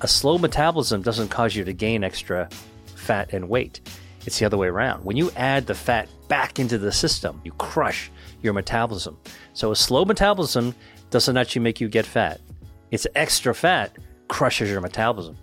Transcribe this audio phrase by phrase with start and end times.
[0.00, 2.48] a slow metabolism doesn't cause you to gain extra
[2.94, 3.80] fat and weight.
[4.26, 5.04] It's the other way around.
[5.04, 8.10] When you add the fat back into the system, you crush
[8.42, 9.16] your metabolism.
[9.54, 10.74] So a slow metabolism
[11.10, 12.40] doesn't actually make you get fat.
[12.90, 13.96] It's extra fat
[14.28, 15.36] crushes your metabolism.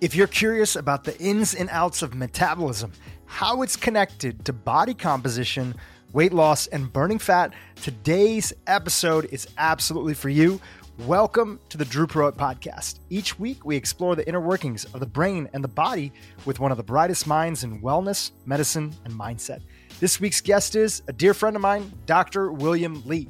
[0.00, 2.92] If you're curious about the ins and outs of metabolism,
[3.26, 5.74] how it's connected to body composition,
[6.12, 10.60] weight loss, and burning fat, today's episode is absolutely for you.
[11.06, 12.98] Welcome to the Dhru Purohit Podcast.
[13.08, 16.12] Each week, we explore the inner workings of the brain and the body
[16.44, 19.60] with one of the brightest minds in wellness, medicine, and mindset.
[20.00, 22.50] This week's guest is a dear friend of mine, Dr.
[22.50, 23.28] William Li.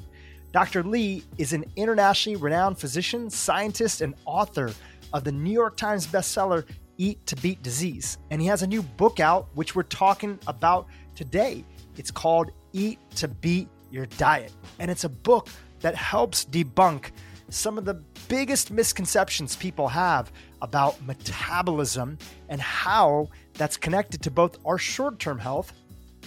[0.50, 0.82] Dr.
[0.82, 4.72] Li is an internationally renowned physician, scientist, and author
[5.12, 6.64] of the New York Times bestseller
[6.96, 8.16] Eat to Beat Disease.
[8.30, 11.66] And he has a new book out, which we're talking about today.
[11.98, 14.52] It's called Eat to Beat Your Diet.
[14.78, 17.10] And it's a book that helps debunk
[17.50, 17.94] some of the
[18.28, 20.30] biggest misconceptions people have
[20.60, 25.72] about metabolism and how that's connected to both our short term health.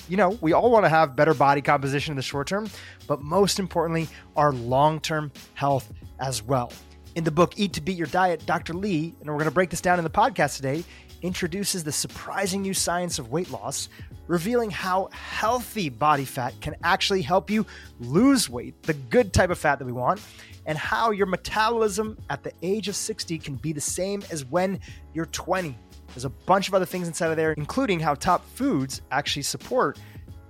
[0.09, 2.69] You know, we all want to have better body composition in the short term,
[3.07, 6.71] but most importantly, our long term health as well.
[7.15, 8.73] In the book Eat to Beat Your Diet, Dr.
[8.73, 10.83] Li, and we're going to break this down in the podcast today,
[11.21, 13.89] introduces the surprising new science of weight loss,
[14.27, 17.65] revealing how healthy body fat can actually help you
[17.99, 20.21] lose weight, the good type of fat that we want,
[20.65, 24.79] and how your metabolism at the age of 60 can be the same as when
[25.13, 25.77] you're 20.
[26.07, 29.97] There's a bunch of other things inside of there, including how top foods actually support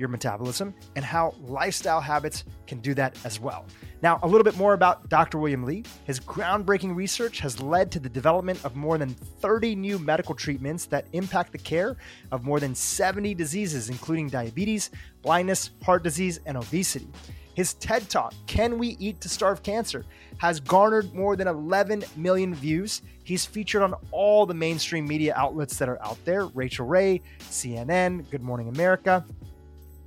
[0.01, 3.65] your metabolism and how lifestyle habits can do that as well.
[4.01, 5.37] Now, a little bit more about Dr.
[5.37, 5.85] William Li.
[6.05, 10.87] His groundbreaking research has led to the development of more than 30 new medical treatments
[10.87, 11.97] that impact the care
[12.31, 14.89] of more than 70 diseases, including diabetes,
[15.21, 17.07] blindness, heart disease, and obesity.
[17.53, 20.05] His TED Talk, Can We Eat to Starve Cancer,
[20.37, 23.01] has garnered more than 11 million views.
[23.23, 28.29] He's featured on all the mainstream media outlets that are out there Rachael Ray, CNN,
[28.31, 29.25] Good Morning America,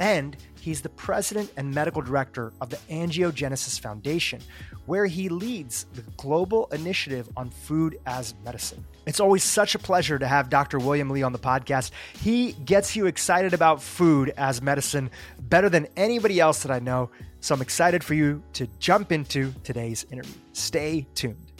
[0.01, 4.40] and he's the president and medical director of the Angiogenesis Foundation,
[4.86, 8.85] where he leads the global initiative on food as medicine.
[9.07, 10.79] It's always such a pleasure to have Dr.
[10.79, 11.90] William Li on the podcast.
[12.14, 17.11] He gets you excited about food as medicine better than anybody else that I know.
[17.45, 20.33] So I'm excited for you to jump into today's interview.
[20.55, 21.53] Stay tuned.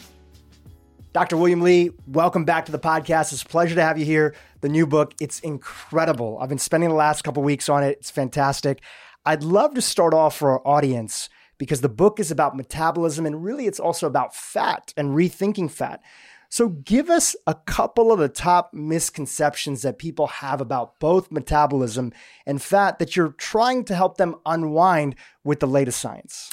[1.13, 1.37] Dr.
[1.37, 3.35] William Li, welcome back to the podcast.
[3.35, 4.35] It's a pleasure to have you here.
[4.63, 6.39] The new book, it's incredible.
[6.41, 7.99] I've been spending the last couple weeks on it.
[7.99, 8.81] It's fantastic.
[9.27, 11.29] I'd love to start off for our audience
[11.59, 16.01] because the book is about metabolism and really it's also about fat and rethinking fat.
[16.55, 22.13] So, give us a couple of the top misconceptions that people have about both metabolism
[22.47, 26.53] and fat that you're trying to help them unwind with the latest science.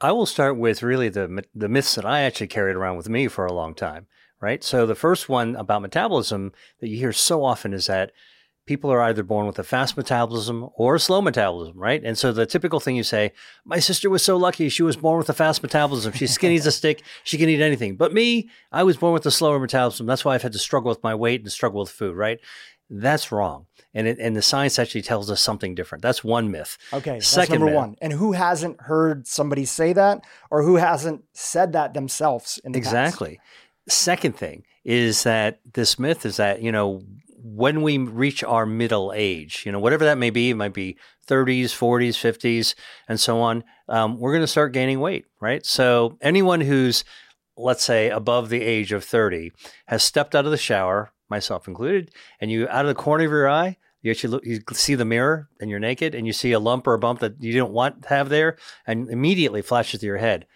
[0.00, 3.28] I will start with really the the myths that I actually carried around with me
[3.28, 4.06] for a long time,
[4.40, 4.64] right?
[4.64, 8.12] So the first one about metabolism that you hear so often is that
[8.66, 12.02] people are either born with a fast metabolism or a slow metabolism, right?
[12.04, 13.32] And so the typical thing you say,
[13.64, 16.12] my sister was so lucky she was born with a fast metabolism.
[16.12, 17.02] She's skinny as a stick.
[17.24, 17.96] She can eat anything.
[17.96, 20.06] But me, I was born with a slower metabolism.
[20.06, 22.38] That's why I've had to struggle with my weight and struggle with food, right?
[22.88, 26.02] That's wrong and it, and the science actually tells us something different.
[26.02, 26.78] That's one myth.
[26.92, 27.96] Okay, Second number myth, one.
[28.00, 32.58] And who hasn't heard somebody say that, or who hasn't said that themselves?
[32.64, 33.36] In the exactly.
[33.86, 33.98] Past?
[33.98, 37.02] Second thing is that this myth is that you know
[37.42, 40.96] when we reach our middle age, you know whatever that may be, it might be
[41.26, 42.74] 30s, 40s, 50s,
[43.08, 43.64] and so on.
[43.88, 45.64] Um, we're going to start gaining weight, right?
[45.64, 47.04] So anyone who's
[47.56, 49.52] let's say above the age of 30
[49.86, 52.10] has stepped out of the shower myself included,
[52.40, 55.04] and you out of the corner of your eye, you actually look, you see the
[55.04, 57.70] mirror and you're naked and you see a lump or a bump that you didn't
[57.70, 60.46] want to have there and immediately flashes to your head.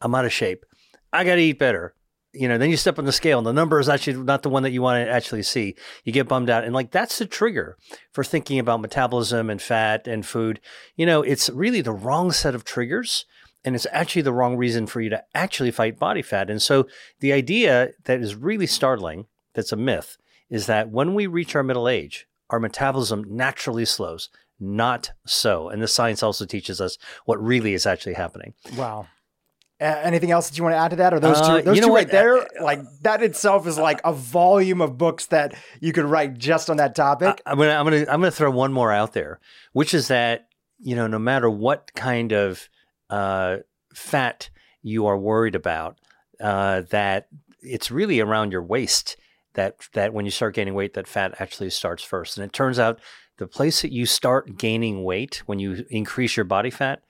[0.00, 0.66] I'm out of shape.
[1.12, 1.94] I got to eat better.
[2.38, 4.50] You know, then you step on the scale and the number is actually not the
[4.50, 5.74] one that you want to actually see.
[6.04, 6.64] You get bummed out.
[6.64, 7.76] And like that's the trigger
[8.12, 10.60] for thinking about metabolism and fat and food.
[10.96, 13.24] You know, it's really the wrong set of triggers
[13.64, 16.50] and it's actually the wrong reason for you to actually fight body fat.
[16.50, 16.86] And so
[17.20, 20.16] the idea that is really startling, that's a myth,
[20.48, 24.28] is that when we reach our middle age, our metabolism naturally slows.
[24.58, 25.68] Not so.
[25.68, 28.54] And the science also teaches us what really is actually happening.
[28.76, 29.08] Wow.
[29.78, 31.12] Uh, anything else that you want to add to that?
[31.12, 33.76] Or those uh, two, those you know two right there, uh, like that itself is
[33.76, 37.42] like a volume of books that you could write just on that topic.
[37.44, 39.38] I, am gonna, I'm gonna, I'm gonna throw one more out there,
[39.72, 42.68] which is that you know, no matter what kind of
[43.10, 43.58] uh,
[43.94, 44.50] fat
[44.82, 45.98] you are worried about,
[46.40, 47.28] uh, that
[47.60, 49.16] it's really around your waist
[49.54, 52.38] that that when you start gaining weight, that fat actually starts first.
[52.38, 53.00] And it turns out
[53.38, 57.02] the place that you start gaining weight when you increase your body fat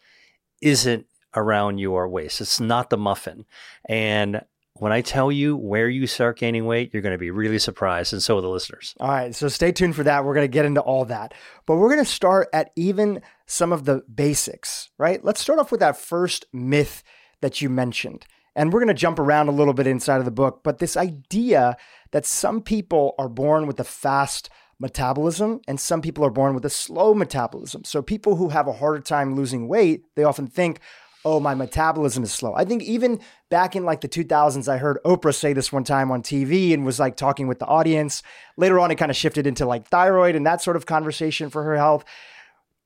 [0.63, 2.41] isn't around your waist.
[2.41, 3.45] It's not the muffin.
[3.89, 4.43] And
[4.75, 8.13] when I tell you where you start gaining weight, you're going to be really surprised,
[8.13, 8.95] and so are the listeners.
[9.01, 10.25] All right, so stay tuned for that.
[10.25, 11.33] We're going to get into all that,
[11.65, 15.25] but we're going to start at even some of the basics, right?
[15.25, 17.03] Let's start off with that first myth
[17.41, 18.27] that you mentioned.
[18.55, 20.97] And we're going to jump around a little bit inside of the book, but this
[20.97, 21.77] idea
[22.13, 24.49] that some people are born with a fast
[24.79, 27.85] metabolism and some people are born with a slow metabolism.
[27.85, 30.81] So people who have a harder time losing weight, they often think,
[31.27, 32.55] oh, my metabolism is slow.
[32.55, 33.19] I think even
[33.51, 36.87] back in like the 2000s, I heard Oprah say this one time on TV and
[36.87, 38.23] was like talking with the audience.
[38.57, 41.65] Later on, it kind of shifted into like thyroid and that sort of conversation for
[41.65, 42.05] her health.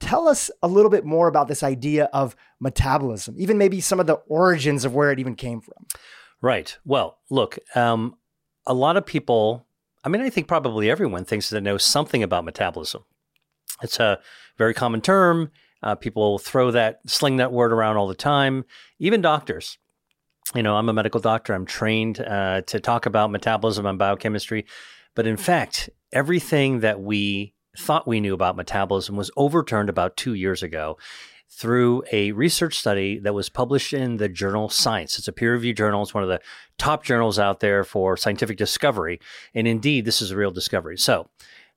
[0.00, 4.06] Tell us a little bit more about this idea of metabolism, even maybe some of
[4.06, 5.84] the origins of where it even came from.
[6.40, 6.78] Right.
[6.86, 8.16] Well, look, um,
[8.66, 9.66] a lot of people,
[10.02, 13.04] I mean, I think probably everyone thinks they know something about metabolism.
[13.82, 14.18] It's a
[14.56, 15.50] very common term.
[15.82, 18.64] Uh, people throw that, sling that word around all the time,
[18.98, 19.78] even doctors.
[20.54, 21.54] You know, I'm a medical doctor.
[21.54, 24.66] I'm trained uh, to talk about metabolism and biochemistry.
[25.14, 30.34] But in fact, everything that we thought we knew about metabolism was overturned about two
[30.34, 30.98] years ago
[31.48, 35.18] through a research study that was published in the journal Science.
[35.18, 36.02] It's a peer reviewed journal.
[36.02, 36.40] It's one of the
[36.78, 39.20] top journals out there for scientific discovery.
[39.52, 40.96] And indeed, this is a real discovery.
[40.96, 41.28] So,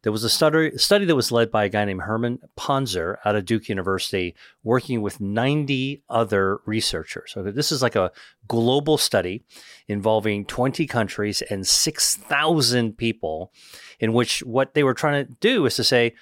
[0.04, 0.70] there was a study,
[1.06, 5.20] that was led by a guy named Herman Pontzer out of Duke University, working with
[5.20, 7.32] 90 other researchers.
[7.32, 8.12] So this is like a
[8.48, 9.44] global study
[9.88, 13.52] involving 20 countries and 6,000 people,
[14.00, 16.14] in which what they were trying to do is to say,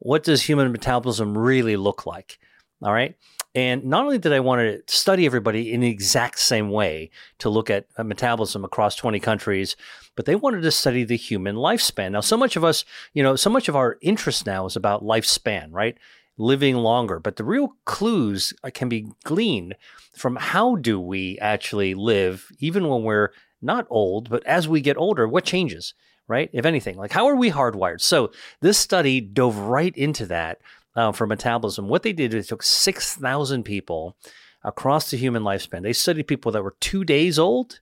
[0.00, 2.38] what does human metabolism really look like?
[2.82, 3.16] All right.
[3.58, 7.48] And not only did I want to study everybody in the exact same way to
[7.50, 9.74] look at metabolism across 20 countries,
[10.14, 12.12] but they wanted to study the human lifespan.
[12.12, 12.84] Now, so much of us,
[13.14, 15.98] you know, so much of our interest now is about lifespan, right?
[16.36, 17.18] Living longer.
[17.18, 19.74] But the real clues uh, can be gleaned
[20.14, 24.96] from how do we actually live, even when we're not old, but as we get
[24.96, 25.94] older, what changes?
[26.28, 26.50] right?
[26.52, 28.02] If anything, like how are we hardwired?
[28.02, 28.30] So
[28.60, 30.60] this study dove right into that
[30.98, 31.88] uh, for metabolism.
[31.88, 34.16] What they did is they took 6,000 people
[34.64, 35.82] across the human lifespan.
[35.82, 37.80] They studied people that were two days old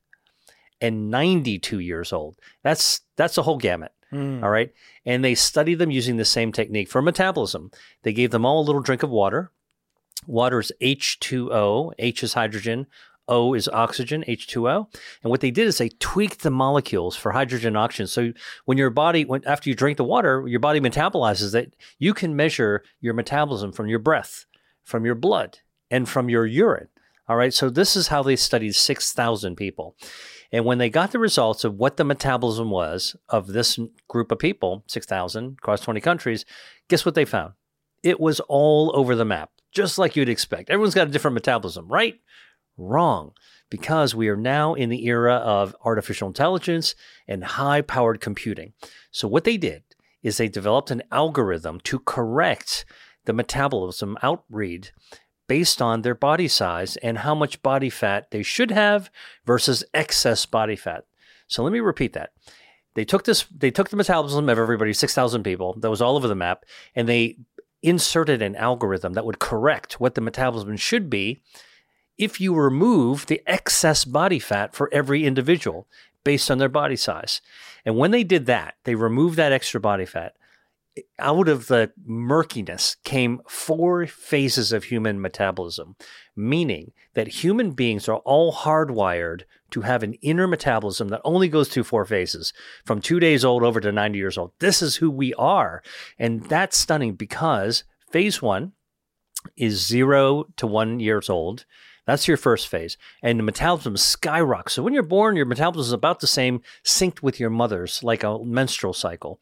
[0.82, 2.36] and 92 years old.
[2.62, 3.92] That's that's a whole gamut.
[4.12, 4.42] Mm.
[4.42, 4.70] All right.
[5.06, 7.70] And they studied them using the same technique for metabolism.
[8.02, 9.50] They gave them all a little drink of water.
[10.26, 12.86] Water is H2O, H is hydrogen,
[13.28, 14.86] O is oxygen, H2O.
[15.22, 18.06] And what they did is they tweaked the molecules for hydrogen and oxygen.
[18.06, 18.32] So
[18.64, 21.74] when your body, when, after you drink the water, your body metabolizes it.
[21.98, 24.46] You can measure your metabolism from your breath,
[24.84, 25.58] from your blood,
[25.90, 26.88] and from your urine.
[27.28, 27.52] All right.
[27.52, 29.96] So this is how they studied 6,000 people.
[30.52, 34.38] And when they got the results of what the metabolism was of this group of
[34.38, 36.44] people, 6,000 across 20 countries,
[36.88, 37.54] guess what they found?
[38.02, 40.70] It was all over the map, just like you'd expect.
[40.70, 42.20] Everyone's got a different metabolism, right?
[42.76, 43.32] Wrong,
[43.70, 46.94] because we are now in the era of artificial intelligence
[47.26, 48.74] and high powered computing.
[49.10, 49.82] So, what they did
[50.22, 52.84] is they developed an algorithm to correct
[53.24, 54.90] the metabolism outread
[55.48, 59.10] based on their body size and how much body fat they should have
[59.44, 61.04] versus excess body fat.
[61.46, 62.30] So let me repeat that.
[62.94, 66.28] They took this they took the metabolism of everybody 6,000 people that was all over
[66.28, 66.64] the map
[66.94, 67.36] and they
[67.82, 71.42] inserted an algorithm that would correct what the metabolism should be
[72.18, 75.86] if you remove the excess body fat for every individual
[76.24, 77.40] based on their body size.
[77.84, 80.34] And when they did that, they removed that extra body fat.
[81.18, 85.94] Out of the murkiness came four phases of human metabolism,
[86.34, 91.68] meaning that human beings are all hardwired to have an inner metabolism that only goes
[91.68, 92.52] through four phases
[92.84, 94.52] from two days old over to 90 years old.
[94.58, 95.82] This is who we are.
[96.18, 98.72] And that's stunning because phase one
[99.56, 101.66] is zero to one years old.
[102.06, 102.96] That's your first phase.
[103.22, 104.74] And the metabolism skyrockets.
[104.74, 108.22] So when you're born, your metabolism is about the same, synced with your mother's, like
[108.22, 109.40] a menstrual cycle.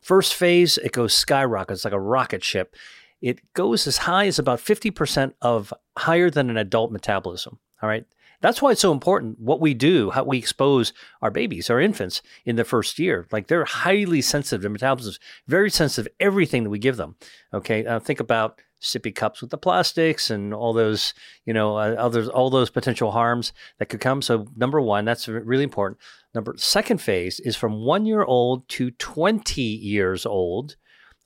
[0.00, 1.74] First phase, it goes skyrocket.
[1.74, 2.76] It's like a rocket ship.
[3.20, 7.58] It goes as high as about 50% of higher than an adult metabolism.
[7.82, 8.04] All right.
[8.44, 12.20] That's why it's so important what we do, how we expose our babies, our infants
[12.44, 13.26] in the first year.
[13.32, 15.14] Like they're highly sensitive to metabolism,
[15.48, 17.16] very sensitive everything that we give them.
[17.54, 17.86] Okay.
[17.86, 21.14] Uh, think about sippy cups with the plastics and all those,
[21.46, 24.20] you know, uh, others, all those potential harms that could come.
[24.20, 25.98] So number one, that's really important.
[26.34, 30.76] Number second phase is from one year old to 20 years old.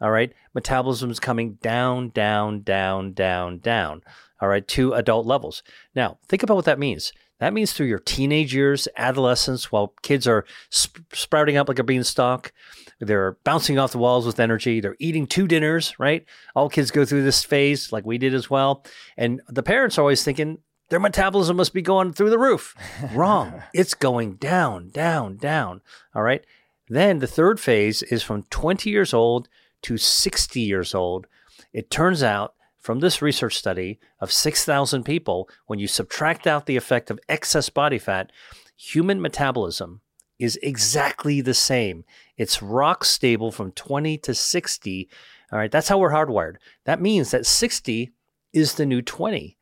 [0.01, 0.33] All right.
[0.55, 4.03] Metabolism is coming down, down, down, down, down.
[4.41, 4.67] All right.
[4.69, 5.63] To adult levels.
[5.95, 7.13] Now, think about what that means.
[7.41, 11.85] That means through your teenage years, adolescence, while kids are sp- sprouting up like a
[11.85, 12.53] beanstalk,
[13.01, 14.81] they're bouncing off the walls with energy.
[14.81, 16.25] They're eating two dinners, right?
[16.57, 18.85] All kids go through this phase like we did as well.
[19.17, 20.59] And the parents are always thinking,
[20.91, 22.75] their metabolism must be going through the roof.
[23.15, 23.63] Wrong.
[23.73, 25.81] it's going down, down, down.
[26.15, 26.45] All right.
[26.89, 29.49] Then the third phase is from 20 years old
[29.83, 31.27] to 60 years old.
[31.73, 32.55] It turns out
[32.89, 37.69] from this research study of 6,000 people, when you subtract out the effect of excess
[37.69, 38.33] body fat,
[38.79, 40.01] human metabolism
[40.39, 42.07] is exactly the same.
[42.39, 45.07] It's rock stable from 20 to 60.
[45.53, 46.55] All right, that's how we're hardwired.
[46.87, 48.11] That means that 60
[48.55, 49.59] is the new 20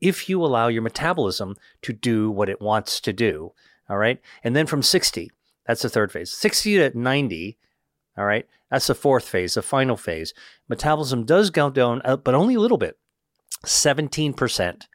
[0.00, 3.54] if you allow your metabolism to do what it wants to do.
[3.90, 4.20] All right.
[4.44, 5.32] And then from 60,
[5.66, 6.30] that's the third phase.
[6.30, 7.58] 60 to 90,
[8.18, 10.34] all right, that's the fourth phase, the final phase.
[10.68, 12.98] Metabolism does go down, uh, but only a little bit,
[13.64, 14.86] 17%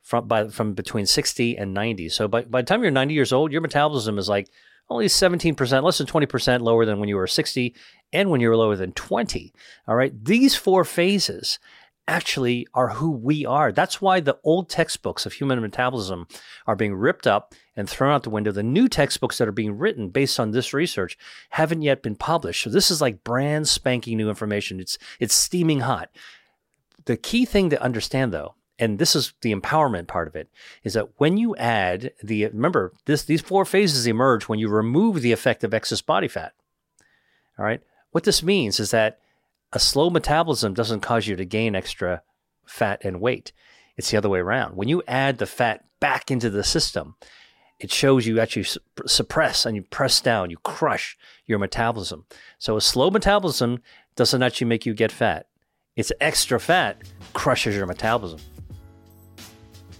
[0.00, 2.08] from, by, from between 60 and 90.
[2.08, 4.48] So by, by the time you're 90 years old, your metabolism is like
[4.88, 7.74] only 17%, less than 20% lower than when you were 60
[8.12, 9.52] and when you were lower than 20.
[9.88, 10.12] All right.
[10.24, 11.58] These four phases
[12.12, 13.72] actually are who we are.
[13.72, 16.28] That's why the old textbooks of human metabolism
[16.66, 18.52] are being ripped up and thrown out the window.
[18.52, 21.16] The new textbooks that are being written based on this research
[21.50, 22.62] haven't yet been published.
[22.62, 24.78] So this is like brand spanking new information.
[24.78, 26.10] It's it's steaming hot.
[27.06, 30.50] The key thing to understand though, and this is the empowerment part of it,
[30.84, 35.22] is that when you add the remember this these four phases emerge when you remove
[35.22, 36.52] the effect of excess body fat.
[37.58, 37.80] All right?
[38.10, 39.18] What this means is that
[39.72, 42.22] a slow metabolism doesn't cause you to gain extra
[42.66, 43.52] fat and weight.
[43.96, 44.76] It's the other way around.
[44.76, 47.14] When you add the fat back into the system,
[47.78, 48.66] it shows you actually
[49.06, 52.26] suppress and you press down, you crush your metabolism.
[52.58, 53.80] So a slow metabolism
[54.14, 55.46] doesn't actually make you get fat.
[55.96, 57.02] It's extra fat
[57.32, 58.40] crushes your metabolism.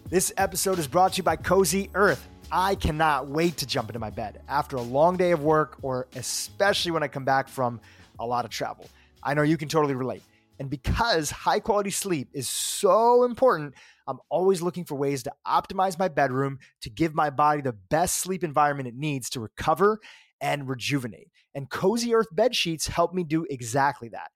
[0.09, 2.29] This episode is brought to you by Cozy Earth.
[2.51, 6.07] I cannot wait to jump into my bed after a long day of work or
[6.17, 7.81] especially when I come back from
[8.19, 8.87] a lot of travel.
[9.23, 10.23] I know you can totally relate.
[10.59, 13.75] And because high quality sleep is so important,
[14.07, 18.17] I'm always looking for ways to optimize my bedroom to give my body the best
[18.17, 19.99] sleep environment it needs to recover
[20.41, 21.29] and rejuvenate.
[21.55, 24.31] And Cozy Earth bed sheets help me do exactly that.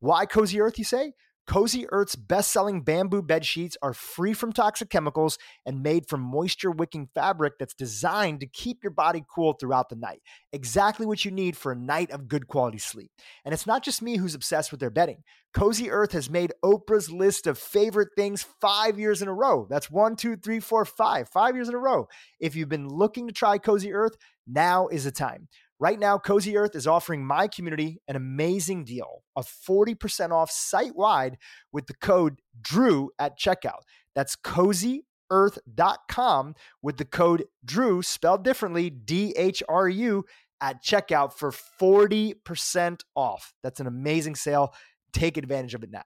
[0.00, 1.12] Why Cozy Earth, you say?
[1.50, 6.20] Cozy Earth's best selling bamboo bed sheets are free from toxic chemicals and made from
[6.20, 10.22] moisture wicking fabric that's designed to keep your body cool throughout the night.
[10.52, 13.10] Exactly what you need for a night of good quality sleep.
[13.44, 15.24] And it's not just me who's obsessed with their bedding.
[15.52, 19.66] Cozy Earth has made Oprah's list of favorite things five years in a row.
[19.68, 21.28] That's one, two, three, four, five.
[21.30, 22.06] Five years in a row.
[22.38, 24.16] If you've been looking to try Cozy Earth,
[24.46, 25.48] now is the time.
[25.80, 30.94] Right now, Cozy Earth is offering my community an amazing deal of 40% off site
[30.94, 31.38] wide
[31.72, 33.80] with the code DHRU at checkout.
[34.14, 40.26] That's cozyearth.com with the code DHRU, spelled differently, D H R U,
[40.60, 43.54] at checkout for 40% off.
[43.62, 44.74] That's an amazing sale.
[45.14, 46.04] Take advantage of it now.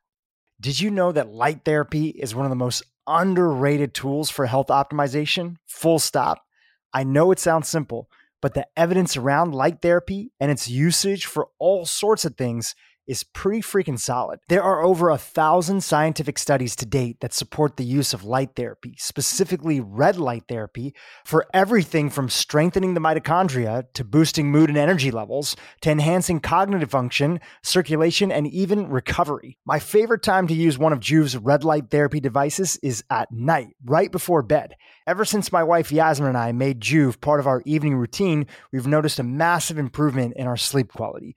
[0.61, 4.69] Did you know that light therapy is one of the most underrated tools for health
[4.69, 5.57] optimization?
[5.67, 6.45] Full stop.
[6.93, 8.09] I know it sounds simple
[8.45, 12.75] but the evidence around light therapy and its usage for all sorts of things
[13.07, 14.41] is pretty freaking solid.
[14.49, 18.51] There are over a thousand scientific studies to date that support the use of light
[18.57, 20.95] therapy, specifically red light therapy,
[21.25, 26.91] for everything from strengthening the mitochondria to boosting mood and energy levels to enhancing cognitive
[26.91, 29.59] function, circulation, and even recovery.
[29.65, 33.77] My favorite time to use one of Joovv's red light therapy devices is at night,
[33.85, 34.75] right before bed.
[35.07, 38.87] Ever since my wife Yasmin and I made Joovv part of our evening routine, we've
[38.87, 41.37] noticed a massive improvement in our sleep quality.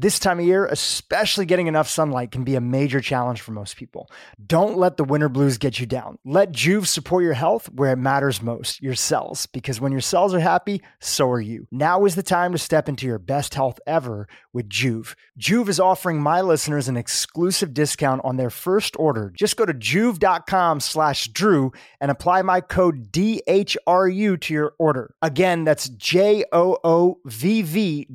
[0.00, 3.76] This time of year, especially getting enough sunlight can be a major challenge for most
[3.76, 4.08] people.
[4.46, 6.20] Don't let the winter blues get you down.
[6.24, 10.34] Let Joovv support your health where it matters most, your cells, because when your cells
[10.34, 11.66] are happy, so are you.
[11.72, 15.16] Now is the time to step into your best health ever with Joovv.
[15.36, 19.32] Joovv is offering my listeners an exclusive discount on their first order.
[19.36, 25.16] Just go to joovv.com slash Drew and apply my code DHRU to your order.
[25.22, 26.46] Again, that's J-O-O-V-V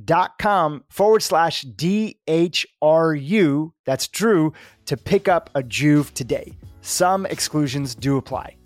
[0.06, 4.53] dot com forward slash DHRU, that's Drew,
[4.86, 6.53] to pick up a Joovv today.
[6.82, 8.58] Some exclusions do apply.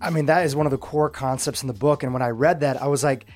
[0.00, 2.02] I mean, that is one of the core concepts in the book.
[2.02, 3.26] And when I read that, I was like,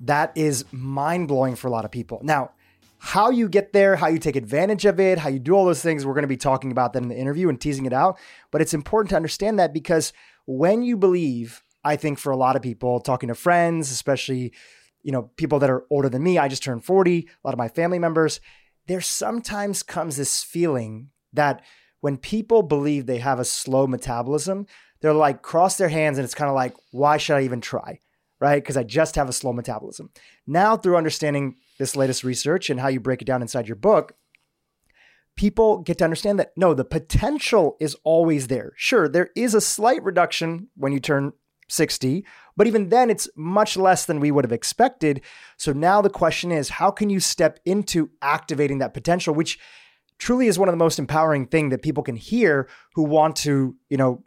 [0.00, 2.20] that is mind blowing for a lot of people.
[2.22, 2.52] Now,
[2.98, 5.82] how you get there, how you take advantage of it, how you do all those
[5.82, 8.18] things, we're going to be talking about that in the interview and teasing it out.
[8.50, 10.12] But it's important to understand that because
[10.46, 14.52] when you believe, I think for a lot of people, talking to friends, especially
[15.06, 17.58] you know, people that are older than me, I just turned 40, a lot of
[17.58, 18.40] my family members,
[18.88, 21.62] there sometimes comes this feeling that
[22.00, 24.66] when people believe they have a slow metabolism,
[25.00, 28.00] they're like cross their hands and it's kind of like, why should I even try?
[28.40, 28.60] Right?
[28.60, 30.10] Because I just have a slow metabolism.
[30.44, 34.16] Now, through understanding this latest research and how you break it down inside your book,
[35.36, 38.72] people get to understand that no, the potential is always there.
[38.74, 41.32] Sure, there is a slight reduction when you turn
[41.68, 42.24] 60,
[42.56, 45.20] but even then it's much less than we would have expected.
[45.56, 49.58] So now the question is how can you step into activating that potential, which
[50.18, 53.76] truly is one of the most empowering thing that people can hear who want to,
[53.88, 54.22] you know,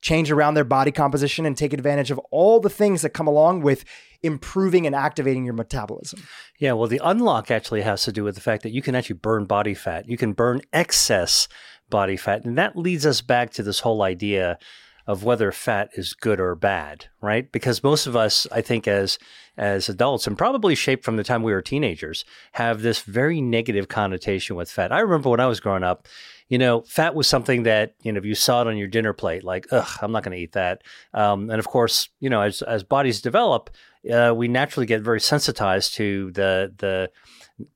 [0.00, 3.62] change around their body composition and take advantage of all the things that come along
[3.62, 3.84] with
[4.22, 6.20] improving and activating your metabolism.
[6.58, 9.16] Yeah, well, the unlock actually has to do with the fact that you can actually
[9.16, 10.08] burn body fat.
[10.08, 11.46] You can burn excess
[11.88, 12.44] body fat.
[12.44, 14.58] And that leads us back to this whole idea
[15.06, 17.50] of whether fat is good or bad, right?
[17.50, 19.18] Because most of us, I think, as
[19.56, 23.88] as adults, and probably shaped from the time we were teenagers, have this very negative
[23.88, 24.92] connotation with fat.
[24.92, 26.08] I remember when I was growing up,
[26.48, 29.12] you know, fat was something that you know if you saw it on your dinner
[29.12, 30.82] plate, like, ugh, I'm not going to eat that.
[31.12, 33.70] Um, and of course, you know, as as bodies develop,
[34.12, 37.10] uh, we naturally get very sensitized to the the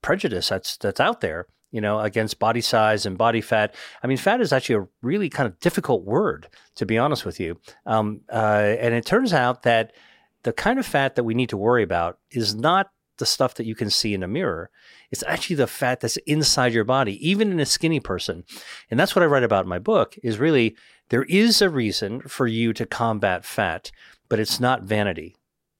[0.01, 3.75] prejudice that's that's out there you know, against body size and body fat.
[4.01, 7.39] I mean, fat is actually a really kind of difficult word, to be honest with
[7.39, 7.59] you.
[7.85, 9.93] Um, uh, and it turns out that
[10.43, 13.65] the kind of fat that we need to worry about is not the stuff that
[13.65, 14.69] you can see in a mirror.
[15.11, 18.43] It's actually the fat that's inside your body, even in a skinny person.
[18.89, 20.75] And that's what I write about in my book is really
[21.09, 23.91] there is a reason for you to combat fat,
[24.29, 25.35] but it's not vanity.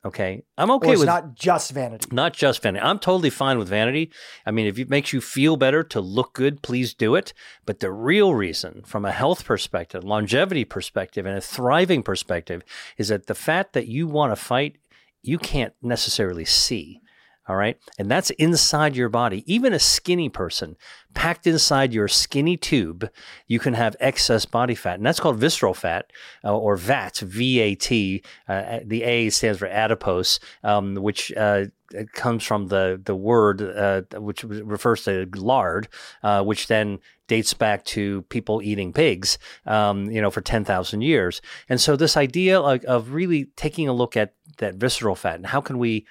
[0.05, 2.07] Okay, I'm okay it's with not just vanity.
[2.11, 2.85] Not just vanity.
[2.85, 4.11] I'm totally fine with vanity.
[4.45, 7.33] I mean, if it makes you feel better to look good, please do it.
[7.65, 12.61] But the real reason, from a health perspective, longevity perspective, and a thriving perspective,
[12.97, 14.77] is that the fat that you want to fight,
[15.23, 17.01] you can't necessarily see.
[17.47, 17.77] All right.
[17.97, 19.43] And that's inside your body.
[19.51, 20.75] Even a skinny person
[21.13, 23.09] packed inside your skinny tube,
[23.47, 24.95] you can have excess body fat.
[24.95, 26.11] And that's called visceral fat
[26.43, 28.21] uh, or VAT, V A T.
[28.47, 31.65] Uh, the A stands for adipose, um, which uh,
[32.13, 35.87] comes from the, the word uh, which refers to lard,
[36.23, 41.41] uh, which then dates back to people eating pigs, um, you know, for 10,000 years.
[41.69, 45.47] And so this idea of, of really taking a look at that visceral fat and
[45.47, 46.05] how can we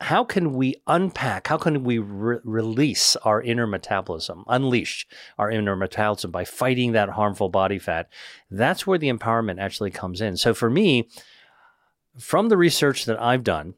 [0.00, 5.06] how can we unpack, how can we re- release our inner metabolism, unleash
[5.38, 8.08] our inner metabolism by fighting that harmful body fat?
[8.50, 10.36] That's where the empowerment actually comes in.
[10.36, 11.08] So for me,
[12.18, 13.74] from the research that I've done,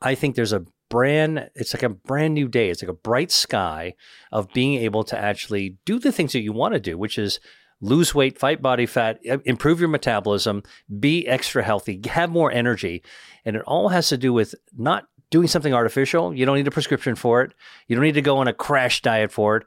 [0.00, 3.30] I think there's a brand it's like a brand new day it's like a bright
[3.30, 3.94] sky
[4.30, 7.40] of being able to actually do the things that you want to do which is
[7.80, 10.62] lose weight fight body fat improve your metabolism
[11.00, 13.02] be extra healthy have more energy
[13.46, 16.32] and it all has to do with not doing something artificial.
[16.32, 17.54] You don't need a prescription for it.
[17.88, 19.66] You don't need to go on a crash diet for it.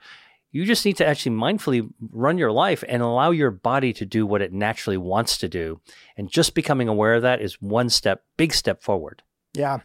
[0.52, 4.26] You just need to actually mindfully run your life and allow your body to do
[4.26, 5.82] what it naturally wants to do.
[6.16, 9.24] And just becoming aware of that is one step, big step forward.
[9.54, 9.80] Yeah.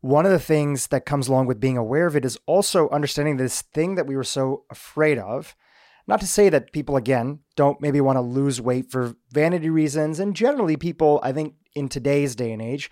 [0.00, 3.36] One of the things that comes along with being aware of it is also understanding
[3.36, 5.56] this thing that we were so afraid of.
[6.06, 10.20] Not to say that people, again, don't maybe want to lose weight for vanity reasons.
[10.20, 12.90] And generally, people, I think, in today's day and age,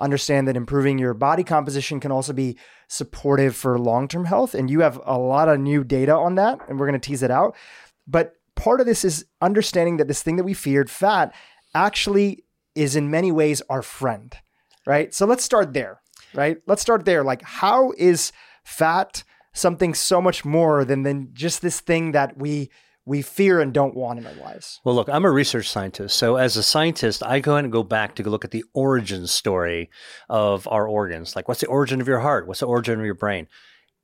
[0.00, 2.56] understand that improving your body composition can also be
[2.88, 4.54] supportive for long term health.
[4.54, 7.22] And you have a lot of new data on that, and we're going to tease
[7.22, 7.54] it out.
[8.06, 11.34] But part of this is understanding that this thing that we feared, fat,
[11.74, 14.36] actually is in many ways our friend,
[14.86, 15.14] right?
[15.14, 16.00] So let's start there,
[16.34, 16.58] right?
[16.66, 17.22] Let's start there.
[17.22, 18.32] Like, how is
[18.64, 22.70] fat something so much more than, than just this thing that we
[23.04, 24.80] we fear and don't want in our lives.
[24.84, 26.16] Well, look, I'm a research scientist.
[26.16, 29.90] So, as a scientist, I go and go back to look at the origin story
[30.28, 31.34] of our organs.
[31.34, 32.46] Like, what's the origin of your heart?
[32.46, 33.48] What's the origin of your brain?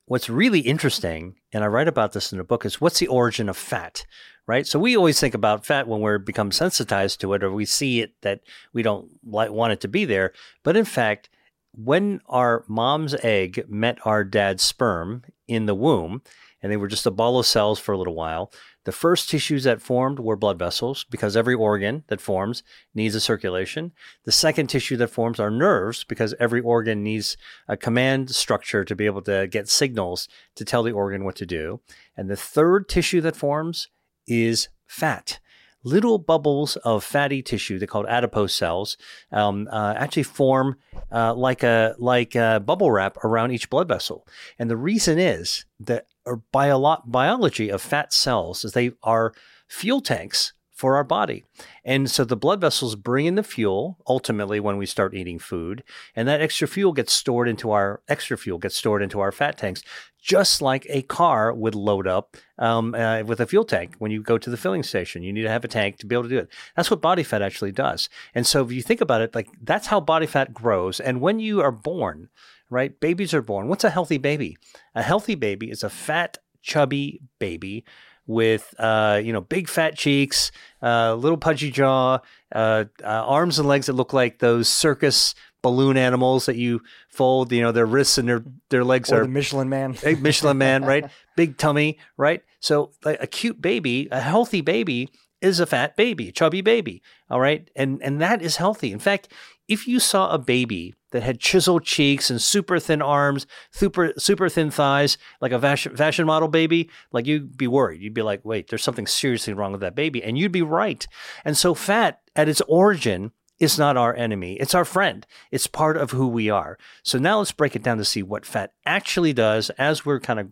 [0.06, 3.48] What's really interesting, and I write about this in the book, is what's the origin
[3.48, 4.06] of fat,
[4.46, 4.66] right?
[4.66, 8.00] So, we always think about fat when we become sensitized to it or we see
[8.00, 8.40] it that
[8.72, 10.32] we don't like, want it to be there.
[10.62, 11.28] But in fact,
[11.72, 16.22] when our mom's egg met our dad's sperm in the womb,
[16.62, 18.50] and they were just a ball of cells for a little while,
[18.87, 22.62] the first tissues that formed were blood vessels because every organ that forms
[22.94, 23.90] needs a circulation.
[24.25, 28.94] The second tissue that forms are nerves because every organ needs a command structure to
[28.94, 31.81] be able to get signals to tell the organ what to do.
[32.16, 33.88] And the third tissue that forms
[34.29, 35.40] is fat
[35.83, 38.96] little bubbles of fatty tissue, they're called adipose cells,
[39.31, 40.77] um, uh, actually form
[41.12, 44.27] uh, like a like a bubble wrap around each blood vessel.
[44.59, 49.33] And the reason is that our bio- biology of fat cells is they are
[49.69, 51.43] fuel tanks for our body.
[51.85, 55.83] And so the blood vessels bring in the fuel ultimately when we start eating food,
[56.15, 59.57] and that extra fuel gets stored into our extra fuel gets stored into our fat
[59.57, 59.83] tanks,
[60.27, 64.21] just like a car would load up um, uh, with a fuel tank when you
[64.21, 65.23] go to the filling station.
[65.23, 66.49] You need to have a tank to be able to do it.
[66.75, 68.09] That's what body fat actually does.
[68.35, 70.99] And so if you think about it, like that's how body fat grows.
[70.99, 72.29] And when you are born,
[72.69, 73.69] right, babies are born.
[73.69, 74.59] What's a healthy baby?
[74.97, 77.85] A healthy baby is a fat chubby baby
[78.27, 80.51] with uh, you know big fat cheeks,
[80.83, 82.19] uh, little pudgy jaw,
[82.53, 87.53] uh, uh, arms and legs that look like those circus balloon animals that you fold.
[87.53, 89.97] You know their wrists and their their legs Or are the Michelin Man.
[90.03, 91.11] big Michelin man, right?
[91.37, 92.42] Big tummy, right?
[92.61, 95.11] So like a cute baby, a healthy baby
[95.42, 97.03] is a fat baby, chubby baby.
[97.31, 97.69] All right.
[97.77, 98.90] And and that is healthy.
[98.90, 99.29] In fact,
[99.69, 104.49] if you saw a baby that had chiseled cheeks and super thin arms, super super
[104.49, 108.01] thin thighs, like a fashion, fashion model baby, like you'd be worried.
[108.01, 110.23] You'd be like, wait, there's something seriously wrong with that baby.
[110.23, 111.07] And you'd be right.
[111.45, 114.55] And so fat at its origin is not our enemy.
[114.55, 115.27] It's our friend.
[115.51, 116.79] It's part of who we are.
[117.03, 120.40] So now let's break it down to see what fat actually does as we're kind
[120.40, 120.51] of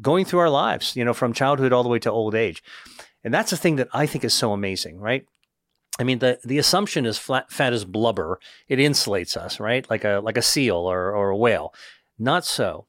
[0.00, 2.62] going through our lives, you know, from childhood all the way to old age.
[3.22, 5.26] And that's the thing that I think is so amazing, right?
[5.98, 8.40] I mean, the, the assumption is flat, fat is blubber.
[8.68, 9.88] It insulates us, right?
[9.90, 11.74] Like a like a seal or, or a whale.
[12.18, 12.86] Not so.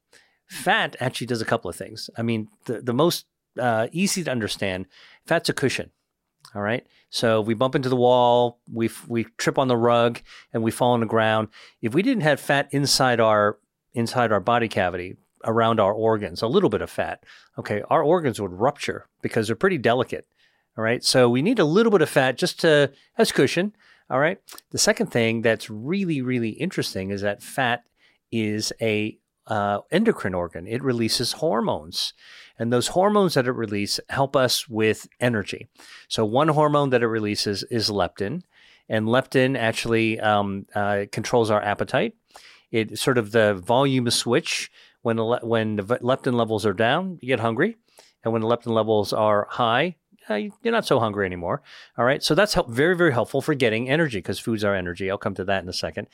[0.47, 2.09] Fat actually does a couple of things.
[2.17, 3.25] I mean, the, the most
[3.59, 4.85] uh, easy to understand,
[5.25, 5.91] fat's a cushion.
[6.55, 6.85] All right.
[7.11, 10.21] So we bump into the wall, we we trip on the rug,
[10.53, 11.49] and we fall on the ground.
[11.81, 13.57] If we didn't have fat inside our
[13.93, 17.23] inside our body cavity around our organs, a little bit of fat,
[17.59, 20.25] okay, our organs would rupture because they're pretty delicate.
[20.77, 21.03] All right.
[21.03, 23.75] So we need a little bit of fat just to as cushion.
[24.09, 24.39] All right.
[24.71, 27.83] The second thing that's really really interesting is that fat
[28.31, 30.67] is a uh, endocrine organ.
[30.67, 32.13] It releases hormones,
[32.57, 35.67] and those hormones that it releases help us with energy.
[36.07, 38.43] So one hormone that it releases is leptin,
[38.87, 42.13] and leptin actually um, uh, controls our appetite.
[42.71, 47.39] It sort of the volume switch when when the leptin levels are down, you get
[47.39, 47.77] hungry,
[48.23, 49.95] and when the leptin levels are high,
[50.29, 51.61] uh, you're not so hungry anymore.
[51.97, 52.23] All right.
[52.23, 55.09] So that's help, very, very helpful for getting energy because food's our energy.
[55.09, 56.07] I'll come to that in a second.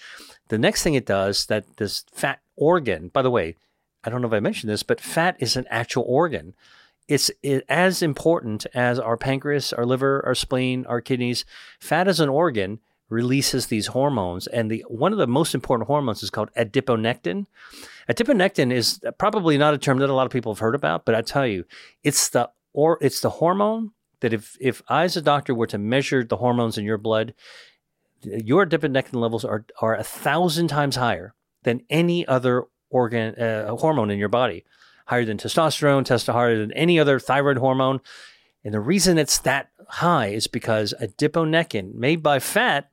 [0.48, 3.56] The next thing it does that this fat organ, by the way,
[4.04, 6.54] I don't know if I mentioned this, but fat is an actual organ.
[7.08, 11.46] It's it, as important as our pancreas, our liver, our spleen, our kidneys.
[11.80, 16.24] Fat as an organ releases these hormones, and the one of the most important hormones
[16.24, 17.46] is called adiponectin.
[18.10, 21.16] Adiponectin is probably not a term that a lot of people have heard about, but
[21.16, 21.66] I tell you,
[22.04, 23.92] it's the or it's the hormone
[24.22, 27.34] that if if I as a doctor were to measure the hormones in your blood,
[28.24, 34.10] your adiponectin levels are are a thousand times higher than any other organ uh, hormone
[34.10, 34.66] in your body,
[35.06, 38.00] higher than testosterone, testosterone, than any other thyroid hormone.
[38.64, 42.92] And the reason it's that high is because adiponectin, made by fat,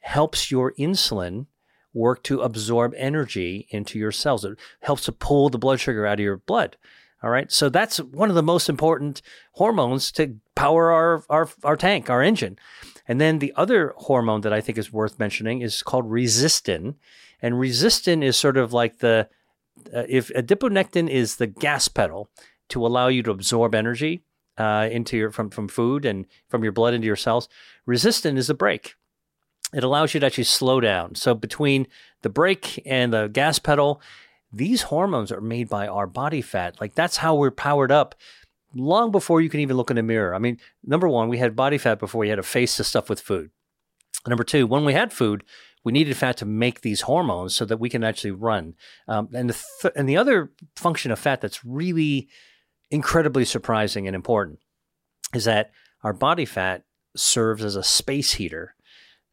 [0.00, 1.46] helps your insulin
[1.92, 4.44] work to absorb energy into your cells.
[4.44, 6.76] It helps to pull the blood sugar out of your blood.
[7.22, 7.52] All right.
[7.52, 9.20] So that's one of the most important
[9.52, 12.58] hormones to power our, our, our tank, our engine.
[13.06, 16.94] And then the other hormone that I think is worth mentioning is called resistin.
[17.42, 19.28] And resistin is sort of like the,
[19.94, 22.30] uh, if adiponectin is the gas pedal
[22.70, 24.22] to allow you to absorb energy
[24.56, 27.48] uh, into your, from, from food and from your blood into your cells,
[27.86, 28.94] resistin is the brake.
[29.74, 31.14] It allows you to actually slow down.
[31.14, 31.86] So between
[32.22, 34.00] the brake and the gas pedal,
[34.52, 36.80] these hormones are made by our body fat.
[36.80, 38.14] Like that's how we're powered up
[38.74, 40.34] long before you can even look in a mirror.
[40.34, 43.08] I mean, number one, we had body fat before we had to face the stuff
[43.08, 43.50] with food.
[44.26, 45.44] Number two, when we had food,
[45.82, 48.74] we needed fat to make these hormones so that we can actually run.
[49.08, 52.28] Um, and the th- and the other function of fat that's really
[52.90, 54.58] incredibly surprising and important
[55.32, 55.70] is that
[56.02, 56.84] our body fat
[57.16, 58.74] serves as a space heater.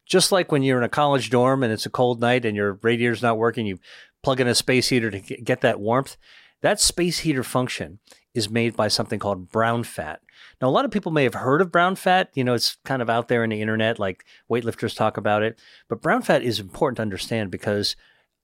[0.06, 2.78] Just like when you're in a college dorm and it's a cold night and your
[2.82, 3.78] radiator's not working, you
[4.22, 6.16] plug in a space heater to get that warmth.
[6.60, 8.00] That space heater function
[8.34, 10.20] is made by something called brown fat.
[10.60, 12.30] Now, a lot of people may have heard of brown fat.
[12.34, 15.58] You know, it's kind of out there in the internet, like weightlifters talk about it.
[15.88, 17.96] But brown fat is important to understand because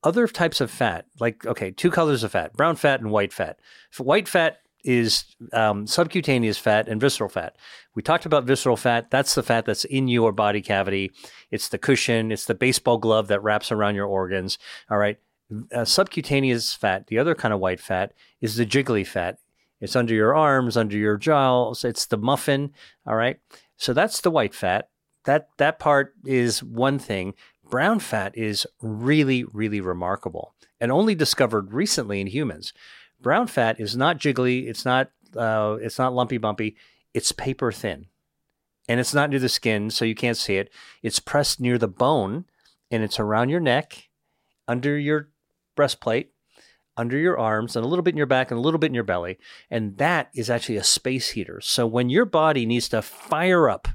[0.03, 3.59] other types of fat, like, okay, two colors of fat, brown fat and white fat.
[3.99, 7.57] white fat is um, subcutaneous fat and visceral fat.
[7.95, 9.11] We talked about visceral fat.
[9.11, 11.11] That's the fat that's in your body cavity.
[11.51, 14.59] It's the cushion, it's the baseball glove that wraps around your organs.
[14.91, 15.19] All right.
[15.73, 19.39] Uh, subcutaneous fat, the other kind of white fat, is the jiggly fat.
[19.81, 21.85] It's under your arms, under your jowls.
[21.85, 22.73] It's the muffin.
[23.07, 23.39] All right.
[23.77, 24.89] So that's the white fat.
[25.25, 27.35] That that part is one thing.
[27.69, 32.73] Brown fat is really, really remarkable and only discovered recently in humans.
[33.21, 34.69] Brown fat is not jiggly.
[34.69, 35.11] It's not.
[35.37, 36.77] Uh, it's not lumpy bumpy.
[37.13, 38.07] It's paper thin,
[38.89, 40.71] and it's not near the skin, so you can't see it.
[41.03, 42.45] It's pressed near the bone,
[42.91, 44.09] and it's around your neck,
[44.69, 45.31] under your
[45.75, 46.31] breastplate,
[46.97, 48.95] under your arms, and a little bit in your back, and a little bit in
[48.95, 49.39] your belly.
[49.71, 51.61] And that is actually a space heater.
[51.61, 53.89] So when your body needs to fire up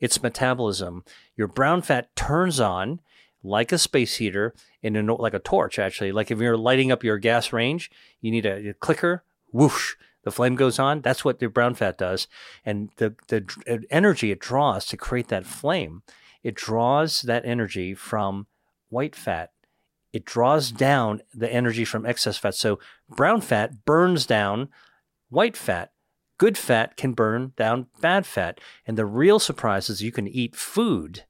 [0.00, 1.04] its metabolism,
[1.36, 3.00] your brown fat turns on
[3.42, 7.16] like a space heater in like a torch actually like if you're lighting up your
[7.16, 9.22] gas range you need a, a clicker
[9.52, 9.94] whoosh
[10.26, 11.02] the flame goes on.
[11.02, 12.26] That's what the brown fat does.
[12.64, 16.02] And the, the uh, energy it draws to create that flame,
[16.42, 18.48] it draws that energy from
[18.88, 19.52] white fat.
[20.16, 22.54] It draws down the energy from excess fat.
[22.54, 24.70] So brown fat burns down
[25.28, 25.92] white fat.
[26.38, 28.58] Good fat can burn down bad fat.
[28.86, 31.24] And the real surprise is you can eat food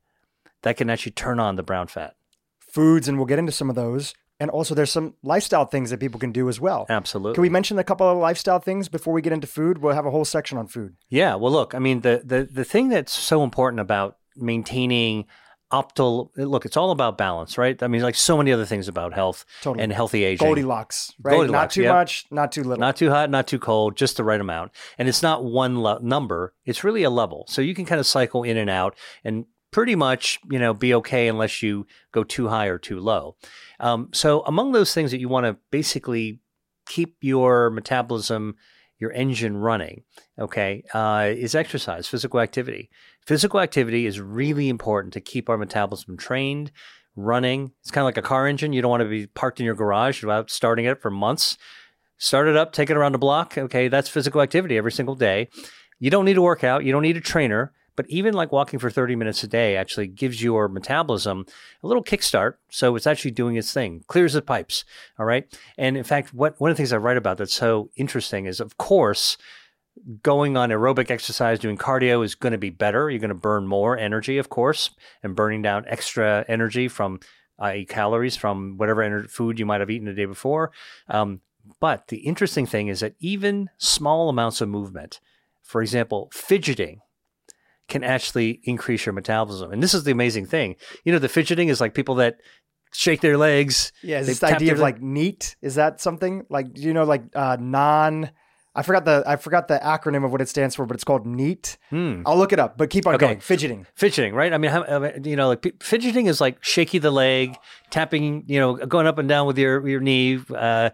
[0.62, 2.14] that can actually turn on the brown fat.
[2.60, 4.14] Foods, and we'll get into some of those.
[4.38, 6.86] And also, there's some lifestyle things that people can do as well.
[6.88, 7.34] Absolutely.
[7.34, 9.78] Can we mention a couple of lifestyle things before we get into food?
[9.78, 10.94] We'll have a whole section on food.
[11.08, 11.34] Yeah.
[11.34, 15.26] Well, look, I mean, the the the thing that's so important about maintaining
[15.72, 17.82] optimal look it's all about balance right?
[17.82, 19.82] I mean like so many other things about health totally.
[19.82, 20.46] and healthy aging.
[20.46, 21.32] Goldilocks right?
[21.32, 21.94] Goldilocks, not too yep.
[21.94, 22.80] much not too little.
[22.80, 24.72] Not too hot not too cold just the right amount.
[24.96, 27.46] And it's not one le- number it's really a level.
[27.48, 30.94] So you can kind of cycle in and out and pretty much you know be
[30.94, 33.36] okay unless you go too high or too low.
[33.80, 36.40] Um, so among those things that you want to basically
[36.86, 38.54] keep your metabolism
[38.98, 40.02] your engine running,
[40.38, 42.90] okay, uh, is exercise, physical activity.
[43.26, 46.72] Physical activity is really important to keep our metabolism trained,
[47.14, 47.72] running.
[47.80, 48.72] It's kind of like a car engine.
[48.72, 51.58] You don't want to be parked in your garage without starting it for months.
[52.18, 53.58] Start it up, take it around the block.
[53.58, 55.48] Okay, that's physical activity every single day.
[55.98, 56.84] You don't need to work out.
[56.84, 57.72] You don't need a trainer.
[57.96, 61.46] But even like walking for 30 minutes a day actually gives your metabolism
[61.82, 62.54] a little kickstart.
[62.70, 64.84] So it's actually doing its thing, clears the pipes.
[65.18, 65.46] All right.
[65.76, 68.60] And in fact, what one of the things I write about that's so interesting is,
[68.60, 69.36] of course,
[70.22, 73.10] going on aerobic exercise, doing cardio is going to be better.
[73.10, 74.90] You're going to burn more energy, of course,
[75.22, 77.20] and burning down extra energy from
[77.58, 80.72] i.e., calories from whatever food you might have eaten the day before.
[81.08, 81.40] Um,
[81.80, 85.20] but the interesting thing is that even small amounts of movement,
[85.62, 87.00] for example, fidgeting,
[87.88, 89.72] can actually increase your metabolism.
[89.72, 90.76] And this is the amazing thing.
[91.04, 92.38] You know, the fidgeting is like people that
[92.92, 93.92] shake their legs.
[94.02, 95.56] Yeah, is this idea of like NEAT?
[95.62, 98.30] Is that something like you know like uh, non?
[98.74, 101.26] I forgot the I forgot the acronym of what it stands for, but it's called
[101.26, 101.78] NEAT.
[101.88, 102.22] Hmm.
[102.26, 103.26] I'll look it up, but keep on okay.
[103.26, 103.40] going.
[103.40, 104.52] Fidgeting, fidgeting, right?
[104.52, 107.56] I mean, how, you know, like fidgeting is like shaky the leg,
[107.90, 110.90] tapping, you know, going up and down with your your knee, uh,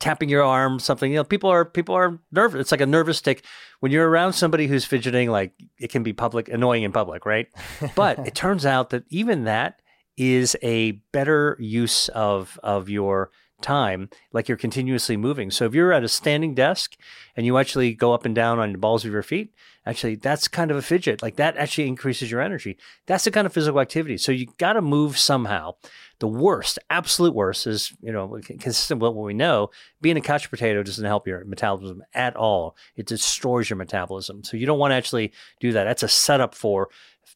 [0.00, 1.10] tapping your arm, something.
[1.10, 2.60] You know, people are people are nervous.
[2.60, 3.44] It's like a nervous tick
[3.80, 5.30] when you're around somebody who's fidgeting.
[5.30, 7.48] Like it can be public annoying in public, right?
[7.94, 9.80] but it turns out that even that
[10.16, 13.30] is a better use of of your
[13.60, 16.96] time like you're continuously moving so if you're at a standing desk
[17.36, 19.52] and you actually go up and down on the balls of your feet
[19.84, 23.46] actually that's kind of a fidget like that actually increases your energy that's the kind
[23.46, 25.74] of physical activity so you got to move somehow
[26.20, 30.50] the worst absolute worst is you know consistent with what we know being a couch
[30.50, 34.90] potato doesn't help your metabolism at all it destroys your metabolism so you don't want
[34.90, 36.88] to actually do that that's a setup for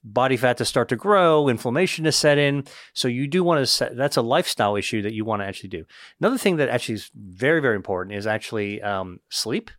[0.04, 2.64] body fat to start to grow, inflammation to set in.
[2.94, 5.68] So you do want to set, that's a lifestyle issue that you want to actually
[5.70, 5.84] do.
[6.20, 9.70] Another thing that actually is very, very important is actually um, sleep.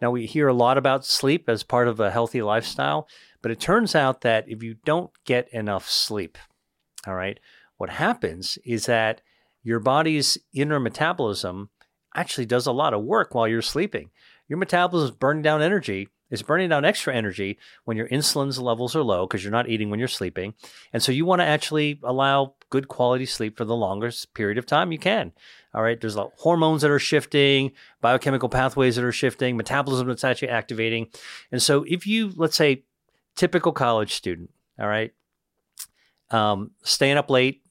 [0.00, 3.08] Now, we hear a lot about sleep as part of a healthy lifestyle,
[3.40, 6.38] but it turns out that if you don't get enough sleep,
[7.06, 7.38] all right,
[7.82, 9.22] what happens is that
[9.64, 11.68] your body's inner metabolism
[12.14, 14.08] actually does a lot of work while you're sleeping.
[14.46, 18.94] Your metabolism is burning down energy is burning down extra energy when your insulin's levels
[18.94, 20.54] are low because you're not eating when you're sleeping.
[20.92, 24.64] And so you want to actually allow good quality sleep for the longest period of
[24.64, 25.32] time you can.
[25.74, 26.00] All right.
[26.00, 31.08] There's hormones that are shifting, biochemical pathways that are shifting, metabolism that's actually activating.
[31.50, 32.84] And so if you, let's say,
[33.34, 35.12] typical college student, all right,
[36.30, 37.62] um, staying up late,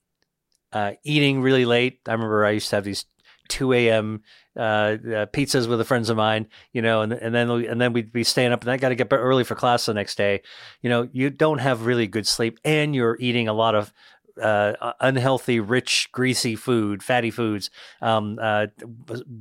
[0.73, 1.99] uh, eating really late.
[2.07, 3.05] I remember I used to have these
[3.49, 4.21] 2 a.m.
[4.55, 7.93] Uh, uh, pizzas with the friends of mine, you know, and and then and then
[7.93, 10.41] we'd be staying up, and I got to get early for class the next day.
[10.81, 13.93] You know, you don't have really good sleep, and you're eating a lot of
[14.41, 17.69] uh, unhealthy, rich, greasy food, fatty foods,
[18.01, 18.67] um, uh,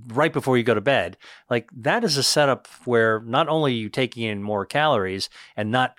[0.08, 1.16] right before you go to bed.
[1.48, 5.70] Like that is a setup where not only are you taking in more calories and
[5.70, 5.94] not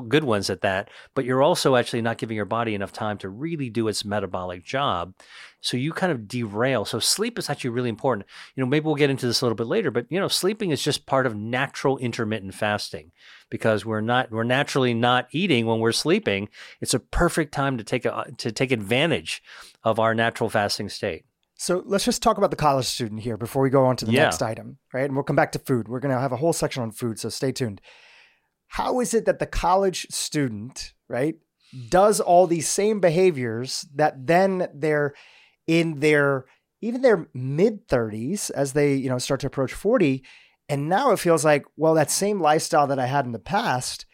[0.00, 3.28] good ones at that, but you're also actually not giving your body enough time to
[3.28, 5.14] really do its metabolic job.
[5.60, 6.84] So you kind of derail.
[6.84, 8.26] So sleep is actually really important.
[8.54, 10.70] You know, maybe we'll get into this a little bit later, but you know, sleeping
[10.70, 13.12] is just part of natural intermittent fasting
[13.50, 16.48] because we're not we're naturally not eating when we're sleeping.
[16.80, 19.42] It's a perfect time to take a, to take advantage
[19.82, 21.24] of our natural fasting state.
[21.56, 24.12] So let's just talk about the college student here before we go on to the
[24.12, 24.24] yeah.
[24.24, 25.04] next item, right?
[25.04, 25.88] And we'll come back to food.
[25.88, 27.80] We're going to have a whole section on food, so stay tuned
[28.68, 31.36] how is it that the college student, right,
[31.88, 35.14] does all these same behaviors that then they're
[35.66, 36.44] in their
[36.80, 40.22] even their mid 30s as they, you know, start to approach 40
[40.68, 44.06] and now it feels like, well, that same lifestyle that I had in the past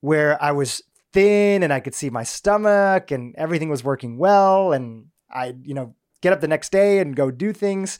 [0.00, 4.72] where I was thin and I could see my stomach and everything was working well
[4.72, 7.98] and I, you know, get up the next day and go do things,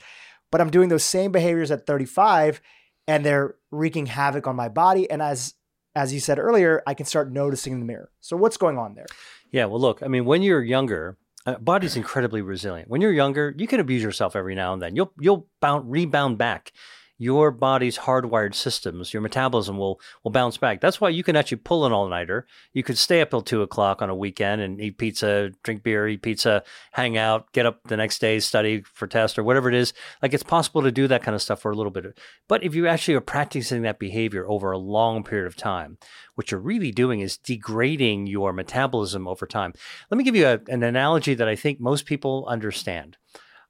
[0.50, 2.61] but I'm doing those same behaviors at 35
[3.09, 5.11] and they're wreaking havoc on my body.
[5.11, 5.55] And as
[5.94, 8.11] as you said earlier, I can start noticing in the mirror.
[8.20, 9.07] So what's going on there?
[9.50, 12.88] Yeah, well, look, I mean, when you're younger, uh, body's incredibly resilient.
[12.88, 14.94] When you're younger, you can abuse yourself every now and then.
[14.94, 16.72] You'll you'll bound, rebound back
[17.20, 20.80] your body's hardwired systems, your metabolism will will bounce back.
[20.80, 22.46] That's why you can actually pull an all nighter.
[22.72, 26.09] You could stay up till two o'clock on a weekend and eat pizza, drink beer,
[26.09, 29.74] eat pizza, hang out, get up the next day, study for test or whatever it
[29.74, 29.92] is.
[30.22, 32.18] Like it's possible to do that kind of stuff for a little bit.
[32.48, 35.98] But if you actually are practicing that behavior over a long period of time,
[36.37, 39.74] what you're really doing is degrading your metabolism over time.
[40.11, 43.18] Let me give you a, an analogy that I think most people understand.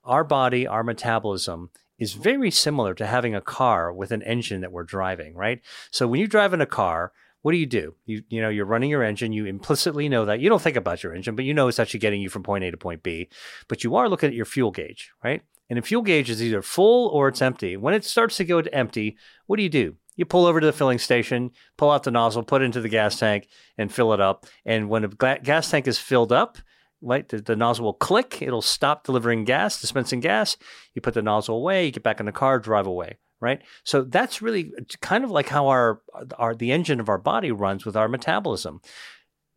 [0.04, 4.72] Our body, our metabolism is very similar to having a car with an engine that
[4.72, 5.60] we're driving, right?
[5.92, 7.94] So when you drive in a car, what do you do?
[8.04, 9.32] You you know you're running your engine.
[9.32, 12.00] You implicitly know that you don't think about your engine, but you know it's actually
[12.00, 13.28] getting you from point A to point B.
[13.68, 15.42] But you are looking at your fuel gauge, right?
[15.68, 17.76] And a fuel gauge is either full or it's empty.
[17.76, 19.94] When it starts to go to empty, what do you do?
[20.16, 22.88] You pull over to the filling station, pull out the nozzle, put it into the
[22.88, 24.46] gas tank, and fill it up.
[24.66, 26.58] And when the gas tank is filled up,
[27.02, 27.28] right?
[27.28, 30.56] The, the, nozzle will click, it'll stop delivering gas, dispensing gas.
[30.94, 33.62] You put the nozzle away, you get back in the car, drive away, right?
[33.84, 36.02] So that's really kind of like how our,
[36.38, 38.80] our the engine of our body runs with our metabolism.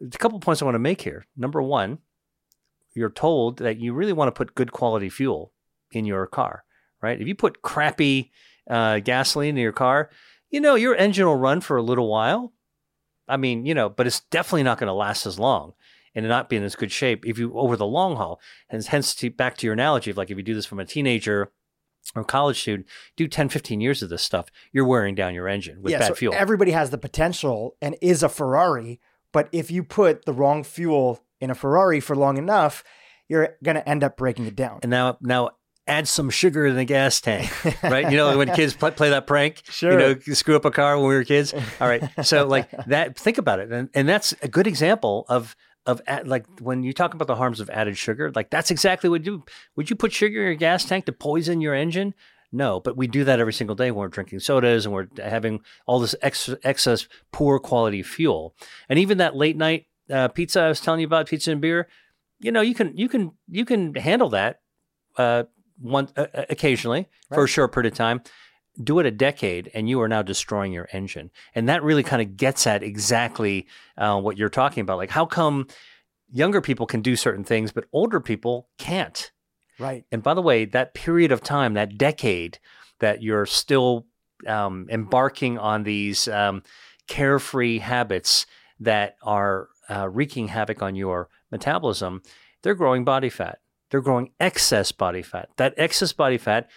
[0.02, 1.26] A couple points I want to make here.
[1.36, 2.00] Number one,
[2.96, 5.52] you're told that you really want to put good quality fuel
[5.92, 6.64] in your car,
[7.02, 7.20] right?
[7.20, 8.32] If you put crappy
[8.70, 10.10] uh, gasoline in your car,
[10.50, 12.54] you know your engine will run for a little while.
[13.28, 15.74] I mean, you know, but it's definitely not going to last as long
[16.16, 18.40] and not be in as good shape if you over the long haul.
[18.70, 20.86] And hence, to, back to your analogy of like if you do this from a
[20.86, 21.52] teenager
[22.16, 25.82] or college student, do 10, 15 years of this stuff, you're wearing down your engine
[25.82, 26.34] with yeah, bad so fuel.
[26.36, 29.00] Everybody has the potential and is a Ferrari,
[29.32, 32.84] but if you put the wrong fuel in a Ferrari for long enough,
[33.28, 34.80] you're going to end up breaking it down.
[34.84, 35.52] And now, now
[35.88, 37.52] add some sugar in the gas tank,
[37.84, 38.10] right?
[38.10, 39.92] You know, when kids play, play that prank, sure.
[39.92, 41.54] you know, screw up a car when we were kids.
[41.82, 42.04] All right.
[42.24, 43.72] So like that, think about it.
[43.72, 47.60] And, and that's a good example of, of like when you talk about the harms
[47.60, 49.44] of added sugar, like that's exactly what you do.
[49.76, 52.14] Would you put sugar in your gas tank to poison your engine?
[52.52, 55.62] No, but we do that every single day when we're drinking sodas and we're having
[55.88, 58.56] all this ex- excess poor quality fuel.
[58.88, 61.88] And even that late night uh, pizza I was telling you about, pizza and beer,
[62.40, 64.60] you know, you can you can you can handle that
[65.18, 65.44] uh,
[65.80, 67.36] one uh, occasionally right.
[67.36, 68.22] for a short period of time
[68.82, 71.32] do it a decade and you are now destroying your engine.
[71.54, 74.98] And that really kind of gets at exactly uh, what you're talking about.
[74.98, 75.68] Like, how come
[76.32, 79.32] younger people can do certain things, but older people can't?
[79.80, 80.06] Right.
[80.12, 82.60] And by the way, that period of time, that decade
[83.00, 84.06] that you're still
[84.48, 86.64] um, embarking on these um,
[87.08, 88.46] carefree habits
[88.80, 92.22] that are uh, wreaking havoc on your metabolism,
[92.62, 93.60] they're growing body fat.
[93.90, 95.50] They're growing excess body fat.
[95.58, 96.70] That excess body fat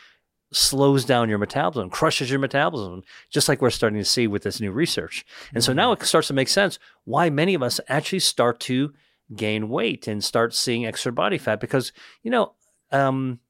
[0.53, 4.61] slows down your metabolism, crushes your metabolism, just like we're starting to see with this
[4.61, 5.25] new research.
[5.55, 6.03] And so now mm-hmm.
[6.03, 8.93] it starts to make sense why many of us actually start to
[9.35, 12.55] gain weight and start seeing extra body fat because, you know,
[12.93, 13.41] um,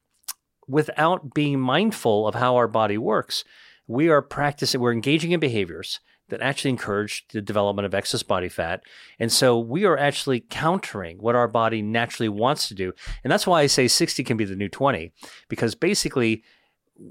[0.67, 3.43] without being mindful of how our body works,
[3.85, 8.49] we are practicing, we're engaging in behaviors that actually encourage the development of excess body
[8.49, 8.81] fat.
[9.17, 12.91] And so we are actually countering what our body naturally wants to do.
[13.23, 15.13] And that's why I say 60 can be the new 20,
[15.47, 16.43] because basically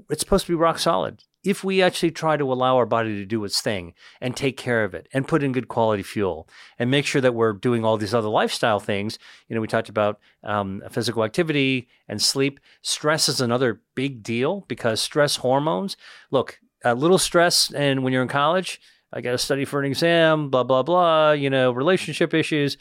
[0.09, 1.23] it's supposed to be rock solid.
[1.43, 4.83] If we actually try to allow our body to do its thing and take care
[4.83, 7.97] of it and put in good quality fuel and make sure that we're doing all
[7.97, 12.59] these other lifestyle things, you know, we talked about um, physical activity and sleep.
[12.81, 15.95] Stress is another big deal because stress hormones.
[16.31, 18.81] Look, a little stress, and when you're in college,
[19.13, 21.31] I got to study for an exam, blah blah blah.
[21.31, 22.77] You know, relationship issues.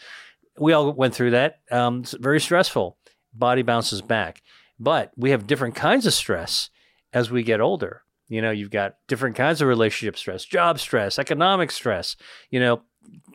[0.58, 1.60] We all went through that.
[1.70, 2.96] Um, it's very stressful.
[3.32, 4.42] Body bounces back,
[4.78, 6.70] but we have different kinds of stress
[7.16, 8.02] as we get older.
[8.28, 12.14] You know, you've got different kinds of relationship stress, job stress, economic stress,
[12.50, 12.82] you know,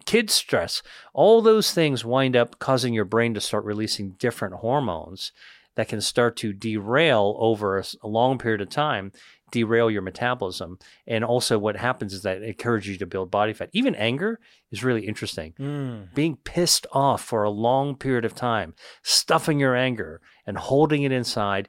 [0.05, 0.83] kid stress.
[1.15, 5.31] All those things wind up causing your brain to start releasing different hormones
[5.75, 9.13] that can start to derail over a, long period of time,
[9.51, 10.77] derail your metabolism.
[11.07, 13.69] And also, what happens is that it encourages you to build body fat.
[13.73, 15.53] Even anger is really interesting.
[15.59, 16.13] Mm.
[16.13, 21.11] Being pissed off for a long period of time, stuffing your anger and holding it
[21.11, 21.67] inside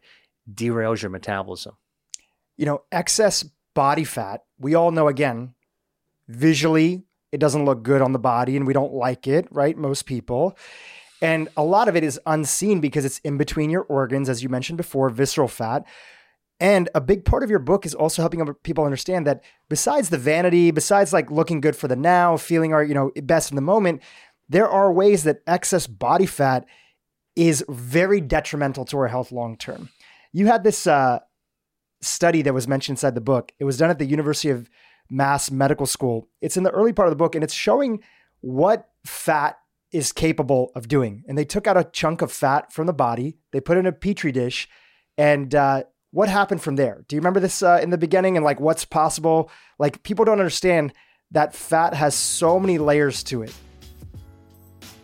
[0.53, 1.75] derails your metabolism
[2.63, 3.45] you know, excess
[3.75, 5.53] body fat, we all know again,
[6.29, 7.03] visually,
[7.33, 9.77] it doesn't look good on the body and we don't like it, right?
[9.77, 10.57] Most people.
[11.21, 14.49] And a lot of it is unseen because it's in between your organs, as you
[14.49, 15.85] mentioned before, visceral fat.
[16.61, 20.19] And a big part of your book is also helping people understand that besides the
[20.19, 23.61] vanity, besides like looking good for the now, feeling our, you know, best in the
[23.61, 24.03] moment,
[24.49, 26.65] there are ways that excess body fat
[27.35, 29.89] is very detrimental to our health long term.
[30.33, 31.19] You had this uh,
[32.03, 33.53] study that was mentioned inside the book.
[33.59, 34.69] It was done at the University of
[35.09, 36.29] Mass Medical School.
[36.41, 38.03] It's in the early part of the book and it's showing
[38.41, 39.59] what fat
[39.93, 41.23] is capable of doing.
[41.29, 43.87] And they took out a chunk of fat from the body, they put it in
[43.87, 44.69] a petri dish,
[45.17, 47.05] and uh, what happened from there?
[47.09, 49.51] Do you remember this uh, in the beginning and like what's possible?
[49.79, 50.93] Like people don't understand
[51.31, 53.55] that fat has so many layers to it.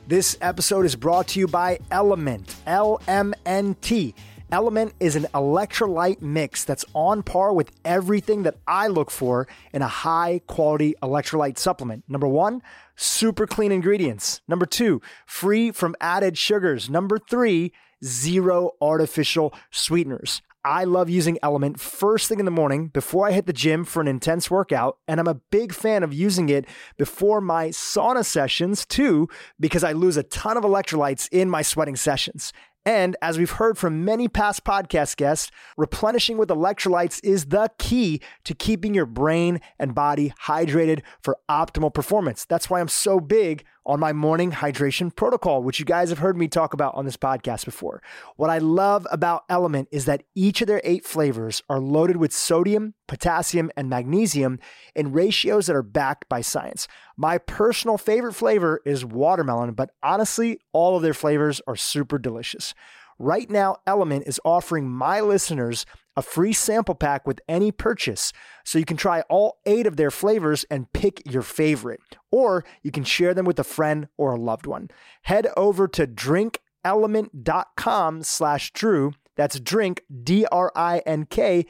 [0.07, 4.15] This episode is brought to you by Element, L M N T.
[4.51, 9.83] Element is an electrolyte mix that's on par with everything that I look for in
[9.83, 12.05] a high quality electrolyte supplement.
[12.09, 12.63] Number one,
[12.97, 14.41] super clean ingredients.
[14.49, 16.89] Number two, free from added sugars.
[16.89, 17.73] Number three,
[18.03, 20.41] zero artificial sweeteners.
[20.65, 24.01] I love using Element first thing in the morning before I hit the gym for
[24.01, 24.99] an intense workout.
[25.07, 29.29] And I'm a big fan of using it before my sauna sessions too,
[29.61, 32.53] because I lose a ton of electrolytes in my sweating sessions.
[32.89, 38.23] And as we've heard from many past podcast guests, replenishing with electrolytes is the key
[38.45, 42.47] to keeping your brain and body hydrated for optimal performance.
[42.47, 46.37] That's why I'm so big on my morning hydration protocol, which you guys have heard
[46.37, 48.03] me talk about on this podcast before.
[48.37, 52.33] What I love about Element is that each of their eight flavors are loaded with
[52.33, 54.61] sodium, potassium, and magnesium
[54.95, 56.87] in ratios that are backed by science.
[57.17, 62.75] My personal favorite flavor is watermelon, but honestly, all of their flavors are super delicious.
[63.19, 65.85] Right now, Element is offering my listeners
[66.17, 68.33] a free sample pack with any purchase.
[68.65, 72.01] So you can try all eight of their flavors and pick your favorite,
[72.31, 74.89] or you can share them with a friend or a loved one.
[75.23, 79.15] Head over to drinkelement.com slash Dhru.
[79.37, 81.67] That's drink, D R I N K,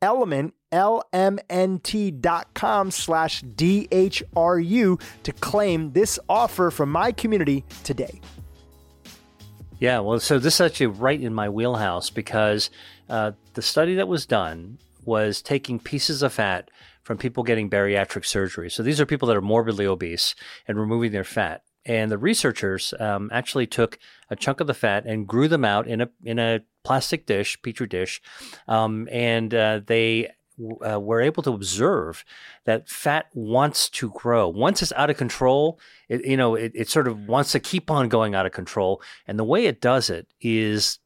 [0.00, 8.20] element, L-M-N-T dot com slash D-H-R-U to claim this offer from my community today.
[9.82, 12.70] Yeah, well, so this is actually right in my wheelhouse because
[13.10, 16.70] uh, the study that was done was taking pieces of fat
[17.02, 18.70] from people getting bariatric surgery.
[18.70, 20.36] So these are people that are morbidly obese
[20.68, 21.64] and removing their fat.
[21.84, 23.98] And the researchers um, actually took
[24.30, 27.60] a chunk of the fat and grew them out in a in a plastic dish,
[27.60, 28.22] petri dish,
[28.68, 30.30] um, and uh, they
[30.86, 32.24] uh, were able to observe
[32.64, 34.48] that fat wants to grow.
[34.48, 35.78] Once it's out of control,
[36.08, 39.02] it, you know, it, it sort of wants to keep on going out of control.
[39.26, 40.98] And the way it does it is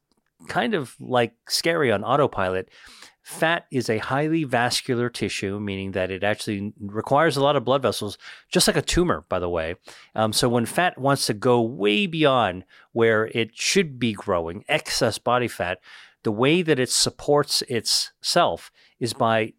[0.47, 2.69] kind of like scary on autopilot.
[3.23, 7.81] Fat is a highly vascular tissue, meaning that it actually requires a lot of blood
[7.81, 8.17] vessels,
[8.49, 9.75] just like a tumor, by the way.
[10.15, 15.17] Um, so when fat wants to go way beyond where it should be growing, excess
[15.17, 15.79] body fat,
[16.27, 18.69] the way that it supports itself
[18.99, 19.53] is by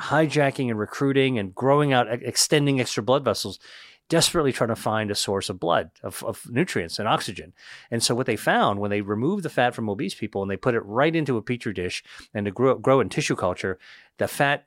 [0.00, 3.60] hijacking and recruiting and growing out, extending extra blood vessels,
[4.08, 7.52] desperately trying to find a source of blood, of, of, nutrients and oxygen.
[7.92, 10.56] And so what they found when they removed the fat from obese people and they
[10.56, 12.02] put it right into a petri dish
[12.34, 13.78] and to grow, grow in tissue culture,
[14.18, 14.66] the fat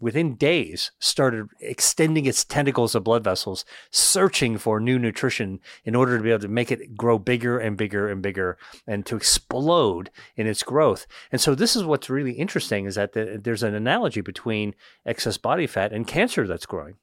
[0.00, 6.16] within days started extending its tentacles of blood vessels, searching for new nutrition in order
[6.16, 10.10] to be able to make it grow bigger and bigger and bigger and to explode
[10.36, 11.06] in its growth.
[11.30, 15.36] And so this is what's really interesting is that the, there's an analogy between excess
[15.36, 16.96] body fat and cancer that's growing.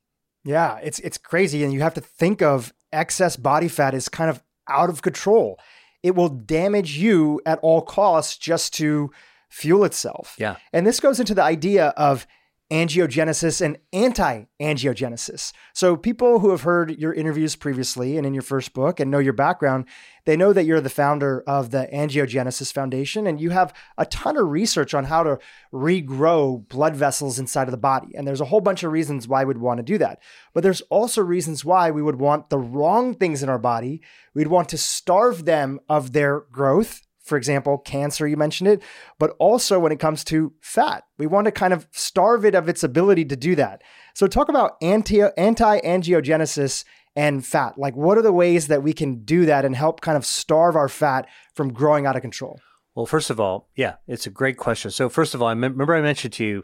[0.44, 4.30] Yeah, it's it's crazy and you have to think of excess body fat as kind
[4.30, 5.60] of out of control.
[6.04, 9.12] It will damage you at all costs just to
[9.50, 10.36] fuel itself.
[10.38, 10.58] Yeah.
[10.74, 12.28] And this goes into the idea of
[12.72, 15.54] angiogenesis and anti angiogenesis.
[15.74, 19.20] So, people who have heard your interviews previously and in your first book and know
[19.20, 19.86] your background,
[20.26, 24.38] they know that you're the founder of the Angiogenesis Foundation and you have a ton
[24.38, 25.38] of research on how to
[25.72, 28.16] regrow blood vessels inside of the body.
[28.16, 30.20] And there's a whole bunch of reasons why we'd want to do that.
[30.54, 34.02] But there's also reasons why we would want the wrong things in our body.
[34.34, 38.82] We'd want to starve them of their growth for example, cancer, you mentioned it,
[39.18, 41.04] but also when it comes to fat.
[41.18, 43.82] We want to kind of starve it of its ability to do that.
[44.14, 47.78] So, talk about anti angiogenesis and fat.
[47.78, 50.76] Like, what are the ways that we can do that and help kind of starve
[50.76, 52.60] our fat from growing out of control?
[52.94, 54.92] Well, first of all, yeah, it's a great question.
[54.92, 56.64] So, first of all, I remember I mentioned to you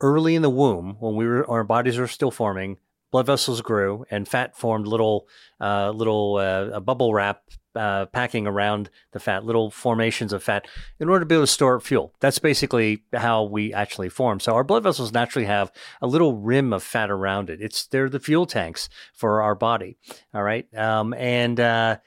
[0.00, 2.78] early in the womb when we were our bodies were still forming,
[3.12, 5.28] blood vessels grew and fat formed little
[5.60, 7.42] uh, little uh, bubble wrap
[7.74, 10.66] uh, packing around the fat, little formations of fat,
[10.98, 12.14] in order to be able to store fuel.
[12.20, 14.40] That's basically how we actually form.
[14.40, 17.60] So our blood vessels naturally have a little rim of fat around it.
[17.60, 19.96] It's they're the fuel tanks for our body.
[20.32, 21.98] All right, um, and uh,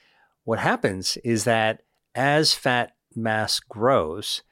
[0.44, 1.82] what happens is that
[2.16, 4.44] as fat mass grows,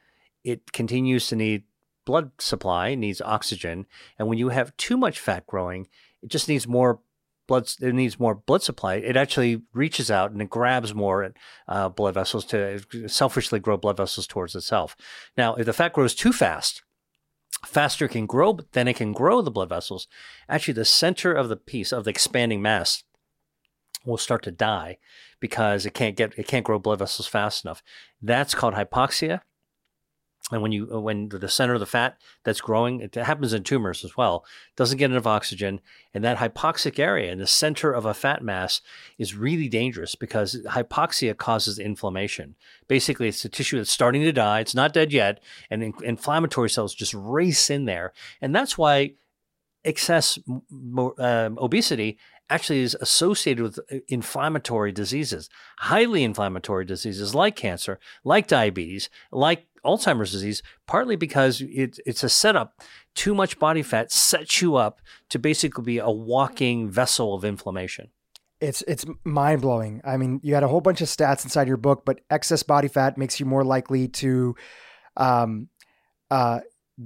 [0.44, 1.64] it continues to need
[2.04, 3.86] blood supply, needs oxygen,
[4.18, 5.88] and when you have too much fat growing,
[6.22, 7.00] it just needs more
[7.46, 7.68] blood.
[7.80, 8.94] It needs more blood supply.
[8.94, 11.32] It actually reaches out and it grabs more
[11.68, 14.96] uh, blood vessels to selfishly grow blood vessels towards itself.
[15.36, 16.82] Now, if the fat grows too fast,
[17.64, 20.08] faster it can grow, but then it can grow the blood vessels.
[20.48, 23.04] Actually, the center of the piece of the expanding mass
[24.04, 24.98] will start to die
[25.40, 27.82] because it can't get it can't grow blood vessels fast enough.
[28.22, 29.40] That's called hypoxia.
[30.52, 34.04] And when you when the center of the fat that's growing, it happens in tumors
[34.04, 34.44] as well,
[34.76, 35.80] doesn't get enough oxygen,
[36.14, 38.80] and that hypoxic area in the center of a fat mass
[39.18, 42.54] is really dangerous because hypoxia causes inflammation.
[42.86, 46.70] Basically, it's the tissue that's starting to die; it's not dead yet, and in- inflammatory
[46.70, 49.14] cells just race in there, and that's why
[49.84, 52.18] excess um, obesity
[52.48, 59.66] actually is associated with uh, inflammatory diseases, highly inflammatory diseases like cancer, like diabetes, like
[59.86, 62.80] Alzheimer's disease, partly because it, it's a setup.
[63.14, 68.10] Too much body fat sets you up to basically be a walking vessel of inflammation.
[68.60, 70.00] It's it's mind blowing.
[70.04, 72.88] I mean, you had a whole bunch of stats inside your book, but excess body
[72.88, 74.54] fat makes you more likely to
[75.16, 75.68] um,
[76.30, 76.60] uh,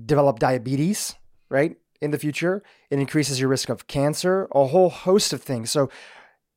[0.07, 1.17] develop diabetes,
[1.49, 1.77] right?
[2.01, 2.63] in the future.
[2.91, 5.71] It increases your risk of cancer, a whole host of things.
[5.71, 5.91] So,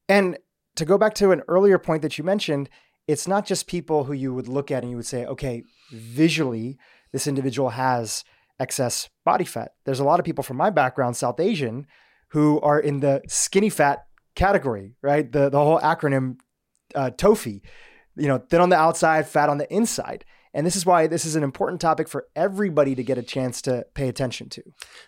[0.08, 0.38] and
[0.76, 2.70] to go back to an earlier point that you mentioned,
[3.08, 6.78] it's not just people who you would look at and you would say, okay, visually,
[7.12, 8.24] this individual has
[8.60, 9.74] excess body fat.
[9.86, 11.88] There's a lot of people from my background, South Asian,
[12.30, 15.32] who are in the skinny fat category, right?
[15.32, 16.38] The the whole acronym
[16.96, 17.62] uh, TOFI,
[18.16, 20.26] you know, thin on the outside, fat on the inside.
[20.56, 23.62] And this is why this is an important topic for everybody to get a chance
[23.64, 24.64] to pay attention to.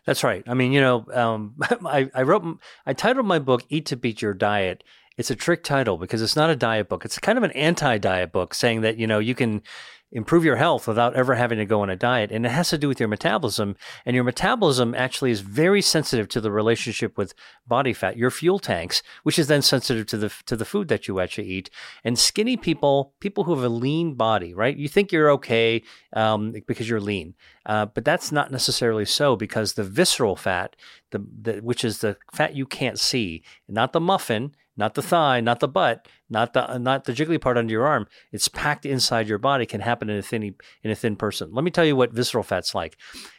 [0.05, 0.43] That's right.
[0.47, 2.43] I mean, you know, um, I, I wrote,
[2.85, 4.83] I titled my book "Eat to Beat Your Diet."
[5.17, 7.05] It's a trick title because it's not a diet book.
[7.05, 9.61] It's kind of an anti-diet book, saying that you know you can
[10.11, 12.31] improve your health without ever having to go on a diet.
[12.31, 13.75] And it has to do with your metabolism.
[14.05, 17.33] And your metabolism actually is very sensitive to the relationship with
[17.67, 21.07] body fat, your fuel tanks, which is then sensitive to the to the food that
[21.07, 21.69] you actually eat.
[22.03, 24.75] And skinny people, people who have a lean body, right?
[24.75, 27.35] You think you're okay um, because you're lean,
[27.65, 30.75] uh, but that's not necessarily so because the visceral fat,
[31.11, 35.39] the, the which is the fat you can't see, not the muffin not the thigh,
[35.39, 38.07] not the butt, not the not the jiggly part under your arm.
[38.31, 39.65] It's packed inside your body.
[39.65, 41.49] Can happen in a thin in a thin person.
[41.53, 42.97] Let me tell you what visceral fat's like.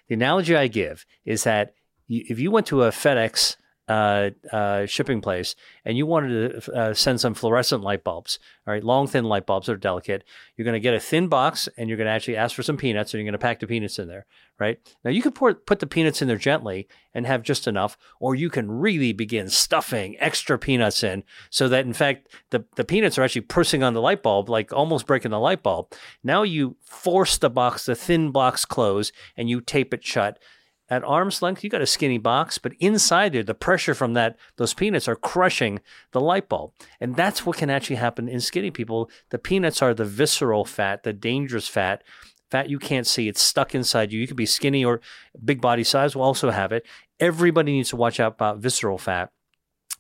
[0.09, 1.75] The analogy I give is that
[2.09, 3.57] if you went to a FedEx
[3.89, 8.75] uh, uh, shipping place and you wanted to uh, send some fluorescent light bulbs, all
[8.75, 10.25] right, long, thin light bulbs that are delicate,
[10.57, 12.77] you're going to get a thin box and you're going to actually ask for some
[12.77, 14.27] peanuts and you're going to pack the peanuts in there,
[14.59, 14.81] right?
[15.05, 18.35] Now, you can pour, put the peanuts in there gently and have just enough, or
[18.35, 23.19] you can really begin stuffing extra peanuts in so that, in fact, the, the peanuts
[23.19, 25.93] are actually pressing on the light bulb, like almost breaking the light bulb.
[26.25, 30.41] Now you force the box, the thin box close, and you tape it shut
[30.89, 34.37] at arm's length, you got a skinny box, but inside there, the pressure from that
[34.57, 35.81] those peanuts are crushing
[36.13, 39.11] the light bulb, and that's what can actually happen in skinny people.
[39.31, 42.03] The peanuts are the visceral fat, the dangerous fat,
[42.51, 43.29] fat you can't see.
[43.29, 44.21] It's stuck inside you.
[44.21, 45.01] You could be skinny or
[45.45, 46.87] big body size will also have it.
[47.19, 49.31] Everybody needs to watch out about visceral fat.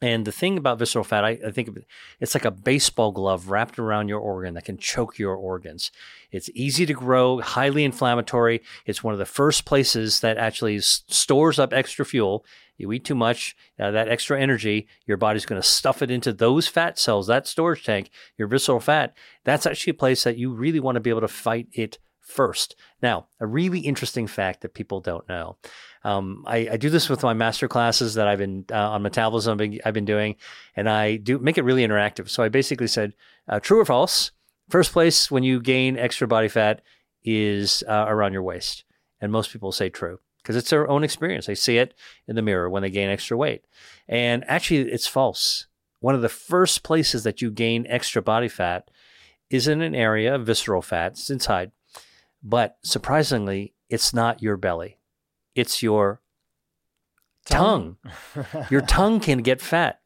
[0.02, 1.70] And the thing about visceral fat, I, I, think
[2.20, 5.90] it's like a baseball glove wrapped around your organ that can choke your organs.
[6.30, 8.62] It's easy to grow, highly inflammatory.
[8.84, 12.44] It's one of the first places that actually stores up extra fuel.
[12.76, 16.30] You eat too much, uh, that extra energy, your body's going to stuff it into
[16.30, 19.16] those fat cells, that storage tank, your visceral fat.
[19.44, 22.74] That's actually a place that you really want to be able to fight it first.
[23.00, 25.56] Now, a really interesting fact that people don't know.
[26.02, 29.52] Um, I, I, do this with my master classes that I've been uh, on metabolism
[29.84, 30.36] I've been, doing,
[30.76, 32.28] and I do make it really interactive.
[32.28, 33.14] So I basically said,
[33.48, 34.32] uh, true or false?
[34.68, 36.82] First place when you gain extra body fat
[37.24, 38.84] is uh, around your waist,
[39.20, 41.46] and most people say true because it's their own experience.
[41.46, 41.94] They see it
[42.28, 43.64] in the mirror when they gain extra weight,
[44.08, 45.66] and actually, it's false.
[46.00, 48.90] One of the first places that you gain extra body fat
[49.50, 51.12] is in an area of visceral fat.
[51.12, 51.70] It's inside
[52.42, 54.98] but surprisingly, it's not your belly,
[55.54, 56.20] it's your
[57.46, 57.96] tongue.
[58.34, 58.66] tongue.
[58.70, 60.00] your tongue can get fat,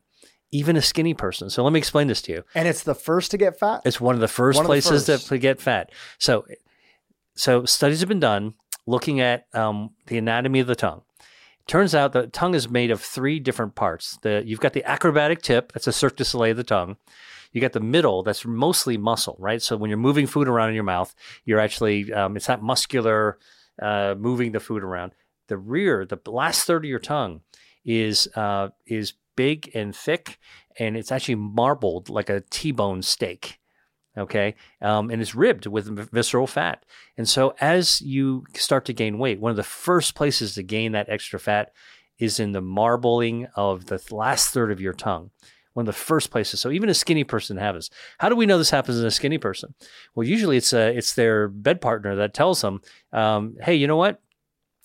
[0.51, 1.51] even a skinny person.
[1.51, 2.45] So let me explain this to you.
[2.55, 3.83] And it's the first to get fat?
[3.85, 5.28] It's one of the first one places the first.
[5.28, 5.91] to get fat.
[6.18, 6.47] So,
[7.35, 8.55] so studies have been done
[8.87, 11.03] looking at um, the anatomy of the tongue.
[11.66, 14.18] Turns out the tongue is made of three different parts.
[14.22, 16.97] The, you've got the acrobatic tip, that's a Cirque du Soleil of the tongue.
[17.53, 19.61] You got the middle that's mostly muscle, right?
[19.61, 23.38] So when you're moving food around in your mouth, you're actually, um, it's not muscular
[23.80, 25.12] uh, moving the food around.
[25.48, 27.40] The rear, the last third of your tongue
[27.84, 30.38] is, uh, is big and thick,
[30.78, 33.61] and it's actually marbled like a T-bone steak
[34.18, 36.84] okay um, and it's ribbed with visceral fat
[37.16, 40.92] and so as you start to gain weight one of the first places to gain
[40.92, 41.72] that extra fat
[42.18, 45.30] is in the marbling of the last third of your tongue
[45.81, 46.61] one of the first places.
[46.61, 47.91] So even a skinny person has this.
[48.18, 49.74] How do we know this happens in a skinny person?
[50.14, 53.87] Well, usually it's a, uh, it's their bed partner that tells them, um, "Hey, you
[53.87, 54.20] know what?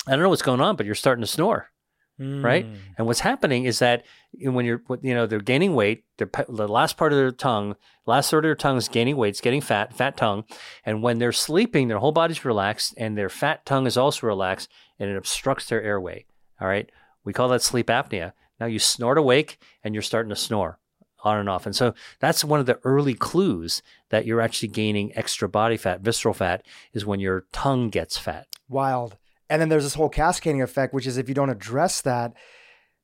[0.08, 1.70] I don't know what's going on, but you're starting to snore.
[2.18, 2.66] Right.
[2.66, 2.78] Mm.
[2.98, 4.06] And what's happening is that
[4.40, 7.76] when you're, you know, they're gaining weight, they're, the last part of their tongue,
[8.06, 10.46] last third of their tongue is gaining weight, it's getting fat, fat tongue.
[10.86, 14.70] And when they're sleeping, their whole body's relaxed and their fat tongue is also relaxed
[14.98, 16.26] and it obstructs their airway.
[16.62, 16.90] All right.
[17.26, 18.32] We call that sleep apnea.
[18.62, 20.80] Now you snort awake and you're starting to snore
[21.26, 21.66] on and off.
[21.66, 26.02] And so that's one of the early clues that you're actually gaining extra body fat,
[26.02, 28.48] visceral fat, is when your tongue gets fat.
[28.70, 29.18] Wild.
[29.50, 32.34] And then there's this whole cascading effect, which is if you don't address that,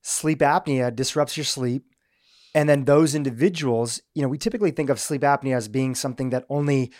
[0.01, 1.85] sleep apnea disrupts your sleep.
[2.53, 6.31] And then those individuals, you know, we typically think of sleep apnea as being something
[6.31, 6.91] that only,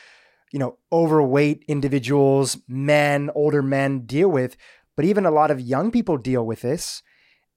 [0.51, 4.55] you know, overweight individuals, men, older men deal with.
[4.95, 7.03] But even a lot of young people deal with this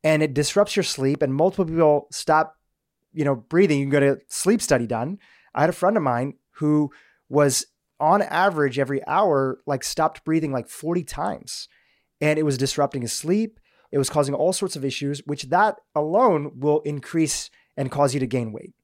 [0.02, 1.22] and it disrupts your sleep.
[1.22, 2.53] And multiple people stop,
[3.14, 3.78] you know, breathing.
[3.78, 5.18] You can get a sleep study done.
[5.54, 6.90] I had a friend of mine who
[7.28, 7.66] was
[8.00, 11.68] on average every hour, like stopped breathing like 40 times.
[12.20, 13.60] And it was disrupting his sleep.
[13.92, 18.20] It was causing all sorts of issues, which that alone will increase and cause you
[18.20, 18.74] to gain weight.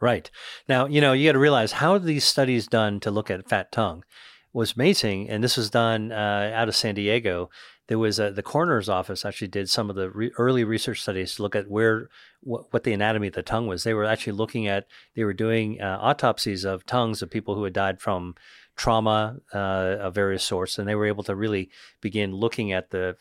[0.00, 0.30] Right.
[0.68, 3.72] Now, you know, you got to realize how these studies done to look at fat
[3.72, 4.04] tongue
[4.52, 5.28] was amazing.
[5.28, 7.50] And this was done uh, out of San Diego.
[7.86, 11.34] There was a, the coroner's office actually did some of the re- early research studies
[11.34, 12.08] to look at where
[12.40, 13.84] wh- what the anatomy of the tongue was.
[13.84, 17.64] They were actually looking at they were doing uh, autopsies of tongues of people who
[17.64, 18.36] had died from
[18.76, 21.70] trauma uh, of various sorts, and they were able to really
[22.00, 23.16] begin looking at the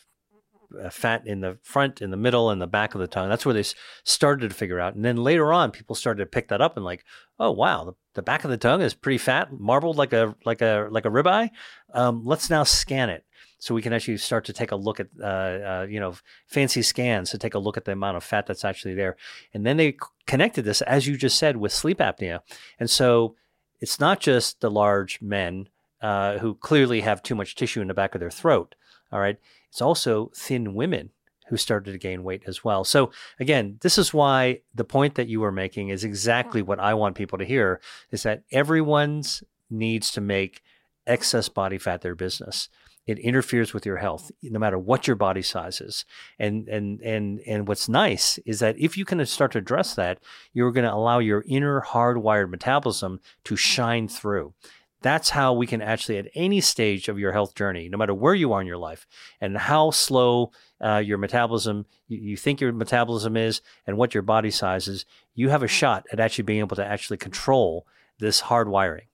[0.82, 3.30] uh, fat in the front, in the middle, and the back of the tongue.
[3.30, 3.66] That's where they
[4.04, 4.96] started to figure out.
[4.96, 7.04] And then later on, people started to pick that up and like,
[7.40, 10.62] oh wow, the, the back of the tongue is pretty fat, marbled like a like
[10.62, 11.50] a like a ribeye.
[11.94, 13.26] Um, let's now scan it
[13.64, 16.16] so we can actually start to take a look at uh, uh, you know
[16.48, 19.16] fancy scans to take a look at the amount of fat that's actually there.
[19.54, 19.98] And then they c-
[20.28, 22.42] connected this, as you just said, with sleep apnea.
[22.78, 23.38] And so
[23.80, 25.70] it's not just the large men
[26.02, 28.76] uh, who clearly have too much tissue in the back of their throat.
[29.14, 29.38] All right.
[29.70, 31.12] It's also thin women
[31.48, 32.84] who started to gain weight as well.
[32.84, 36.96] So again, this is why the point that you were making is exactly what I
[36.96, 37.80] want people to hear
[38.12, 40.62] is that everyone's needs to make
[41.08, 42.68] excess body fat their business.
[43.06, 46.06] It interferes with your health, no matter what your body size is.
[46.40, 50.20] And and and and what's nice is that if you can start to address that,
[50.54, 54.54] you're going to allow your inner hardwired metabolism to shine through.
[55.02, 58.34] That's how we can actually, at any stage of your health journey, no matter where
[58.34, 59.06] you are in your life,
[59.42, 64.24] and how slow uh, your metabolism, you, you think your metabolism is, and what your
[64.24, 67.86] body size is, you have a shot at actually being able to actually control
[68.20, 69.08] this hardwiring.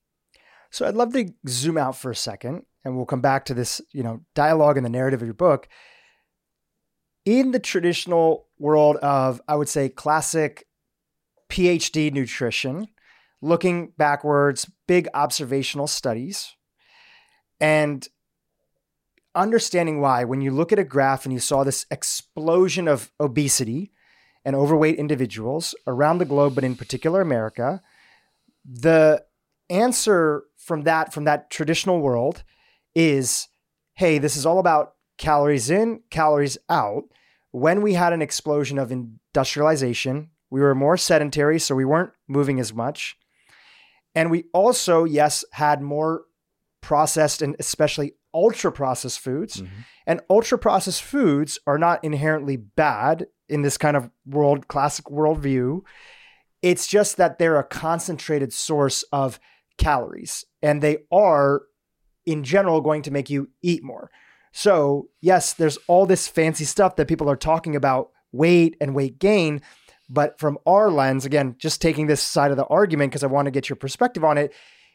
[0.70, 3.82] So I'd love to zoom out for a second and we'll come back to this,
[3.92, 5.68] you know, dialogue and the narrative of your book.
[7.26, 10.68] In the traditional world of, I would say, classic
[11.50, 12.88] PhD nutrition,
[13.42, 16.56] looking backwards, big observational studies,
[17.60, 18.08] and
[19.36, 23.92] understanding why, when you look at a graph and you saw this explosion of obesity
[24.46, 27.82] and overweight individuals around the globe, but in particular America,
[28.66, 29.24] the
[29.70, 32.44] answer from that from that traditional world
[33.00, 33.48] is
[33.96, 37.04] hey this is all about calories in calories out.
[37.52, 42.60] When we had an explosion of industrialization we were more sedentary so we weren't moving
[42.60, 43.16] as much.
[44.16, 46.24] And we also yes had more
[46.82, 49.62] processed and especially ultra processed foods.
[49.62, 49.82] Mm-hmm.
[50.06, 55.82] and ultra processed foods are not inherently bad in this kind of world classic worldview.
[56.62, 59.40] It's just that they're a concentrated source of
[59.78, 61.62] calories and they are
[62.30, 64.12] in general going to make you eat more.
[64.52, 69.20] So, yes, there's all this fancy stuff that people are talking about weight and weight
[69.20, 69.62] gain,
[70.10, 73.46] but from our lens, again, just taking this side of the argument because I want
[73.46, 74.54] to get your perspective on it,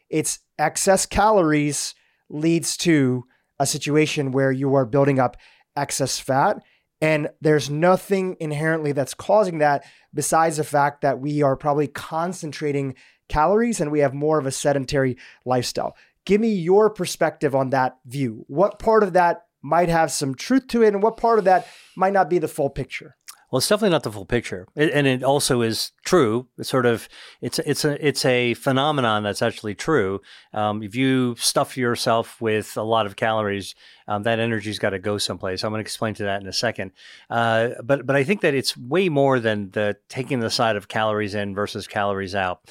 [0.09, 1.95] it's excess calories
[2.29, 3.25] leads to
[3.59, 5.37] a situation where you are building up
[5.75, 6.61] excess fat
[7.01, 9.83] and there's nothing inherently that's causing that
[10.13, 12.95] besides the fact that we are probably concentrating
[13.27, 15.95] calories and we have more of a sedentary lifestyle.
[16.25, 18.45] Give me your perspective on that view.
[18.47, 21.67] What part of that might have some truth to it and what part of that
[21.95, 23.15] might not be the full picture?
[23.51, 26.47] Well, it's definitely not the full picture, it, and it also is true.
[26.57, 27.07] It's sort of
[27.41, 30.19] it's it's a it's a phenomenon that's actually true.
[30.51, 33.75] Um, if you stuff yourself with a lot of calories,
[34.07, 35.63] um, that energy's got to go someplace.
[35.63, 36.91] I'm going to explain to that in a second.
[37.29, 40.87] Uh, but but I think that it's way more than the taking the side of
[40.87, 42.61] calories in versus calories out.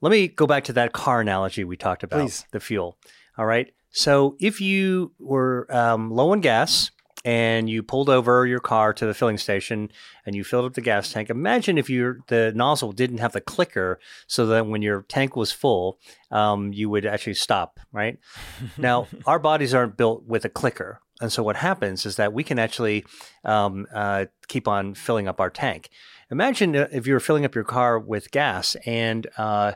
[0.00, 2.44] Let me go back to that car analogy we talked about, Please.
[2.52, 2.96] the fuel.
[3.36, 3.72] All right.
[3.90, 6.90] So if you were um, low on gas
[7.24, 9.90] and you pulled over your car to the filling station
[10.24, 13.40] and you filled up the gas tank, imagine if your the nozzle didn't have the
[13.40, 15.98] clicker, so that when your tank was full,
[16.30, 17.80] um, you would actually stop.
[17.92, 18.18] Right
[18.78, 21.00] now, our bodies aren't built with a clicker.
[21.20, 23.04] And so what happens is that we can actually
[23.44, 25.90] um, uh, keep on filling up our tank.
[26.30, 29.72] Imagine if you were filling up your car with gas and uh,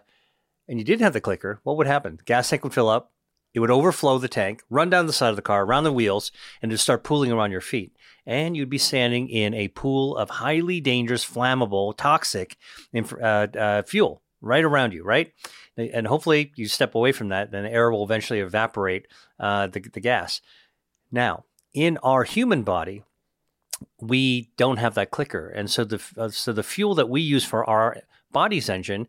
[0.69, 1.61] and you didn't have the clicker.
[1.63, 2.17] What would happen?
[2.17, 3.13] The gas tank would fill up.
[3.55, 6.33] It would overflow the tank, run down the side of the car, around the wheels,
[6.63, 7.95] and just start pooling around your feet.
[8.25, 12.57] And you'd be standing in a pool of highly dangerous, flammable, toxic
[12.95, 15.33] uh, uh, fuel right around you, right?
[15.77, 19.07] And hopefully you step away from that, then the air will eventually evaporate
[19.39, 20.41] uh, the, the gas.
[21.11, 21.45] Now,
[21.75, 23.03] in our human body,
[24.01, 27.45] we don't have that clicker, and so the uh, so the fuel that we use
[27.45, 27.99] for our
[28.31, 29.09] body's engine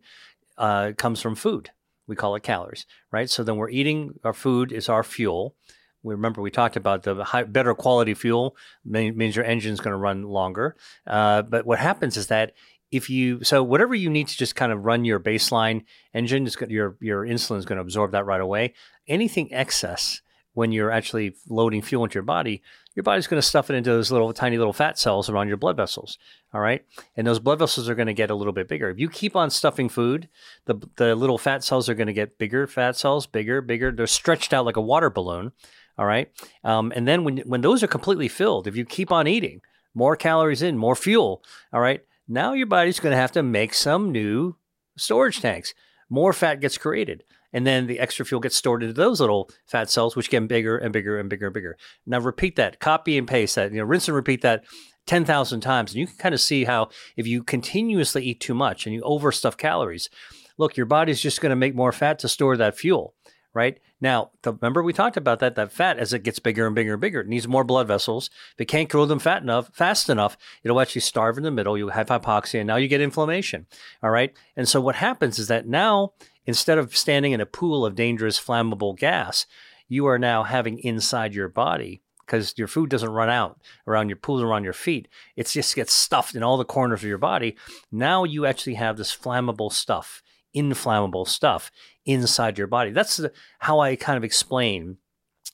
[0.58, 1.70] uh, comes from food.
[2.06, 3.30] We call it calories, right?
[3.30, 5.54] So then we're eating our food is our fuel.
[6.02, 9.98] We remember we talked about the high, better quality fuel means your engine's going to
[9.98, 10.76] run longer.
[11.06, 12.52] Uh, but what happens is that
[12.90, 16.96] if you so whatever you need to just kind of run your baseline engine, your
[17.00, 18.74] your insulin is going to absorb that right away.
[19.08, 20.20] Anything excess
[20.52, 22.62] when you're actually loading fuel into your body,
[22.94, 25.56] your body's going to stuff it into those little tiny little fat cells around your
[25.56, 26.18] blood vessels.
[26.52, 26.84] All right.
[27.16, 28.88] And those blood vessels are going to get a little bit bigger.
[28.88, 30.28] If you keep on stuffing food,
[30.66, 33.90] the, the little fat cells are going to get bigger, fat cells, bigger, bigger.
[33.90, 35.52] They're stretched out like a water balloon.
[35.98, 36.30] All right.
[36.62, 39.60] Um, and then when, when those are completely filled, if you keep on eating,
[39.94, 41.42] more calories in, more fuel.
[41.72, 42.04] All right.
[42.28, 44.56] Now your body's going to have to make some new
[44.96, 45.74] storage tanks.
[46.08, 47.24] More fat gets created
[47.54, 50.76] and then the extra fuel gets stored into those little fat cells, which get bigger
[50.76, 51.78] and bigger and bigger and bigger.
[52.04, 54.64] Now repeat that, copy and paste that, you know, rinse and repeat that
[55.06, 55.92] 10,000 times.
[55.92, 59.00] And you can kind of see how if you continuously eat too much and you
[59.02, 60.10] overstuff calories,
[60.58, 63.14] look, your body's just going to make more fat to store that fuel,
[63.54, 63.78] right?
[64.00, 66.94] Now, the, remember we talked about that, that fat as it gets bigger and bigger
[66.94, 68.30] and bigger, it needs more blood vessels.
[68.54, 71.78] If it can't grow them fat enough, fast enough, it'll actually starve in the middle.
[71.78, 73.66] You have hypoxia and now you get inflammation.
[74.02, 74.36] All right.
[74.56, 76.12] And so what happens is that now
[76.46, 79.46] Instead of standing in a pool of dangerous flammable gas,
[79.88, 84.16] you are now having inside your body because your food doesn't run out around your
[84.16, 85.08] pools around your feet.
[85.36, 87.56] It just gets stuffed in all the corners of your body.
[87.92, 90.22] Now you actually have this flammable stuff,
[90.52, 91.70] inflammable stuff
[92.04, 92.90] inside your body.
[92.90, 93.20] That's
[93.58, 94.98] how I kind of explain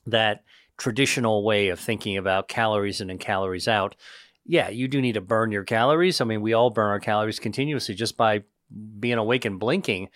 [0.06, 0.44] that
[0.76, 3.96] traditional way of thinking about calories in and calories out.
[4.46, 6.20] Yeah, you do need to burn your calories.
[6.20, 8.44] I mean, we all burn our calories continuously just by
[8.98, 10.08] being awake and blinking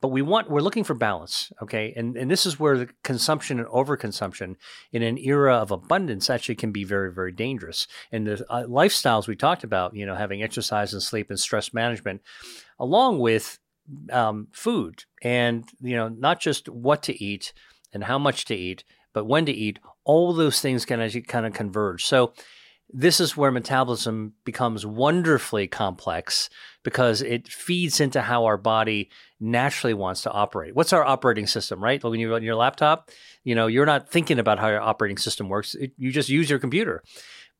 [0.00, 1.92] but we want we're looking for balance okay?
[1.96, 4.56] And and this is where the consumption and overconsumption
[4.92, 7.86] in an era of abundance actually can be very very dangerous.
[8.12, 11.74] And the uh, lifestyles we talked about you know having exercise and sleep and stress
[11.74, 12.22] management
[12.78, 13.58] along with
[14.12, 17.52] um, food and you know not just what to eat
[17.92, 21.46] and how much to eat but when to eat all those things can actually kind
[21.46, 22.04] of converge.
[22.04, 22.32] So
[22.90, 26.48] this is where metabolism becomes wonderfully complex
[26.88, 30.74] because it feeds into how our body naturally wants to operate.
[30.74, 32.02] What's our operating system, right?
[32.02, 33.10] When you run your laptop,
[33.44, 35.74] you know, you're not thinking about how your operating system works.
[35.74, 37.02] It, you just use your computer.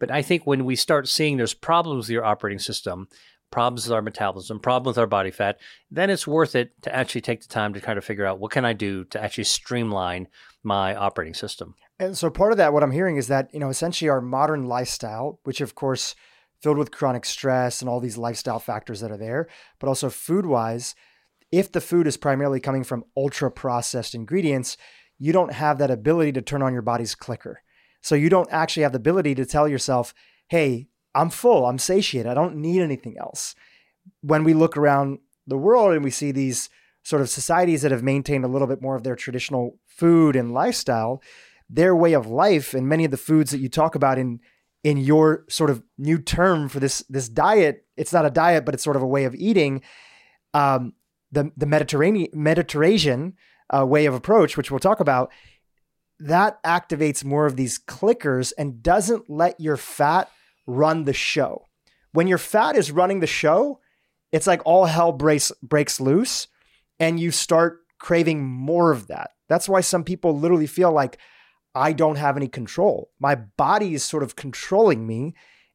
[0.01, 3.07] But I think when we start seeing there's problems with your operating system,
[3.51, 5.59] problems with our metabolism, problems with our body fat,
[5.91, 8.51] then it's worth it to actually take the time to kind of figure out what
[8.51, 10.29] can I do to actually streamline
[10.63, 11.75] my operating system.
[11.99, 14.65] And so part of that, what I'm hearing is that, you know, essentially our modern
[14.65, 16.15] lifestyle, which of course
[16.63, 19.49] filled with chronic stress and all these lifestyle factors that are there,
[19.79, 20.95] but also food wise,
[21.51, 24.77] if the food is primarily coming from ultra processed ingredients,
[25.19, 27.63] you don't have that ability to turn on your body's clicker.
[28.03, 30.15] So you don't actually have the ability to tell yourself,
[30.49, 33.55] hey, I'm full, I'm satiated, I don't need anything else.
[34.21, 36.69] When we look around the world and we see these
[37.03, 40.53] sort of societies that have maintained a little bit more of their traditional food and
[40.53, 41.23] lifestyle,
[41.69, 44.41] their way of life and many of the foods that you talk about in
[44.85, 48.75] in your sort of new term for this this diet, it's not a diet, but
[48.75, 49.83] it's sort of a way of eating.
[50.55, 50.95] Um,
[51.31, 53.35] the the Mediterranean Mediterranean
[53.71, 55.31] uh, way of approach, which we'll talk about,
[56.21, 60.31] that activates more of these clickers and doesn't let your fat
[60.67, 61.65] run the show.
[62.13, 63.81] When your fat is running the show,
[64.33, 66.47] it's like all hell breaks breaks loose,
[66.99, 69.31] and you start craving more of that.
[69.49, 71.19] That's why some people literally feel like
[71.75, 73.11] I don't have any control.
[73.21, 75.35] My body is sort of controlling me.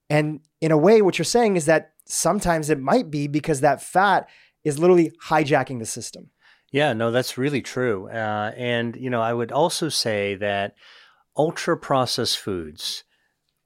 [0.09, 3.81] And in a way, what you're saying is that sometimes it might be because that
[3.81, 4.27] fat
[4.63, 6.29] is literally hijacking the system.
[6.71, 8.09] Yeah, no, that's really true.
[8.09, 10.75] Uh, and, you know, I would also say that
[11.37, 13.03] ultra processed foods,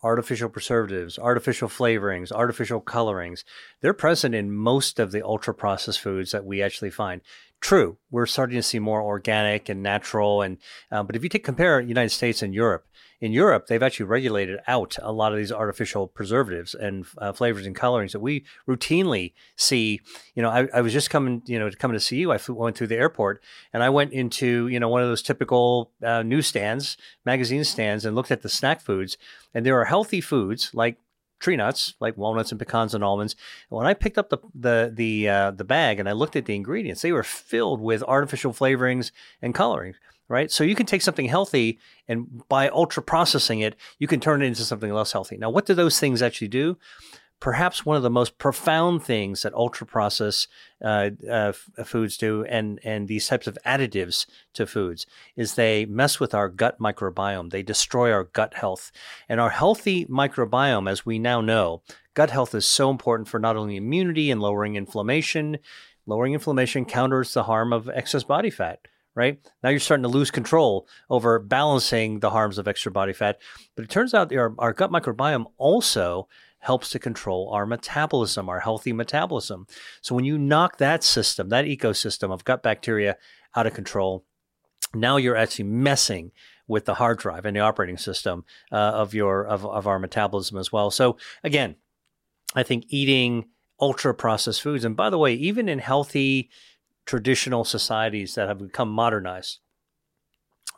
[0.04, 3.46] artificial preservatives, artificial flavorings, artificial colorings,
[3.82, 7.22] they're present in most of the ultra processed foods that we actually find.
[7.60, 10.42] True, we're starting to see more organic and natural.
[10.42, 10.58] And
[10.92, 12.88] uh, but if you take compare United States and Europe,
[13.20, 17.66] in Europe, they've actually regulated out a lot of these artificial preservatives and uh, flavors
[17.66, 20.02] and colorings that we routinely see.
[20.36, 22.32] You know, I, I, was just coming, you know, coming to see you.
[22.32, 23.42] I flew, went through the airport
[23.74, 26.96] and I went into, you know, one of those typical uh, newsstands,
[27.26, 29.18] magazine stands, and looked at the snack foods.
[29.52, 30.98] And there are healthy foods like
[31.40, 33.36] tree nuts like walnuts and pecans and almonds.
[33.70, 36.46] And when I picked up the the the uh, the bag and I looked at
[36.46, 39.12] the ingredients, they were filled with artificial flavorings
[39.42, 39.96] and coloring.
[40.30, 44.42] Right, so you can take something healthy and by ultra processing it, you can turn
[44.42, 45.38] it into something less healthy.
[45.38, 46.78] Now, what do those things actually do?
[47.40, 50.48] Perhaps one of the most profound things that ultra processed
[50.84, 51.52] uh, uh,
[51.86, 56.50] foods do and, and these types of additives to foods is they mess with our
[56.50, 57.52] gut microbiome.
[57.52, 58.92] They destroy our gut health.
[59.30, 61.82] And our healthy microbiome, as we now know,
[62.14, 65.58] gut health is so important for not only immunity and lowering inflammation.
[66.06, 68.80] Lowering inflammation counters the harm of excess body fat
[69.18, 69.40] right?
[69.64, 73.40] Now you're starting to lose control over balancing the harms of extra body fat.
[73.76, 76.28] But it turns out our, our gut microbiome also
[76.68, 79.66] helps to control our metabolism, our healthy metabolism.
[80.02, 83.16] So when you knock that system, that ecosystem of gut bacteria
[83.56, 84.26] out of control,
[84.94, 86.32] now you're actually messing
[86.68, 90.58] with the hard drive and the operating system uh, of your of, of our metabolism
[90.58, 90.92] as well.
[90.92, 91.76] So again,
[92.54, 93.46] I think eating
[93.80, 96.50] ultra processed foods, and by the way, even in healthy
[97.06, 99.60] traditional societies that have become modernized,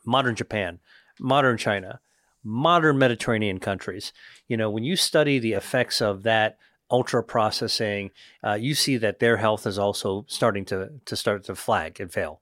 [0.05, 0.79] modern Japan,
[1.19, 1.99] modern China,
[2.43, 4.13] modern Mediterranean countries.
[4.47, 6.57] You know, when you study the effects of that
[6.91, 8.11] ultra processing,
[8.43, 12.11] uh, you see that their health is also starting to to start to flag and
[12.11, 12.41] fail.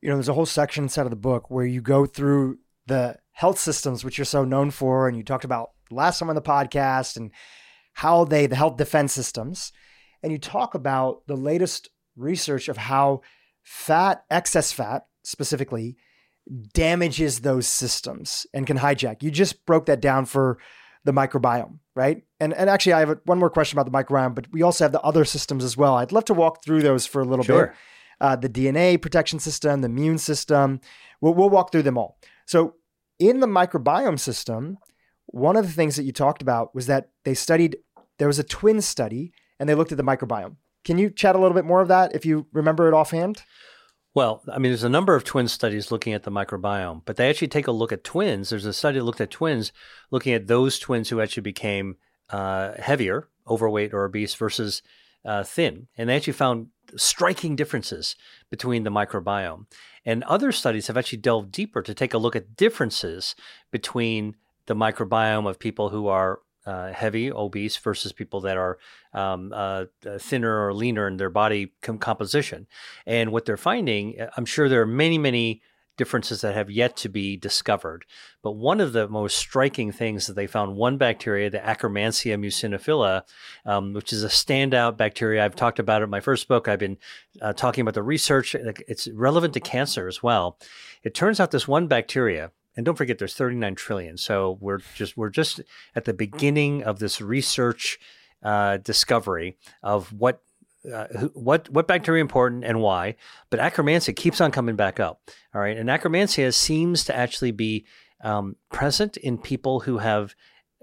[0.00, 3.18] You know, there's a whole section inside of the book where you go through the
[3.32, 6.42] health systems which you're so known for, and you talked about last time on the
[6.42, 7.30] podcast and
[7.94, 9.72] how they the health defense systems,
[10.22, 13.22] and you talk about the latest research of how
[13.62, 15.96] fat, excess fat specifically,
[16.72, 19.22] damages those systems and can hijack.
[19.22, 20.58] You just broke that down for
[21.04, 22.22] the microbiome, right?
[22.40, 24.92] And and actually, I have one more question about the microbiome, but we also have
[24.92, 25.94] the other systems as well.
[25.96, 27.68] I'd love to walk through those for a little sure.
[27.68, 27.76] bit.
[28.20, 30.80] Uh, the DNA protection system, the immune system.
[31.22, 32.18] We'll, we'll walk through them all.
[32.46, 32.74] So,
[33.18, 34.76] in the microbiome system,
[35.26, 37.78] one of the things that you talked about was that they studied.
[38.18, 40.56] There was a twin study, and they looked at the microbiome.
[40.84, 43.42] Can you chat a little bit more of that if you remember it offhand?
[44.12, 47.30] Well, I mean, there's a number of twin studies looking at the microbiome, but they
[47.30, 48.50] actually take a look at twins.
[48.50, 49.72] There's a study that looked at twins,
[50.10, 51.96] looking at those twins who actually became
[52.28, 54.82] uh, heavier, overweight, or obese versus
[55.24, 55.86] uh, thin.
[55.96, 58.16] And they actually found striking differences
[58.50, 59.66] between the microbiome.
[60.04, 63.36] And other studies have actually delved deeper to take a look at differences
[63.70, 64.34] between
[64.66, 66.40] the microbiome of people who are
[66.70, 68.78] uh, heavy, obese versus people that are
[69.12, 72.66] um, uh, uh, thinner or leaner in their body com- composition.
[73.06, 75.62] And what they're finding, uh, I'm sure there are many, many
[75.96, 78.04] differences that have yet to be discovered.
[78.42, 83.22] But one of the most striking things that they found one bacteria, the Akkermansia muciniphila,
[83.66, 85.44] um, which is a standout bacteria.
[85.44, 86.68] I've talked about it in my first book.
[86.68, 86.96] I've been
[87.42, 88.54] uh, talking about the research.
[88.54, 90.56] It's relevant to cancer as well.
[91.02, 94.16] It turns out this one bacteria, and don't forget there's 39 trillion.
[94.16, 95.60] So we're just we're just
[95.94, 97.98] at the beginning of this research
[98.42, 100.42] uh, discovery of what
[100.92, 103.14] uh, what what bacteria important and why
[103.50, 105.20] but akkermansia keeps on coming back up
[105.54, 105.76] all right?
[105.76, 107.84] And akkermansia seems to actually be
[108.22, 110.34] um, present in people who have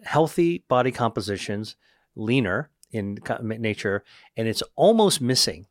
[0.03, 1.75] healthy body compositions
[2.15, 4.03] leaner in nature
[4.35, 5.65] and it's almost missing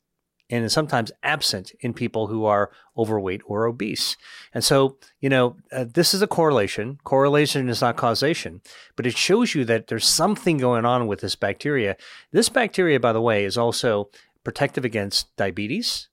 [0.49, 4.17] and is sometimes absent in people who are overweight or obese.
[4.55, 6.99] And so, you know, uh, this is a correlation.
[7.05, 8.61] Correlation is not causation,
[8.95, 11.97] but it shows you that there's something going on with this bacteria.
[12.31, 14.09] This bacteria, by the way, is also
[14.45, 16.09] protective against diabetes,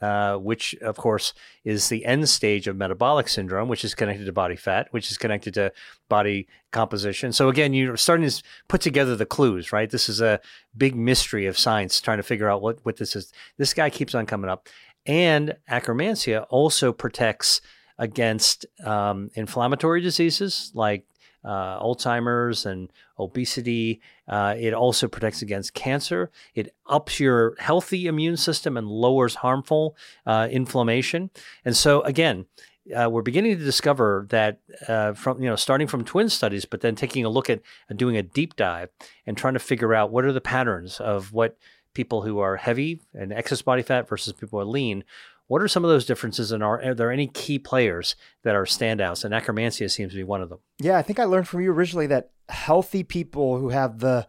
[0.00, 1.34] uh, which of course
[1.64, 5.18] is the end stage of metabolic syndrome, which is connected to body fat, which is
[5.18, 5.72] connected to
[6.08, 7.32] body composition.
[7.32, 9.90] So again, you're starting to put together the clues, right?
[9.90, 10.40] This is a
[10.76, 13.32] big mystery of science, trying to figure out what, what this is.
[13.56, 14.68] This guy keeps on coming up.
[15.06, 17.60] And Akkermansia also protects
[17.98, 21.04] against um, inflammatory diseases like
[21.44, 24.00] uh, Alzheimer's and obesity.
[24.26, 26.30] Uh, it also protects against cancer.
[26.54, 31.30] It ups your healthy immune system and lowers harmful uh, inflammation.
[31.64, 32.46] And so, again,
[32.94, 36.80] uh, we're beginning to discover that uh, from you know starting from twin studies, but
[36.80, 37.60] then taking a look at
[37.94, 38.88] doing a deep dive
[39.26, 41.58] and trying to figure out what are the patterns of what
[41.94, 45.04] people who are heavy and excess body fat versus people who are lean
[45.48, 48.64] what are some of those differences, and are, are there any key players that are
[48.64, 49.24] standouts?
[49.24, 50.60] And Akkermansia seems to be one of them.
[50.78, 54.26] Yeah, I think I learned from you originally that healthy people who have the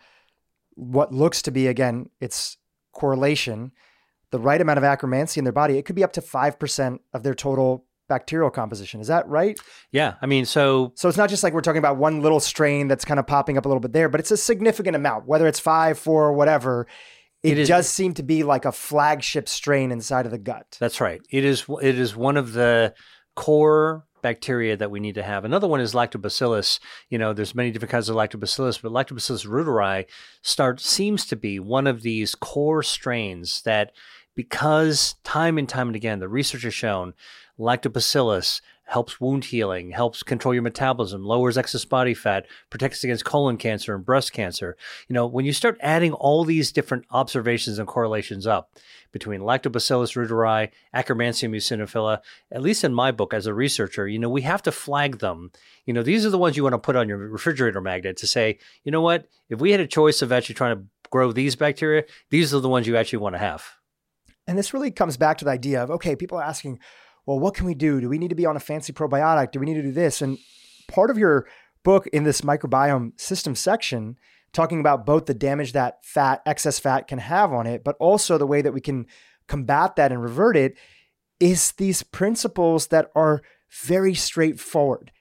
[0.76, 2.58] what looks to be again, it's
[2.94, 3.72] correlation
[4.32, 7.24] the right amount of Akkermansia in their body, it could be up to 5% of
[7.24, 9.02] their total bacterial composition.
[9.02, 9.60] Is that right?
[9.92, 10.16] Yeah.
[10.22, 10.94] I mean, so.
[10.96, 13.58] So it's not just like we're talking about one little strain that's kind of popping
[13.58, 16.88] up a little bit there, but it's a significant amount, whether it's five, four, whatever.
[17.42, 20.78] It, it is, does seem to be like a flagship strain inside of the gut.
[20.80, 21.22] That's right.
[21.30, 21.66] It is.
[21.82, 22.94] It is one of the
[23.36, 25.46] core bacteria that we need to have.
[25.46, 26.80] Another one is lactobacillus.
[27.10, 30.06] You know, there's many different kinds of lactobacillus, but lactobacillus reuteri
[30.42, 33.94] start seems to be one of these core strains that
[34.36, 37.14] because time and time and again the research has shown
[37.60, 43.56] lactobacillus helps wound healing, helps control your metabolism, lowers excess body fat, protects against colon
[43.56, 44.76] cancer and breast cancer.
[45.08, 48.72] You know, when you start adding all these different observations and correlations up
[49.12, 52.22] between Lactobacillus reuteri, Akkermansia muciniphila,
[52.52, 55.52] at least in my book as a researcher, you know, we have to flag them.
[55.86, 58.28] You know, these are the ones you want to put on your refrigerator magnet to
[58.28, 61.56] say, you know what, if we had a choice of actually trying to grow these
[61.56, 63.64] bacteria, these are the ones you actually want to have.
[64.48, 66.80] And this really comes back to the idea of okay, people are asking,
[67.30, 68.02] well, what can we do?
[68.02, 69.52] Do we need to be on a fancy probiotic?
[69.52, 70.20] Do we need to do this?
[70.24, 70.40] And
[70.88, 71.46] part of your
[71.84, 74.18] book in this microbiome system section,
[74.52, 78.40] talking about both the damage that fat, excess fat can have on it, but also
[78.40, 79.06] the way that we can
[79.46, 80.76] combat that and revert it,
[81.40, 83.44] is these principles that are
[83.84, 85.12] very straightforward.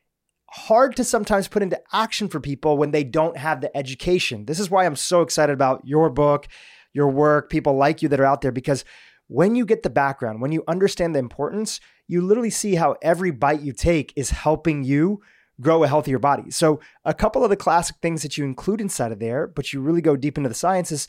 [0.53, 4.47] Hard to sometimes put into action for people when they don't have the education.
[4.47, 6.49] This is why I'm so excited about your book,
[6.95, 8.87] your work, people like you that are out there, because
[9.29, 13.31] when you get the background, when you understand the importance, you literally see how every
[13.31, 15.21] bite you take is helping you
[15.61, 16.51] grow a healthier body.
[16.51, 19.81] So, a couple of the classic things that you include inside of there, but you
[19.81, 21.07] really go deep into the science is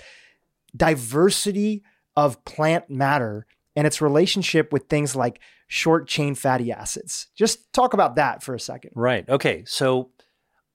[0.76, 1.84] diversity
[2.16, 3.46] of plant matter
[3.76, 7.28] and its relationship with things like short chain fatty acids.
[7.36, 8.92] Just talk about that for a second.
[8.96, 9.28] Right.
[9.30, 9.64] Okay.
[9.66, 10.12] So,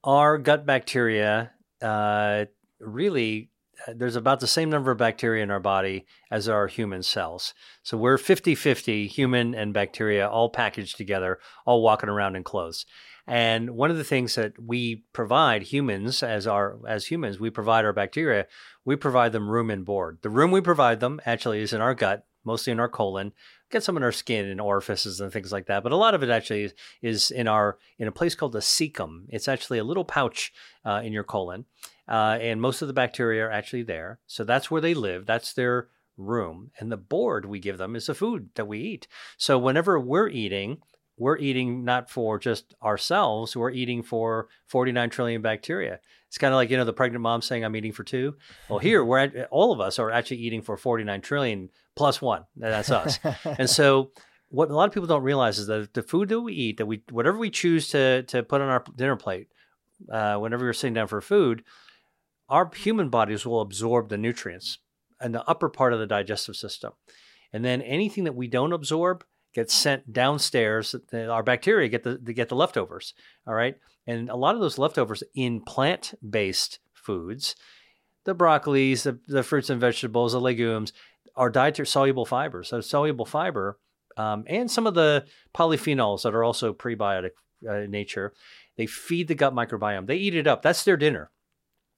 [0.02, 1.50] our gut bacteria
[1.82, 2.46] uh,
[2.80, 3.50] really
[3.92, 7.54] there's about the same number of bacteria in our body as our human cells.
[7.82, 12.86] So we're 50 50 human and bacteria all packaged together, all walking around in clothes.
[13.26, 17.84] And one of the things that we provide humans as our as humans, we provide
[17.84, 18.46] our bacteria,
[18.84, 20.18] we provide them room and board.
[20.22, 23.32] The room we provide them actually is in our gut, mostly in our colon.
[23.74, 26.22] Get some in our skin and orifices and things like that, but a lot of
[26.22, 26.70] it actually
[27.02, 29.24] is, in our in a place called the cecum.
[29.30, 30.52] It's actually a little pouch
[30.84, 31.64] uh, in your colon,
[32.08, 34.20] uh, and most of the bacteria are actually there.
[34.28, 35.26] So that's where they live.
[35.26, 36.70] That's their room.
[36.78, 39.08] And the board we give them is the food that we eat.
[39.36, 40.78] So whenever we're eating,
[41.16, 46.00] we're eating not for just ourselves, we're eating for 49 trillion bacteria.
[46.28, 48.36] It's kind of like, you know, the pregnant mom saying, I'm eating for two.
[48.68, 52.44] Well, here, we're at, all of us are actually eating for 49 trillion plus one.
[52.56, 53.20] That's us.
[53.44, 54.10] and so,
[54.48, 56.86] what a lot of people don't realize is that the food that we eat, that
[56.86, 59.48] we, whatever we choose to, to put on our dinner plate,
[60.10, 61.64] uh, whenever you're sitting down for food,
[62.48, 64.78] our human bodies will absorb the nutrients
[65.22, 66.92] in the upper part of the digestive system.
[67.52, 69.24] And then anything that we don't absorb
[69.54, 70.94] gets sent downstairs.
[71.12, 73.14] Our bacteria get the get the leftovers.
[73.46, 73.76] All right.
[74.06, 77.56] And a lot of those leftovers in plant-based foods,
[78.24, 80.92] the broccolis, the, the fruits and vegetables, the legumes,
[81.36, 82.62] are dietary soluble fiber.
[82.62, 83.78] So soluble fiber
[84.16, 85.24] um, and some of the
[85.54, 87.30] polyphenols that are also prebiotic
[87.66, 88.32] uh, in nature,
[88.76, 90.06] they feed the gut microbiome.
[90.06, 90.62] They eat it up.
[90.62, 91.30] That's their dinner.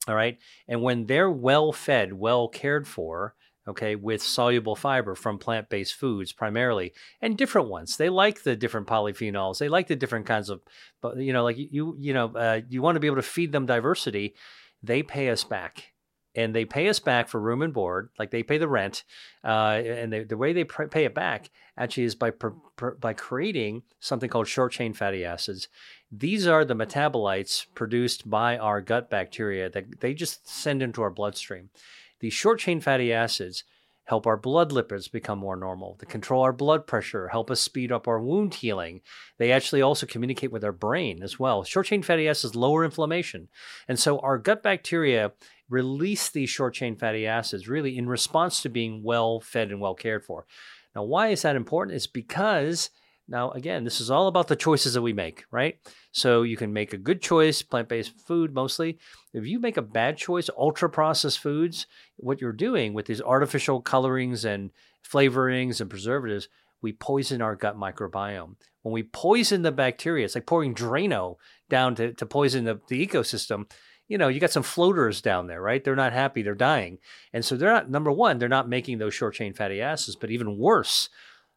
[0.08, 0.38] All right.
[0.68, 3.34] And when they're well fed, well cared for,
[3.68, 8.56] okay, with soluble fiber from plant based foods primarily, and different ones, they like the
[8.56, 9.58] different polyphenols.
[9.58, 10.60] They like the different kinds of,
[11.16, 13.66] you know, like you, you know, uh, you want to be able to feed them
[13.66, 14.34] diversity.
[14.82, 15.92] They pay us back.
[16.38, 19.04] And they pay us back for room and board, like they pay the rent.
[19.42, 22.30] Uh, and they, the way they pay it back actually is by
[23.00, 25.68] by creating something called short chain fatty acids.
[26.12, 31.10] These are the metabolites produced by our gut bacteria that they just send into our
[31.10, 31.70] bloodstream.
[32.20, 33.64] These short chain fatty acids
[34.04, 35.96] help our blood lipids become more normal.
[35.98, 39.00] They control our blood pressure, help us speed up our wound healing.
[39.38, 41.64] They actually also communicate with our brain as well.
[41.64, 43.48] Short chain fatty acids lower inflammation.
[43.88, 45.32] And so our gut bacteria
[45.68, 49.94] release these short chain fatty acids really in response to being well fed and well
[49.94, 50.46] cared for.
[50.94, 51.96] Now, why is that important?
[51.96, 52.90] It's because
[53.28, 55.78] now, again, this is all about the choices that we make, right?
[56.16, 58.98] So you can make a good choice, plant based food mostly.
[59.34, 61.86] If you make a bad choice, ultra processed foods,
[62.16, 64.70] what you're doing with these artificial colorings and
[65.06, 66.48] flavorings and preservatives,
[66.80, 68.56] we poison our gut microbiome.
[68.80, 71.36] When we poison the bacteria, it's like pouring Drano
[71.68, 73.70] down to, to poison the, the ecosystem.
[74.08, 75.84] You know, you got some floaters down there, right?
[75.84, 76.96] They're not happy, they're dying.
[77.34, 80.30] And so they're not, number one, they're not making those short chain fatty acids, but
[80.30, 81.10] even worse,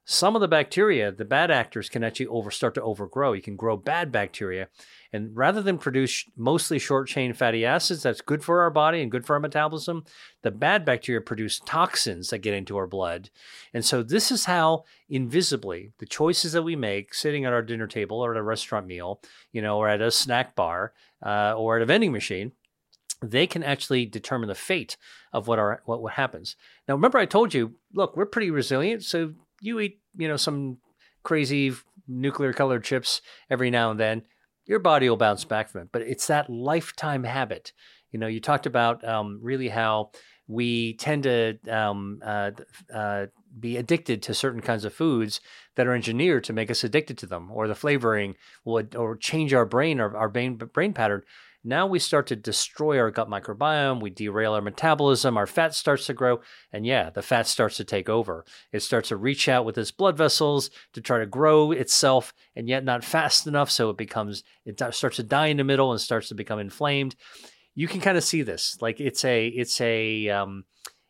[0.06, 3.34] some of the bacteria, the bad actors, can actually over start to overgrow.
[3.34, 4.68] You can grow bad bacteria,
[5.14, 9.12] and rather than produce mostly short chain fatty acids, that's good for our body and
[9.12, 10.06] good for our metabolism.
[10.42, 13.30] The bad bacteria produce toxins that get into our blood,
[13.74, 17.88] and so this is how invisibly the choices that we make, sitting at our dinner
[17.88, 19.22] table or at a restaurant meal,
[19.52, 20.94] you know, or at a snack bar
[21.24, 22.52] uh, or at a vending machine,
[23.22, 24.98] they can actually determine the fate
[25.34, 26.56] of what our what, what happens.
[26.88, 30.78] Now, remember, I told you, look, we're pretty resilient, so you eat, you know, some
[31.24, 31.74] crazy
[32.08, 34.24] nuclear colored chips every now and then,
[34.66, 35.90] your body will bounce back from it.
[35.92, 37.74] But it's that lifetime habit.
[38.12, 40.12] You know, you talked about um, really how
[40.48, 42.52] we tend to um, uh,
[42.94, 43.28] uh,
[43.60, 45.42] be addicted to certain kinds of foods
[45.76, 48.36] that are engineered to make us addicted to them, or the flavoring
[48.66, 51.22] will or change our brain or our brain brain pattern.
[51.64, 56.06] Now we start to destroy our gut microbiome, we derail our metabolism, our fat starts
[56.06, 56.40] to grow,
[56.72, 58.46] and yeah, the fat starts to take over.
[58.72, 62.70] It starts to reach out with its blood vessels to try to grow itself, and
[62.70, 66.00] yet not fast enough, so it becomes it starts to die in the middle and
[66.00, 67.16] starts to become inflamed.
[67.76, 70.64] You can kind of see this, like it's a it's a um,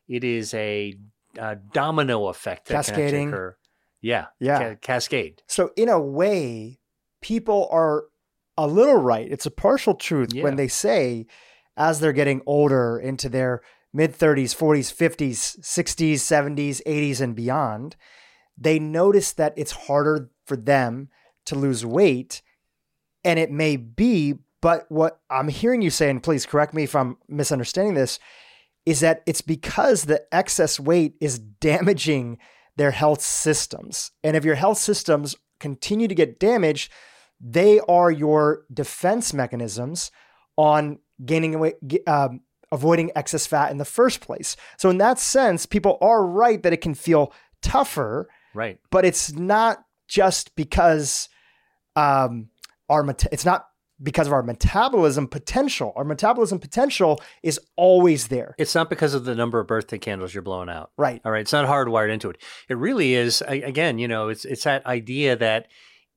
[0.07, 0.95] it is a,
[1.37, 3.27] a domino effect that Cascading.
[3.27, 3.55] can occur.
[4.01, 4.59] Yeah, Yeah.
[4.59, 5.43] ca- cascade.
[5.47, 6.79] So in a way,
[7.21, 8.05] people are
[8.63, 9.31] a little right.
[9.31, 10.43] It's a partial truth Yeah.
[10.43, 11.25] when they say,
[11.77, 13.61] as they're getting older into their
[13.93, 17.95] mid 30s, 40s, 50s, 60s, 70s, 80s, and beyond,
[18.57, 21.09] they notice that it's harder for them
[21.45, 22.41] to lose weight.
[23.23, 26.95] And it may be, but what I'm hearing you say, and please correct me if
[26.95, 28.19] I'm misunderstanding this,
[28.85, 32.37] is that it's because the excess weight is damaging
[32.75, 34.11] their health systems.
[34.23, 36.91] And if your health systems continue to get damaged,
[37.39, 40.11] they are your defense mechanisms
[40.57, 44.55] on gaining ge- um, avoiding excess fat in the first place.
[44.77, 48.79] So, in that sense, people are right that it can feel tougher, Right.
[48.91, 51.29] but it's not just because
[51.95, 52.49] um,
[52.89, 53.67] our meta- it's not
[54.01, 55.91] because of our metabolism potential.
[55.97, 60.33] Our metabolism potential is always there, It's not because of the number of birthday candles
[60.33, 60.91] you're blowing out.
[60.97, 61.21] right?
[61.25, 62.37] All right, it's not hardwired into it.
[62.69, 63.43] It really is.
[63.47, 65.67] Again, you know, it's it's that idea that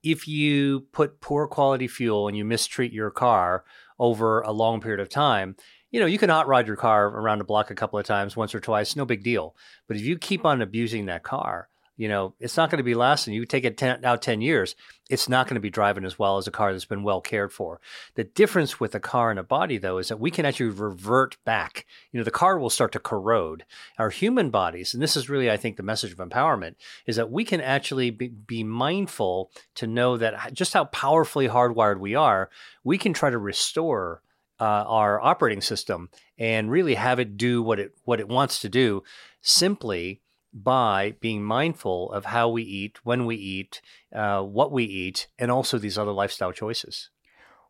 [0.03, 3.65] if you put poor quality fuel and you mistreat your car
[3.99, 5.57] over a long period of time,
[5.91, 8.37] you know, you can hot rod your car around the block a couple of times,
[8.37, 9.55] once or twice, no big deal.
[9.87, 12.95] But if you keep on abusing that car, you know, it's not going to be
[12.95, 13.35] lasting.
[13.35, 14.75] You take it ten, out 10 years,
[15.11, 17.53] it's not going to be driving as well as a car that's been well cared
[17.53, 17.81] for.
[18.15, 21.37] The difference with a car and a body, though, is that we can actually revert
[21.45, 21.85] back.
[22.11, 23.65] You know, the car will start to corrode.
[23.99, 26.77] Our human bodies, and this is really, I think, the message of empowerment,
[27.07, 32.01] is that we can actually be, be mindful to know that just how powerfully hardwired
[32.01, 32.49] we are,
[32.85, 34.23] we can try to restore
[34.59, 38.69] uh, our operating system and really have it do what it what it wants to
[38.69, 39.03] do
[39.41, 40.22] simply
[40.53, 43.81] by being mindful of how we eat, when we eat,
[44.15, 47.11] uh, what we eat, and also these other lifestyle choices.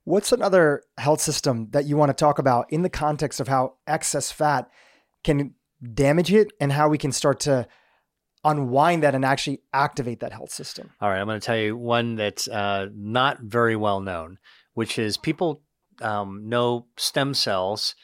[0.04, 3.74] What's another health system that you want to talk about in the context of how
[3.86, 4.68] excess fat
[5.22, 5.54] can
[5.94, 7.68] damage it and how we can start to
[8.44, 10.90] unwind that and actually activate that health system?
[11.00, 14.38] All right, I'm going to tell you one that's uh, not very well known,
[14.74, 15.62] which is people
[16.00, 17.94] um, know stem cells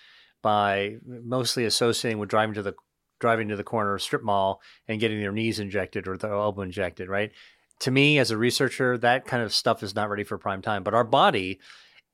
[0.40, 2.74] by mostly associating with driving to the
[3.18, 7.08] driving to the corner strip mall and getting their knees injected or their elbow injected.
[7.08, 7.32] Right?
[7.80, 10.82] To me, as a researcher, that kind of stuff is not ready for prime time.
[10.82, 11.60] But our body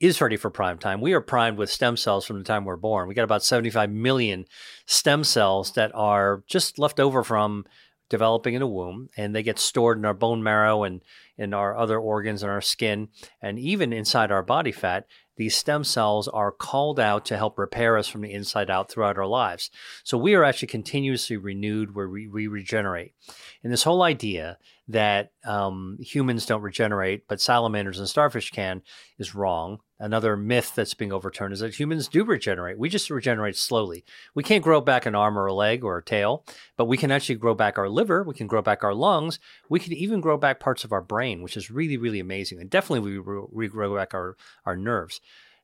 [0.00, 1.00] is ready for prime time.
[1.00, 3.08] We are primed with stem cells from the time we're born.
[3.08, 4.44] We got about 75 million
[4.86, 7.64] stem cells that are just left over from
[8.08, 11.02] developing in a womb and they get stored in our bone marrow and
[11.38, 13.08] in our other organs and our skin
[13.40, 15.06] and even inside our body fat
[15.36, 19.18] these stem cells are called out to help repair us from the inside out throughout
[19.18, 19.70] our lives.
[20.04, 23.14] So we are actually continuously renewed where we, we regenerate.
[23.62, 28.82] And this whole idea that um, humans don't regenerate but salamanders and starfish can
[29.18, 33.56] is wrong another myth that's being overturned is that humans do regenerate we just regenerate
[33.56, 34.04] slowly
[34.34, 36.44] we can't grow back an arm or a leg or a tail
[36.76, 39.38] but we can actually grow back our liver, we can grow back our lungs,
[39.68, 42.60] we can even grow back parts of our brain, which is really, really amazing.
[42.60, 44.36] And definitely we, re- we back our,
[44.66, 45.20] our nerves.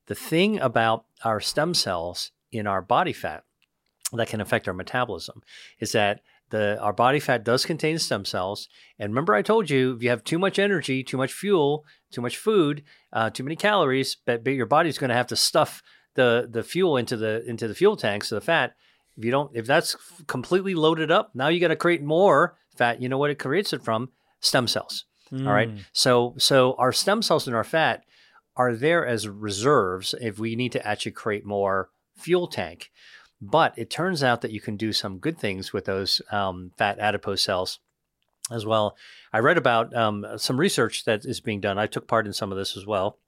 [0.07, 3.45] The thing about our stem cells in our body fat
[4.13, 5.43] that can affect our metabolism
[5.79, 6.21] is that
[6.51, 8.69] the our body fat does contain stem cells.
[8.99, 12.21] And remember, I told you if you have too much energy, too much fuel, too
[12.21, 12.83] much food,
[13.13, 15.83] uh, too many calories, but, but your body's going to have to stuff
[16.15, 18.75] the the fuel into the into the fuel tank, so the fat.
[19.17, 19.97] If you don't, if that's
[20.27, 23.01] completely loaded up, now you got to create more fat.
[23.03, 24.11] You know what it creates it from?
[24.41, 25.05] Stem cells.
[25.47, 25.71] All right.
[25.93, 28.05] So so our stem cells in our fat
[28.57, 32.91] are there as reserves if we need to actually create more fuel tank.
[33.41, 36.99] But it turns out that you can do some good things with those um, fat
[36.99, 37.79] adipose cells
[38.51, 38.97] as well.
[39.33, 41.79] I read about um, some research that is being done.
[41.79, 43.19] I took part in some of this as well.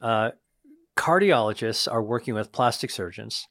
[0.00, 0.32] Uh,
[0.96, 3.46] cardiologists are working with plastic surgeons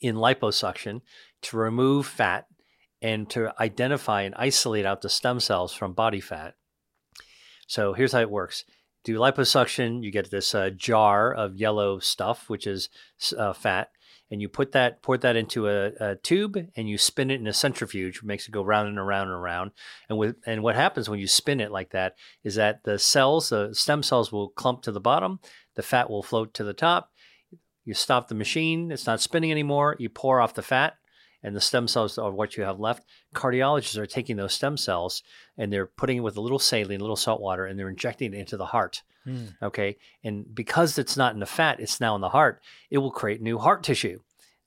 [0.00, 1.02] in liposuction
[1.42, 2.46] to remove fat
[3.02, 6.54] and to identify and isolate out the stem cells from body fat.
[7.66, 8.64] So here's how it works.
[9.04, 12.88] Do liposuction, you get this uh, jar of yellow stuff, which is
[13.38, 13.90] uh, fat,
[14.30, 17.46] and you put that pour that into a, a, tube and you spin it in
[17.46, 19.72] a centrifuge, which makes it go round and around and around.
[20.08, 23.48] And with and what happens when you spin it like that is that the cells,
[23.48, 25.40] the stem cells, will clump to the bottom,
[25.74, 27.12] the fat will float to the top.
[27.84, 29.96] You stop the machine; it's not spinning anymore.
[29.98, 30.94] You pour off the fat,
[31.42, 33.04] and the stem cells are what you have left.
[33.34, 35.22] Cardiologists are taking those stem cells
[35.56, 38.34] and they're putting it with a little saline, a little salt water, and they're injecting
[38.34, 39.02] it into the heart.
[39.26, 39.54] Mm.
[39.62, 39.96] Okay.
[40.24, 43.42] And because it's not in the fat, it's now in the heart, it will create
[43.42, 44.20] new heart tissue.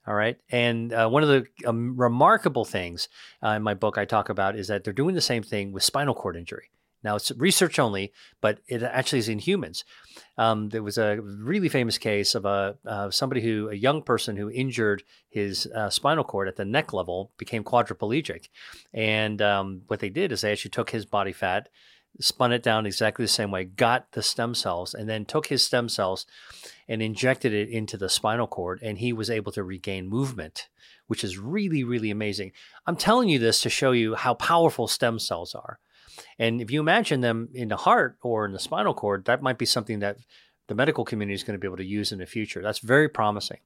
[0.06, 0.36] All right.
[0.50, 3.08] And uh, one of the um, remarkable things
[3.42, 5.82] uh, in my book I talk about is that they're doing the same thing with
[5.82, 6.70] spinal cord injury.
[7.02, 9.84] Now, it's research only, but it actually is in humans.
[10.38, 14.36] Um, there was a really famous case of a uh, somebody who, a young person
[14.36, 18.48] who injured his uh, spinal cord at the neck level, became quadriplegic.
[18.94, 21.68] And um, what they did is they actually took his body fat,
[22.20, 25.64] spun it down exactly the same way, got the stem cells, and then took his
[25.64, 26.26] stem cells
[26.88, 30.68] and injected it into the spinal cord, and he was able to regain movement,
[31.06, 32.52] which is really, really amazing.
[32.86, 35.78] I'm telling you this to show you how powerful stem cells are.
[36.38, 39.58] And if you imagine them in the heart or in the spinal cord, that might
[39.58, 40.18] be something that
[40.68, 42.62] the medical community is going to be able to use in the future.
[42.62, 43.58] That's very promising.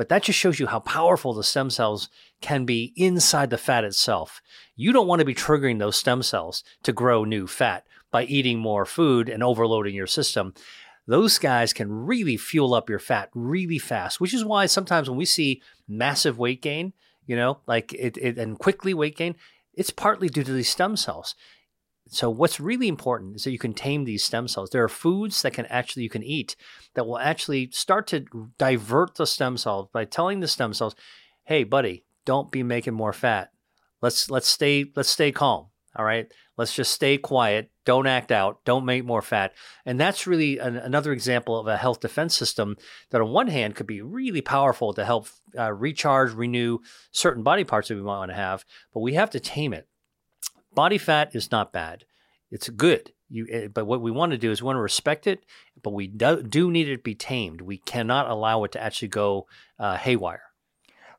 [0.00, 2.08] But that just shows you how powerful the stem cells
[2.40, 4.40] can be inside the fat itself.
[4.74, 8.58] You don't want to be triggering those stem cells to grow new fat by eating
[8.58, 10.54] more food and overloading your system.
[11.06, 15.18] Those guys can really fuel up your fat really fast, which is why sometimes when
[15.18, 16.94] we see massive weight gain,
[17.26, 19.36] you know, like it, it and quickly weight gain,
[19.74, 21.34] it's partly due to these stem cells.
[22.12, 24.70] So what's really important is that you can tame these stem cells.
[24.70, 26.56] There are foods that can actually you can eat
[26.94, 28.26] that will actually start to
[28.58, 30.96] divert the stem cells by telling the stem cells,
[31.44, 33.52] "Hey, buddy, don't be making more fat.
[34.02, 35.66] Let's let's stay let's stay calm.
[35.94, 37.70] All right, let's just stay quiet.
[37.84, 38.64] Don't act out.
[38.64, 39.52] Don't make more fat."
[39.86, 42.76] And that's really an, another example of a health defense system
[43.10, 46.78] that, on one hand, could be really powerful to help uh, recharge, renew
[47.12, 49.86] certain body parts that we might want to have, but we have to tame it
[50.74, 52.04] body fat is not bad.
[52.50, 53.12] It's good.
[53.28, 55.44] You, eh, but what we want to do is we want to respect it,
[55.82, 57.60] but we do, do need it to be tamed.
[57.60, 59.46] We cannot allow it to actually go
[59.78, 60.42] uh, haywire.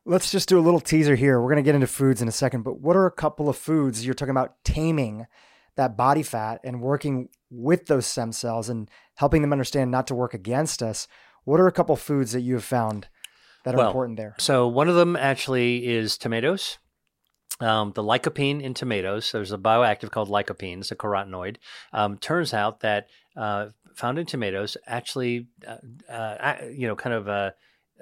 [0.04, 1.40] Let's just do a little teaser here.
[1.40, 3.56] We're going to get into foods in a second, but what are a couple of
[3.56, 5.26] foods you're talking about taming
[5.76, 10.14] that body fat and working with those stem cells and helping them understand not to
[10.14, 11.06] work against us?
[11.44, 13.08] What are a couple of foods that you have found
[13.64, 14.34] that are well, important there?
[14.38, 16.78] So one of them actually is tomatoes
[17.60, 19.32] um, the lycopene in tomatoes.
[19.32, 20.78] There's a bioactive called lycopene.
[20.78, 21.56] It's a carotenoid.
[21.92, 27.28] Um, turns out that uh, found in tomatoes actually, uh, uh, you know, kind of
[27.28, 27.50] uh,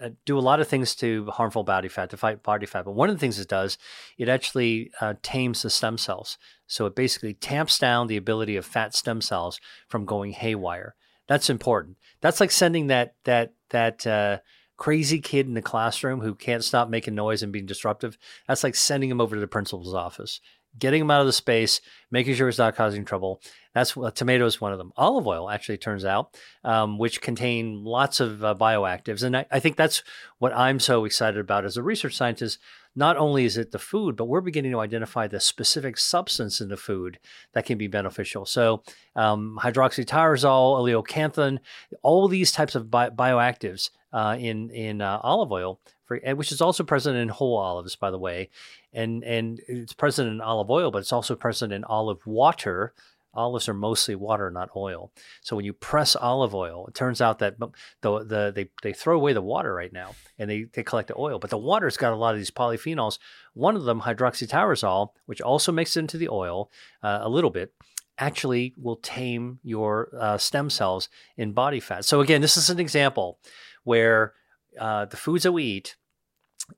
[0.01, 2.85] uh, do a lot of things to harmful body fat, to fight body fat.
[2.85, 3.77] But one of the things it does,
[4.17, 6.39] it actually uh, tames the stem cells.
[6.67, 10.95] So it basically tamps down the ability of fat stem cells from going haywire.
[11.29, 11.97] That's important.
[12.21, 14.41] That's like sending that that that
[14.81, 18.17] crazy kid in the classroom who can't stop making noise and being disruptive,
[18.49, 20.41] that's like sending him over to the principal's office,
[20.79, 23.43] getting him out of the space, making sure he's not causing trouble.
[23.75, 24.93] That's what tomato is one of them.
[24.97, 26.35] Olive oil actually turns out,
[26.65, 30.03] um, which contain lots of uh, bioactives, and I, I, think that's
[30.39, 32.59] what I'm so excited about as a research scientist.
[32.97, 36.69] Not only is it the food, but we're beginning to identify the specific substance in
[36.69, 37.19] the food
[37.53, 38.45] that can be beneficial.
[38.45, 38.83] So,
[39.15, 41.59] um, hydroxytyrosol, oleocanthal,
[42.03, 46.61] all these types of bi- bioactives uh, in in uh, olive oil, for, which is
[46.61, 48.51] also present in whole olives, by the way,
[48.93, 52.93] and and it's present in olive oil, but it's also present in olive water.
[53.33, 55.13] Olives are mostly water, not oil.
[55.41, 57.71] So when you press olive oil, it turns out that the,
[58.01, 61.39] the they, they throw away the water right now and they, they collect the oil.
[61.39, 63.19] But the water's got a lot of these polyphenols.
[63.55, 66.71] One of them, hydroxytyrosol, which also makes it into the oil
[67.03, 67.73] uh, a little bit,
[68.19, 72.05] actually will tame your uh, stem cells in body fat.
[72.05, 73.39] So again, this is an example
[73.85, 74.35] where
[74.79, 75.97] uh, the foods that we eat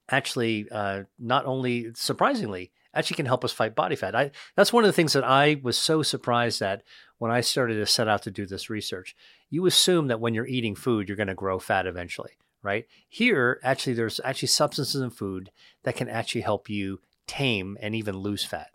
[0.09, 4.15] actually uh, not only surprisingly actually can help us fight body fat.
[4.15, 6.83] I, that's one of the things that I was so surprised at
[7.19, 9.15] when I started to set out to do this research.
[9.51, 12.33] You assume that when you're eating food, you're going to grow fat eventually,
[12.63, 12.87] right?
[13.09, 15.51] Here, actually, there's actually substances in food
[15.85, 18.71] that can actually help you tame and even lose fat.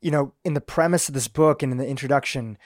[0.00, 2.58] You know, in the premise of this book and in the introduction,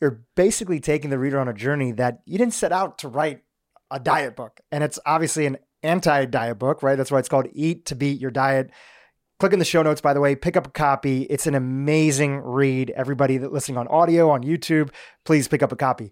[0.00, 3.42] you're basically taking the reader on a journey that you didn't set out to write
[3.90, 4.60] a diet book.
[4.70, 6.96] And it's obviously an anti diet book, right?
[6.96, 8.70] That's why it's called Eat to Beat Your Diet.
[9.38, 11.22] Click in the show notes, by the way, pick up a copy.
[11.24, 12.90] It's an amazing read.
[12.90, 14.90] Everybody that listening on audio, on YouTube,
[15.24, 16.10] please pick up a copy.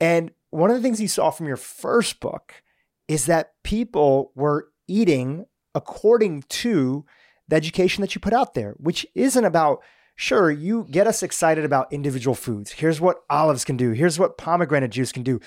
[0.00, 2.62] And one of the things you saw from your first book
[3.08, 7.04] is that people were eating according to
[7.48, 9.82] the education that you put out there, which isn't about,
[10.16, 12.72] sure, you get us excited about individual foods.
[12.72, 15.40] Here's what olives can do, here's what pomegranate juice can do.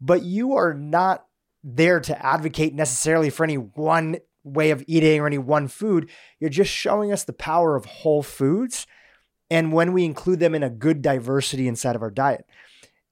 [0.00, 1.26] But you are not
[1.62, 6.10] there to advocate necessarily for any one way of eating or any one food.
[6.38, 8.86] You're just showing us the power of whole foods
[9.50, 12.46] and when we include them in a good diversity inside of our diet.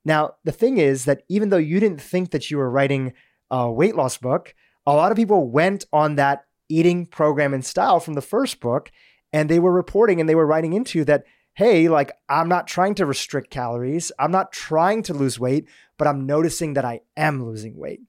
[0.05, 3.13] Now, the thing is that even though you didn't think that you were writing
[3.51, 4.55] a weight loss book,
[4.87, 8.91] a lot of people went on that eating program and style from the first book
[9.33, 12.95] and they were reporting and they were writing into that hey like i'm not trying
[12.95, 15.69] to restrict calories i'm not trying to lose weight
[15.99, 18.01] but i'm noticing that i am losing weight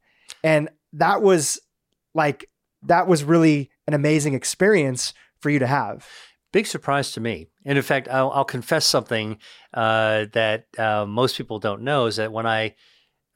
[0.44, 1.60] and that was
[2.14, 2.50] like
[2.86, 6.08] that was really an amazing experience for you to have
[6.52, 9.38] big surprise to me and in fact i'll, I'll confess something
[9.74, 12.76] uh, that uh, most people don't know is that when i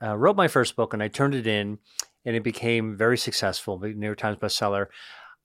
[0.03, 1.80] uh, wrote my first book and i turned it in
[2.28, 4.88] and it became very successful, New York Times bestseller.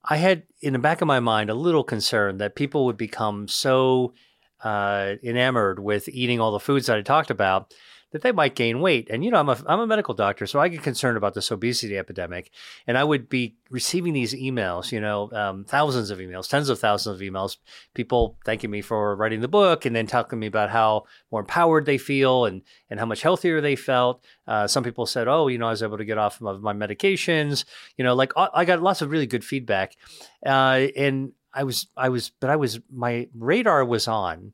[0.03, 3.47] I had in the back of my mind a little concern that people would become
[3.47, 4.13] so
[4.61, 7.73] uh, enamored with eating all the foods that I talked about
[8.13, 9.09] that they might gain weight.
[9.09, 11.51] And, you know, I'm a, I'm a medical doctor, so I get concerned about this
[11.51, 12.51] obesity epidemic.
[12.85, 16.79] And I would be receiving these emails, you know, um, thousands of emails, tens of
[16.79, 17.57] thousands of emails,
[17.95, 21.41] people thanking me for writing the book and then talking to me about how more
[21.41, 24.23] empowered they feel and, and how much healthier they felt.
[24.47, 26.73] Uh, some people said, oh, you know, I was able to get off of my
[26.73, 27.65] medications.
[27.97, 29.97] You know, like I got lots of really good feedback.
[30.45, 34.53] Uh, and I was, I was, but I was, my radar was on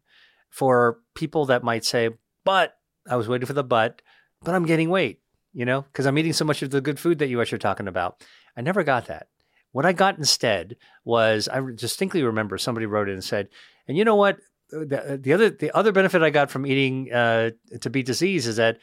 [0.49, 2.11] for people that might say,
[2.45, 2.78] but
[3.09, 4.01] I was waiting for the but,
[4.43, 5.19] but I'm getting weight,
[5.53, 7.57] you know, because I'm eating so much of the good food that you guys are
[7.57, 8.23] talking about.
[8.55, 9.27] I never got that.
[9.71, 13.49] What I got instead was I distinctly remember somebody wrote in and said,
[13.87, 14.37] and you know what?
[14.71, 18.57] The, the other the other benefit I got from eating uh, to beat disease is
[18.57, 18.77] that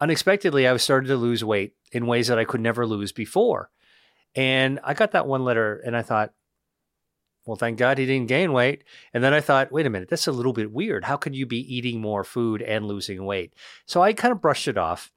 [0.00, 3.70] unexpectedly I started to lose weight in ways that I could never lose before.
[4.34, 6.32] And I got that one letter and I thought,
[7.48, 8.84] well, thank God he didn't gain weight.
[9.14, 11.04] And then I thought, wait a minute, that's a little bit weird.
[11.04, 13.54] How could you be eating more food and losing weight?
[13.86, 15.10] So I kind of brushed it off.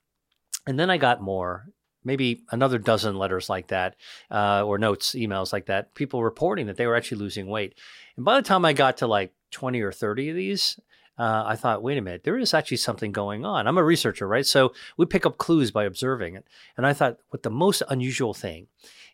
[0.66, 1.68] And then I got more,
[2.06, 3.98] maybe another dozen letters like that,
[4.32, 7.78] uh, or notes, emails like that, people reporting that they were actually losing weight.
[8.16, 10.80] And by the time I got to like 20 or 30 of these,
[11.20, 13.68] uh, I thought, wait a minute, there is actually something going on.
[13.68, 14.46] I'm a researcher, right?
[14.46, 16.48] So we pick up clues by observing it.
[16.78, 18.68] And I thought, what the most unusual thing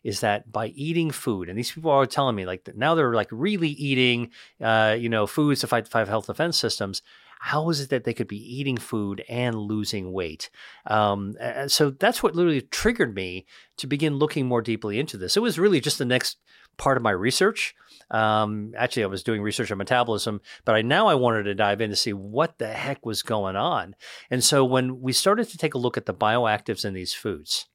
[0.08, 3.28] is that by eating food, and these people are telling me like now they're like
[3.30, 7.02] really eating, uh, you know, foods to fight the five health defense systems.
[7.40, 10.48] How is it that they could be eating food and losing weight?
[10.86, 11.36] Um,
[11.66, 13.44] so that's what literally triggered me
[13.76, 15.36] to begin looking more deeply into this.
[15.36, 16.38] It was really just the next
[16.78, 17.74] part of my research.
[18.10, 21.82] Um, actually, I was doing research on metabolism, but I now I wanted to dive
[21.82, 23.94] in to see what the heck was going on.
[24.30, 27.66] And so when we started to take a look at the bioactives in these foods,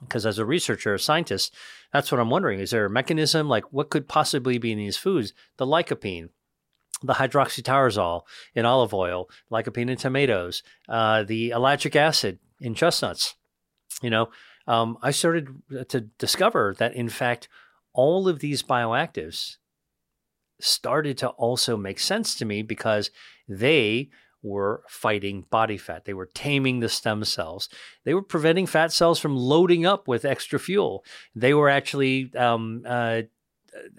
[0.00, 1.54] because as a researcher, a scientist,
[1.92, 2.60] that's what I'm wondering.
[2.60, 5.32] Is there a mechanism like what could possibly be in these foods?
[5.56, 6.30] The lycopene,
[7.02, 8.22] the hydroxytyrosol
[8.54, 13.34] in olive oil, lycopene in tomatoes, uh, the ellagic acid in chestnuts.
[14.02, 14.28] You know,
[14.66, 15.48] um, I started
[15.88, 17.48] to discover that in fact,
[17.92, 19.56] all of these bioactives
[20.60, 23.10] started to also make sense to me because
[23.48, 24.10] they
[24.46, 26.04] were fighting body fat.
[26.04, 27.68] They were taming the stem cells.
[28.04, 31.04] They were preventing fat cells from loading up with extra fuel.
[31.34, 33.22] They were actually um, uh,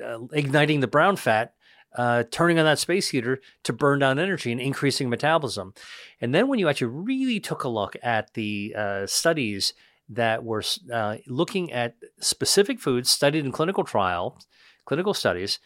[0.03, 1.53] uh, igniting the brown fat,
[1.95, 5.74] uh, turning on that space heater to burn down energy and increasing metabolism.
[6.22, 9.74] And then when you actually really took a look at the uh, studies
[10.10, 10.64] that were
[10.94, 14.48] uh, looking at specific foods studied in clinical trials,
[14.86, 15.60] clinical studies,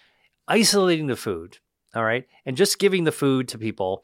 [0.48, 1.60] isolating the food,
[1.94, 4.03] all right, and just giving the food to people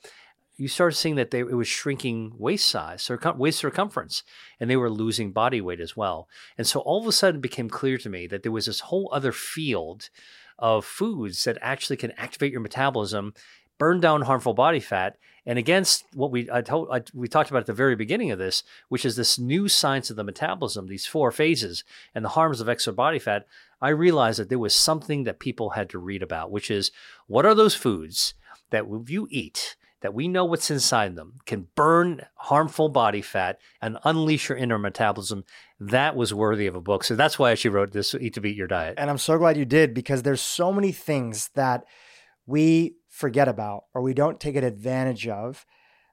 [0.57, 4.23] you started seeing that they, it was shrinking waist size, circum, waist circumference,
[4.59, 6.27] and they were losing body weight as well.
[6.57, 8.81] And so all of a sudden it became clear to me that there was this
[8.81, 10.09] whole other field
[10.57, 13.33] of foods that actually can activate your metabolism,
[13.77, 17.61] burn down harmful body fat, and against what we I told I, we talked about
[17.61, 21.05] at the very beginning of this, which is this new science of the metabolism, these
[21.05, 23.47] four phases, and the harms of extra body fat.
[23.81, 26.91] I realized that there was something that people had to read about, which is
[27.27, 28.33] what are those foods
[28.71, 29.77] that if you eat
[30.07, 34.77] that we know what's inside them can burn harmful body fat and unleash your inner
[34.77, 35.43] metabolism.
[35.81, 37.03] That was worthy of a book.
[37.03, 38.93] So that's why she wrote this eat to beat your diet.
[38.97, 41.83] And i'm so glad you did because there's so many things that
[42.45, 45.65] we forget about or we don't take advantage of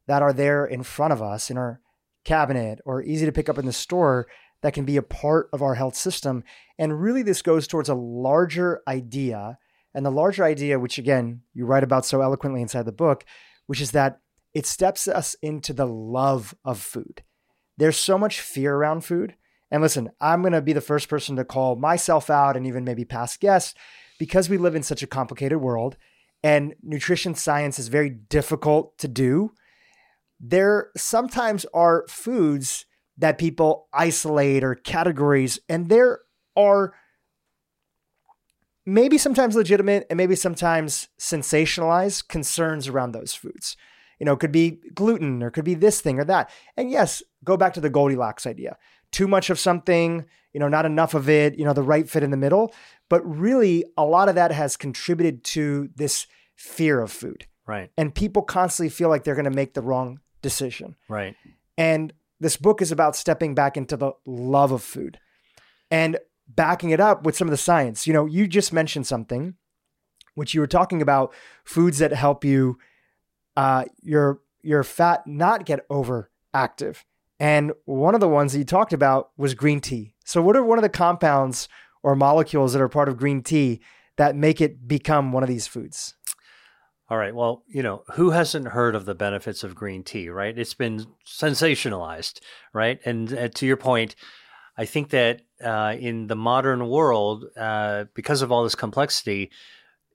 [0.09, 1.81] that are there in front of us in our
[2.25, 4.27] cabinet or easy to pick up in the store
[4.63, 6.43] that can be a part of our health system.
[6.81, 9.57] And really this goes towards a larger idea.
[9.95, 13.25] And the larger idea, which again, you write about so eloquently inside the book,
[13.67, 14.21] which is that
[14.53, 17.23] it steps us into the love of food.
[17.77, 19.35] There's so much fear around food.
[19.71, 22.85] And listen, I'm going to be the first person to call myself out and even
[22.85, 23.75] maybe past guests
[24.19, 25.97] because we live in such a complicated world
[26.45, 29.53] and nutrition science is very difficult to do.
[30.39, 32.85] There sometimes are foods
[33.17, 36.21] that people isolate or categories, and there
[36.55, 36.93] are
[38.87, 43.77] maybe sometimes legitimate and maybe sometimes sensationalized concerns around those foods.
[44.19, 46.51] You know, could be gluten or could be this thing or that.
[46.77, 48.77] And yes, go back to the Goldilocks idea.
[49.11, 52.23] Too much of something, you know, not enough of it, you know, the right fit
[52.23, 52.73] in the middle.
[53.09, 57.47] But really, a lot of that has contributed to this fear of food.
[57.67, 57.91] Right.
[57.97, 60.97] And people constantly feel like they're going to make the wrong decision.
[61.09, 61.35] Right.
[61.77, 65.19] And this book is about stepping back into the love of food
[65.91, 68.07] and backing it up with some of the science.
[68.07, 69.55] You know, you just mentioned something,
[70.35, 71.33] which you were talking about
[71.65, 72.79] foods that help you,
[73.57, 77.05] uh, your your fat not get overactive.
[77.41, 80.15] And one of the ones that you talked about was green tea.
[80.25, 81.69] So, what are one of the compounds
[82.03, 83.81] or molecules that are part of green tea
[84.17, 86.15] that make it become one of these foods?
[87.11, 87.35] All right.
[87.35, 90.57] Well, you know, who hasn't heard of the benefits of green tea, right?
[90.57, 92.41] It's been sensationalized,
[92.73, 92.99] right?
[93.05, 94.17] And uh, to your point,
[94.77, 99.51] I think that uh, in the modern world, uh, because of all this complexity,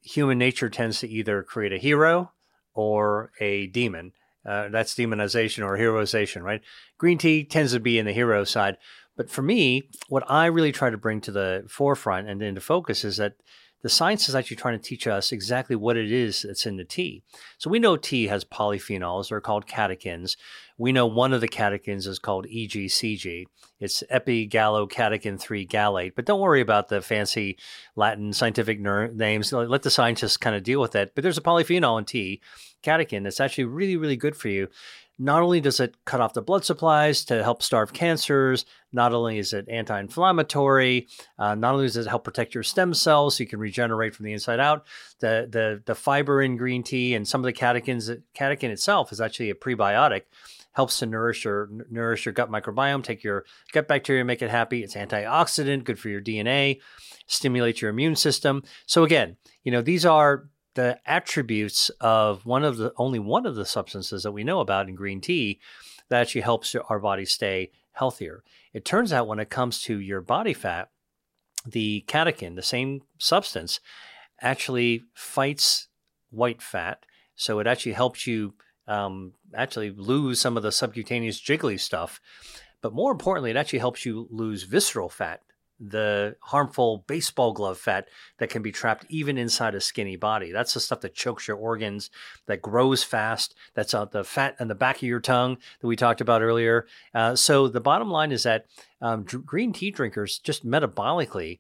[0.02, 2.32] human nature tends to either create a hero
[2.74, 4.14] or a demon.
[4.46, 6.62] Uh, that's demonization or heroization, right?
[6.98, 8.78] Green tea tends to be in the hero side.
[9.16, 13.04] But for me, what I really try to bring to the forefront and into focus
[13.04, 13.36] is that
[13.82, 16.84] the science is actually trying to teach us exactly what it is that's in the
[16.84, 17.24] tea.
[17.58, 20.36] So we know tea has polyphenols, they're called catechins.
[20.80, 23.46] We know one of the catechins is called EGCG.
[23.80, 26.14] It's epigallocatechin 3 gallate.
[26.16, 27.58] But don't worry about the fancy
[27.96, 29.54] Latin scientific ner- names.
[29.54, 31.14] Let the scientists kind of deal with that.
[31.14, 32.42] But there's a polyphenol in tea,
[32.82, 34.70] catechin, that's actually really, really good for you
[35.22, 39.38] not only does it cut off the blood supplies to help starve cancers, not only
[39.38, 41.08] is it anti inflammatory,
[41.38, 44.26] uh, not only does it help protect your stem cells so you can regenerate from
[44.26, 44.88] the inside out,
[45.20, 49.20] the, the, the fiber in green tea and some of the catechins, catechin itself is
[49.20, 50.22] actually a prebiotic.
[50.80, 53.44] Helps to nourish your nourish your gut microbiome, take your
[53.74, 54.82] gut bacteria, make it happy.
[54.82, 56.80] It's antioxidant, good for your DNA,
[57.28, 58.64] stimulates your immune system.
[58.86, 59.36] So again,
[59.66, 64.24] you know these are the attributes of one of the only one of the substances
[64.24, 65.60] that we know about in green tea
[66.08, 68.46] that actually helps our body stay healthier.
[68.72, 70.92] It turns out when it comes to your body fat,
[71.66, 73.82] the catechin, the same substance,
[74.40, 75.90] actually fights
[76.30, 77.06] white fat.
[77.36, 78.54] So it actually helps you
[78.90, 82.20] um, actually lose some of the subcutaneous jiggly stuff.
[82.82, 85.42] But more importantly, it actually helps you lose visceral fat
[85.80, 90.52] the harmful baseball glove fat that can be trapped even inside a skinny body.
[90.52, 92.10] That's the stuff that chokes your organs,
[92.48, 93.56] that grows fast.
[93.76, 96.86] That's uh, the fat on the back of your tongue that we talked about earlier.
[97.14, 98.66] Uh, so the bottom line is that
[99.02, 101.60] um, green tea drinkers just metabolically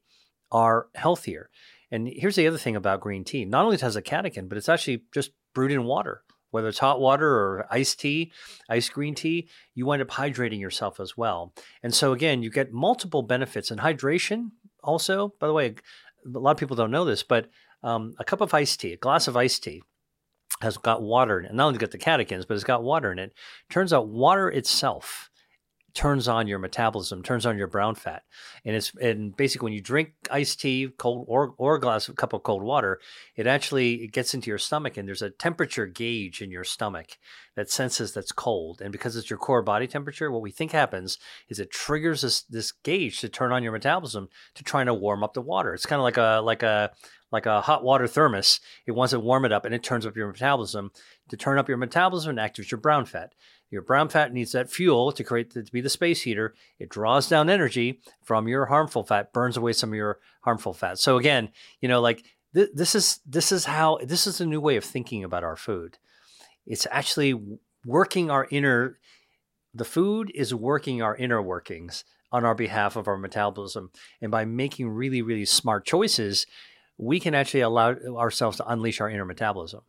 [0.52, 1.50] are healthier.
[1.92, 4.58] And here's the other thing about green tea: not only it has a catechin, but
[4.58, 8.32] it's actually just brewed in water whether it's hot water or iced tea,
[8.70, 11.54] iced green tea, you wind up hydrating yourself as well.
[11.84, 13.72] And so, again, you get multiple benefits.
[13.72, 14.52] And hydration,
[14.84, 15.76] also, by the way,
[16.26, 17.50] a lot of people don't know this, but
[17.84, 19.82] um, a cup of iced tea, a glass of iced tea,
[20.62, 21.54] has got water in it.
[21.54, 23.34] Not only got the catechins, but it's got water in it.
[23.70, 25.29] Turns out water itself
[25.94, 28.24] turns on your metabolism, turns on your brown fat.
[28.66, 32.14] And it's and basically when you drink iced tea, cold or or a glass of
[32.14, 33.00] a cup of cold water,
[33.36, 37.18] it actually it gets into your stomach and there's a temperature gauge in your stomach
[37.56, 38.82] that senses that's cold.
[38.82, 41.18] And because it's your core body temperature, what we think happens
[41.50, 45.24] is it triggers this this gauge to turn on your metabolism to try to warm
[45.24, 45.74] up the water.
[45.74, 46.92] It's kind of like a like a
[47.32, 48.60] like a hot water thermos.
[48.86, 50.92] It wants to warm it up and it turns up your metabolism.
[51.30, 53.34] To turn up your metabolism and activates your brown fat.
[53.72, 56.56] Your brown fat needs that fuel to create the, to be the space heater.
[56.80, 60.98] It draws down energy from your harmful fat, burns away some of your harmful fat.
[60.98, 62.24] So again, you know, like
[62.56, 65.56] th- this is this is how this is a new way of thinking about our
[65.56, 65.98] food.
[66.66, 67.40] It's actually
[67.86, 69.00] working our inner.
[69.74, 74.46] The food is working our inner workings on our behalf of our metabolism, and by
[74.46, 76.48] making really really smart choices,
[76.98, 79.82] we can actually allow ourselves to unleash our inner metabolism.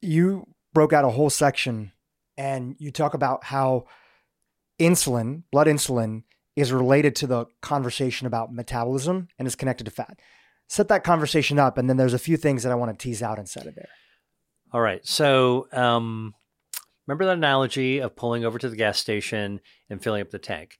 [0.00, 1.92] You broke out a whole section
[2.40, 3.84] and you talk about how
[4.80, 6.22] insulin, blood insulin,
[6.56, 10.18] is related to the conversation about metabolism and is connected to fat.
[10.66, 13.22] Set that conversation up, and then there's a few things that I want to tease
[13.22, 13.90] out inside of there.
[14.72, 15.04] All right.
[15.06, 16.34] So, um,
[17.06, 19.60] remember that analogy of pulling over to the gas station
[19.90, 20.78] and filling up the tank?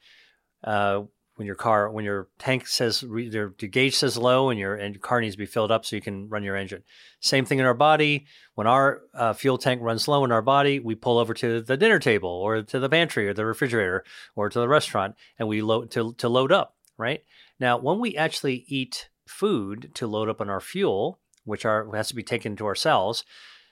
[0.64, 1.02] Uh,
[1.40, 5.00] when your car when your tank says your, gauge says low and your and your
[5.00, 6.82] car needs to be filled up so you can run your engine.
[7.20, 8.26] Same thing in our body.
[8.56, 11.78] When our uh, fuel tank runs low in our body, we pull over to the
[11.78, 14.04] dinner table or to the pantry or the refrigerator
[14.36, 16.76] or to the restaurant and we load to to load up.
[16.98, 17.24] Right
[17.58, 22.08] now, when we actually eat food to load up on our fuel, which are has
[22.08, 23.24] to be taken to our cells,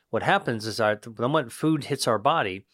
[0.09, 2.65] what happens is that when food hits our body,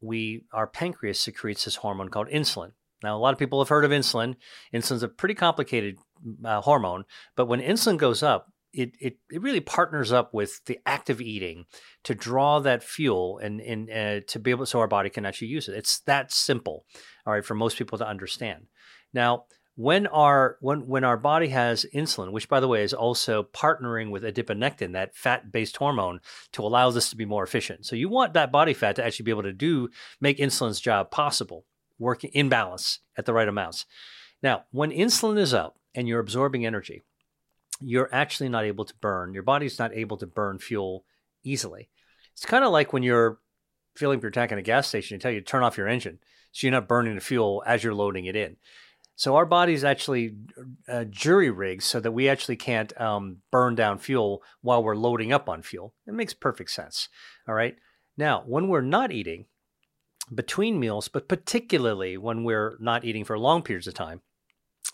[0.00, 2.72] we our pancreas secretes this hormone called insulin
[3.02, 4.36] now, a lot of people have heard of insulin.
[4.74, 5.98] Insulin's a pretty complicated
[6.44, 7.04] uh, hormone,
[7.36, 11.64] but when insulin goes up, it, it, it really partners up with the active eating
[12.04, 15.48] to draw that fuel and, and uh, to be able so our body can actually
[15.48, 15.74] use it.
[15.74, 16.84] It's that simple,
[17.26, 18.66] all right, for most people to understand.
[19.14, 19.44] Now,
[19.74, 24.10] when our when when our body has insulin, which by the way is also partnering
[24.10, 26.18] with adiponectin, that fat-based hormone,
[26.52, 27.86] to allow this to be more efficient.
[27.86, 29.88] So you want that body fat to actually be able to do
[30.20, 31.64] make insulin's job possible
[31.98, 33.86] working in balance at the right amounts.
[34.42, 37.02] Now, when insulin is up and you're absorbing energy,
[37.80, 39.34] you're actually not able to burn.
[39.34, 41.04] Your body's not able to burn fuel
[41.44, 41.90] easily.
[42.32, 43.40] It's kind of like when you're
[43.96, 45.88] filling up your tank in a gas station and tell you to turn off your
[45.88, 46.18] engine
[46.52, 48.56] so you're not burning the fuel as you're loading it in.
[49.16, 50.36] So our body's actually
[50.88, 55.32] uh, jury rigged so that we actually can't um, burn down fuel while we're loading
[55.32, 55.92] up on fuel.
[56.06, 57.08] It makes perfect sense.
[57.48, 57.76] All right.
[58.16, 59.46] Now, when we're not eating,
[60.34, 64.20] between meals, but particularly when we're not eating for long periods of time,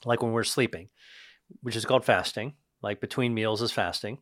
[0.05, 0.89] like when we're sleeping,
[1.63, 4.19] which is called fasting, like between meals is fasting,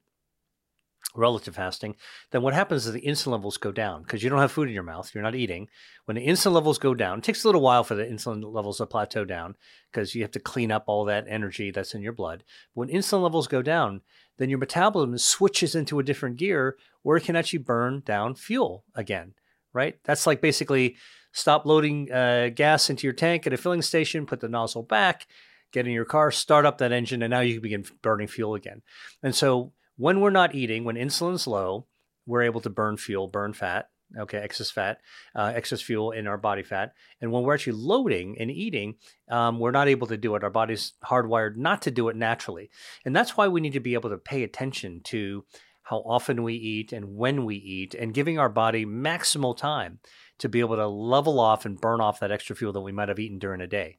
[1.15, 1.97] relative fasting,
[2.31, 4.75] then what happens is the insulin levels go down because you don't have food in
[4.75, 5.69] your mouth, you're not eating.
[6.05, 8.79] When the insulin levels go down, it takes a little while for the insulin levels
[8.79, 9.57] to plateau down
[9.91, 12.45] because you have to clean up all that energy that's in your blood.
[12.75, 14.01] When insulin levels go down,
[14.39, 18.85] then your metabolism switches into a different gear where it can actually burn down fuel
[18.95, 19.35] again
[19.73, 19.99] right?
[20.05, 20.97] That's like basically
[21.33, 25.27] stop loading uh, gas into your tank at a filling station, put the nozzle back,
[25.73, 28.55] get in your car, start up that engine, and now you can begin burning fuel
[28.55, 28.83] again.
[29.23, 31.87] And so when we're not eating, when insulin's low,
[32.27, 33.89] we're able to burn fuel, burn fat,
[34.19, 35.01] okay, excess fat,
[35.35, 36.93] uh, excess fuel in our body fat.
[37.21, 38.97] And when we're actually loading and eating,
[39.31, 40.45] um, we're not able to do it.
[40.45, 42.71] Our body's hardwired not to do it naturally.
[43.05, 45.45] And that's why we need to be able to pay attention to
[45.83, 49.99] how often we eat and when we eat, and giving our body maximal time
[50.39, 53.09] to be able to level off and burn off that extra fuel that we might
[53.09, 53.99] have eaten during a day.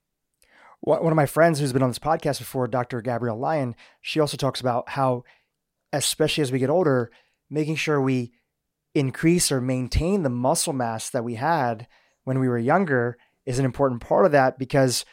[0.81, 3.01] One of my friends who's been on this podcast before, Dr.
[3.01, 5.23] Gabrielle Lyon, she also talks about how,
[5.93, 7.09] especially as we get older,
[7.49, 8.33] making sure we
[8.93, 11.87] increase or maintain the muscle mass that we had
[12.25, 15.05] when we were younger is an important part of that because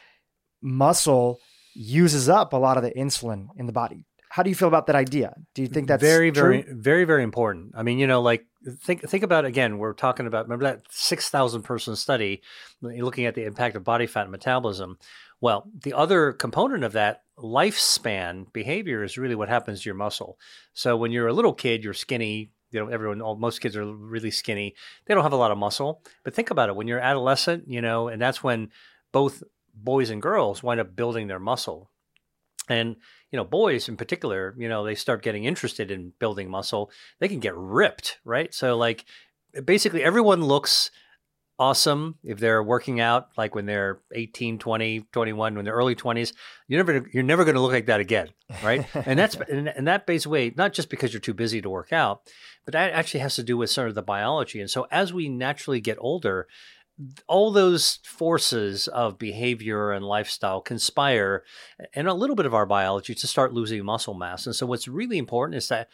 [0.61, 1.39] muscle
[1.73, 4.87] uses up a lot of the insulin in the body how do you feel about
[4.87, 5.35] that idea?
[5.55, 6.41] Do you think that's very, true?
[6.41, 7.73] very, very, very important?
[7.75, 8.45] I mean, you know, like
[8.79, 9.77] think think about again.
[9.77, 12.41] We're talking about remember that six thousand person study
[12.81, 14.97] looking at the impact of body fat and metabolism.
[15.41, 20.39] Well, the other component of that lifespan behavior is really what happens to your muscle.
[20.73, 22.51] So when you're a little kid, you're skinny.
[22.71, 24.75] You know, everyone, all, most kids are really skinny.
[25.05, 26.03] They don't have a lot of muscle.
[26.23, 28.71] But think about it: when you're adolescent, you know, and that's when
[29.11, 29.43] both
[29.75, 31.89] boys and girls wind up building their muscle.
[32.69, 32.95] And
[33.31, 37.27] you know, boys in particular, you know, they start getting interested in building muscle, they
[37.27, 38.53] can get ripped, right?
[38.53, 39.05] So like
[39.65, 40.91] basically everyone looks
[41.59, 46.33] awesome if they're working out like when they're 18 20 21 when they're early 20s
[46.67, 48.29] you're never you're never going to look like that again
[48.63, 48.87] right?
[48.95, 52.21] And that's and, and that basically not just because you're too busy to work out
[52.65, 54.59] but that actually has to do with sort of the biology.
[54.59, 56.47] And so as we naturally get older
[57.27, 61.43] all those forces of behavior and lifestyle conspire
[61.93, 64.45] and a little bit of our biology to start losing muscle mass.
[64.45, 65.89] And so what's really important is that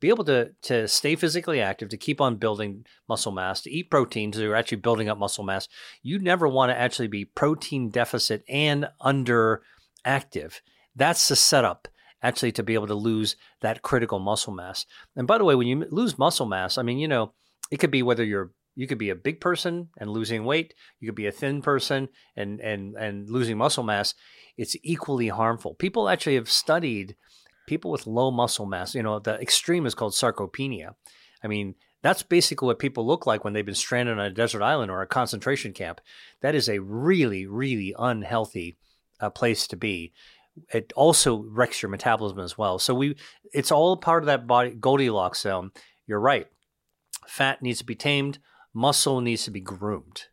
[0.00, 3.90] be able to to stay physically active, to keep on building muscle mass, to eat
[3.90, 5.68] proteins that are actually building up muscle mass.
[6.02, 9.62] You never want to actually be protein deficit and under
[10.04, 10.60] active.
[10.96, 11.88] That's the setup
[12.20, 14.86] actually to be able to lose that critical muscle mass.
[15.16, 17.32] And by the way, when you lose muscle mass, I mean, you know,
[17.70, 20.74] it could be whether you're you could be a big person and losing weight.
[21.00, 24.14] You could be a thin person and and and losing muscle mass.
[24.56, 25.74] It's equally harmful.
[25.74, 27.16] People actually have studied
[27.66, 28.94] people with low muscle mass.
[28.94, 30.94] You know, the extreme is called sarcopenia.
[31.42, 34.62] I mean, that's basically what people look like when they've been stranded on a desert
[34.62, 36.00] island or a concentration camp.
[36.40, 38.76] That is a really, really unhealthy
[39.20, 40.12] uh, place to be.
[40.72, 42.78] It also wrecks your metabolism as well.
[42.78, 43.16] So we,
[43.52, 45.70] it's all part of that body Goldilocks zone.
[46.06, 46.48] You're right.
[47.26, 48.38] Fat needs to be tamed
[48.74, 50.24] muscle needs to be groomed.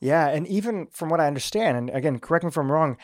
[0.00, 2.96] Yeah, and even from what I understand, and again, correct me if I'm wrong,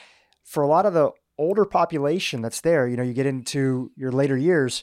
[0.45, 4.11] for a lot of the older population that's there, you know, you get into your
[4.11, 4.83] later years,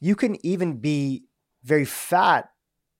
[0.00, 1.22] you can even be
[1.62, 2.50] very fat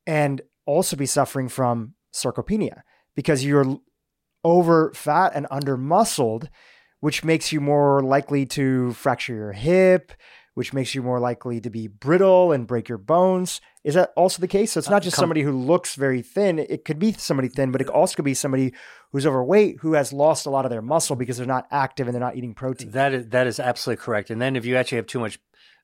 [0.06, 2.82] and also be suffering from sarcopenia
[3.16, 3.78] because you're
[4.44, 6.48] over fat and under muscled,
[7.00, 10.12] which makes you more likely to fracture your hip,
[10.54, 13.60] which makes you more likely to be brittle and break your bones.
[13.84, 14.72] Is that also the case?
[14.72, 16.58] So it's not uh, just somebody who looks very thin.
[16.58, 18.72] It could be somebody thin, but it also could be somebody
[19.10, 22.14] who's overweight who has lost a lot of their muscle because they're not active and
[22.14, 22.90] they're not eating protein.
[22.90, 24.30] That is that is absolutely correct.
[24.30, 25.38] And then if you actually have too much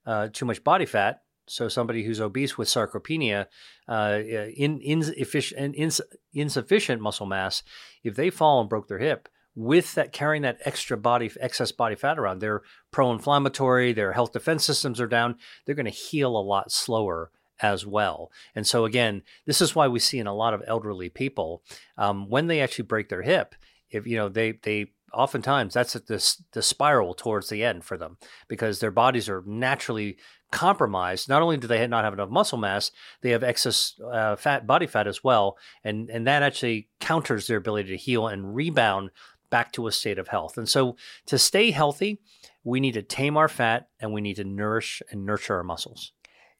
[0.07, 3.47] uh, too much body fat, so somebody who's obese with sarcopenia,
[3.89, 4.19] uh,
[4.55, 6.01] in, insufficient, ins,
[6.33, 7.63] insufficient muscle mass,
[8.05, 9.29] if they fall and broke their hip,
[9.59, 12.63] with that carrying that extra body excess body fat around they're
[12.93, 15.35] pro-inflammatory their health defense systems are down
[15.67, 19.89] they're going to heal a lot slower as well and so again this is why
[19.89, 21.61] we see in a lot of elderly people
[21.97, 23.57] um, when they actually break their hip
[23.91, 28.17] if you know they they oftentimes that's the, the spiral towards the end for them
[28.47, 30.19] because their bodies are naturally
[30.51, 31.29] compromised.
[31.29, 32.91] Not only do they not have enough muscle mass,
[33.21, 37.59] they have excess uh, fat, body fat as well, and and that actually counters their
[37.59, 39.11] ability to heal and rebound
[39.51, 40.57] back to a state of health.
[40.57, 40.97] And so
[41.27, 42.21] to stay healthy,
[42.65, 46.13] we need to tame our fat and we need to nourish and nurture our muscles.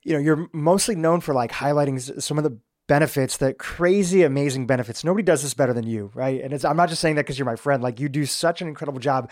[0.05, 4.67] You know, you're mostly known for like highlighting some of the benefits, the crazy, amazing
[4.67, 5.05] benefits.
[5.05, 6.41] Nobody does this better than you, right?
[6.43, 7.83] And I'm not just saying that because you're my friend.
[7.83, 9.31] Like you do such an incredible job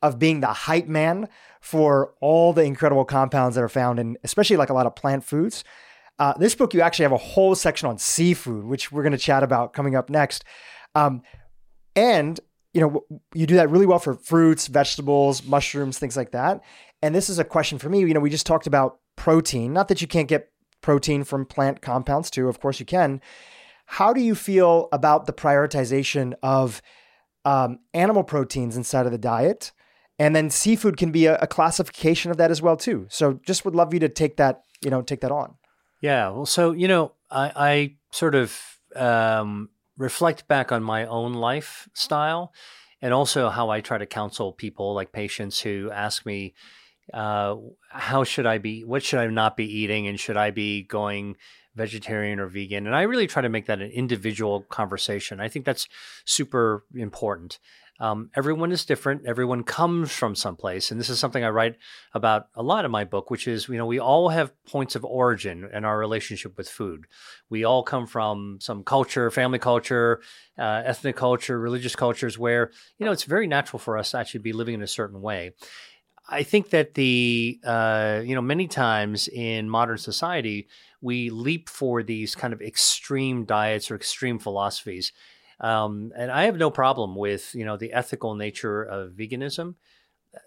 [0.00, 1.28] of being the hype man
[1.60, 5.24] for all the incredible compounds that are found in, especially like a lot of plant
[5.24, 5.64] foods.
[6.18, 9.18] Uh, this book, you actually have a whole section on seafood, which we're going to
[9.18, 10.44] chat about coming up next.
[10.94, 11.22] Um,
[11.96, 12.38] and
[12.72, 13.04] you know,
[13.34, 16.62] you do that really well for fruits, vegetables, mushrooms, things like that.
[17.02, 18.00] And this is a question for me.
[18.00, 19.72] You know, we just talked about protein.
[19.72, 20.50] Not that you can't get
[20.80, 22.48] protein from plant compounds too.
[22.48, 23.20] Of course you can.
[23.86, 26.80] How do you feel about the prioritization of
[27.44, 29.72] um, animal proteins inside of the diet?
[30.18, 33.06] And then seafood can be a, a classification of that as well too.
[33.10, 35.56] So just would love you to take that, you know, take that on.
[36.00, 36.30] Yeah.
[36.30, 38.58] Well, so you know, I, I sort of
[38.94, 42.52] um, reflect back on my own lifestyle
[43.00, 46.54] and also how I try to counsel people like patients who ask me,
[47.12, 47.56] uh,
[47.90, 51.36] how should I be, what should I not be eating, and should I be going
[51.74, 52.86] vegetarian or vegan?
[52.86, 55.40] And I really try to make that an individual conversation.
[55.40, 55.88] I think that's
[56.24, 57.58] super important.
[58.02, 59.26] Um, everyone is different.
[59.26, 61.76] Everyone comes from someplace, and this is something I write
[62.14, 65.04] about a lot in my book, which is you know we all have points of
[65.04, 67.06] origin in our relationship with food.
[67.48, 70.20] We all come from some culture, family culture,
[70.58, 74.40] uh, ethnic culture, religious cultures, where you know it's very natural for us to actually
[74.40, 75.52] be living in a certain way.
[76.28, 80.66] I think that the uh, you know many times in modern society
[81.00, 85.12] we leap for these kind of extreme diets or extreme philosophies
[85.62, 89.76] um, and I have no problem with you know the ethical nature of veganism.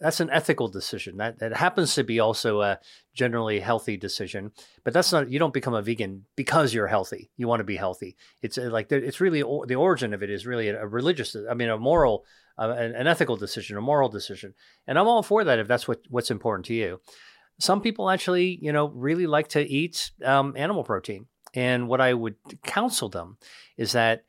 [0.01, 1.17] That's an ethical decision.
[1.17, 2.79] That that happens to be also a
[3.13, 4.51] generally healthy decision.
[4.83, 7.31] But that's not you don't become a vegan because you're healthy.
[7.37, 8.17] You want to be healthy.
[8.41, 11.35] It's uh, like it's really the origin of it is really a, religious.
[11.49, 12.25] I mean, a moral,
[12.57, 14.53] uh, an, an ethical decision, a moral decision.
[14.85, 16.99] And I'm all for that if that's what what's important to you.
[17.57, 21.27] Some people actually, you know, really like to eat um, animal protein.
[21.53, 23.37] And what I would counsel them
[23.77, 24.25] is that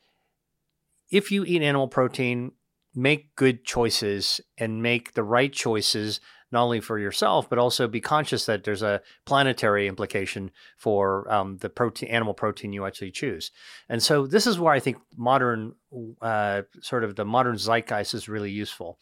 [1.17, 2.53] if you eat animal protein,
[2.95, 6.21] make good choices and make the right choices
[6.53, 11.57] not only for yourself but also be conscious that there's a planetary implication for um,
[11.59, 13.51] the protein animal protein you actually choose.
[13.89, 15.73] And so this is where i think modern
[16.21, 18.99] uh, sort of the modern zeitgeist is really useful.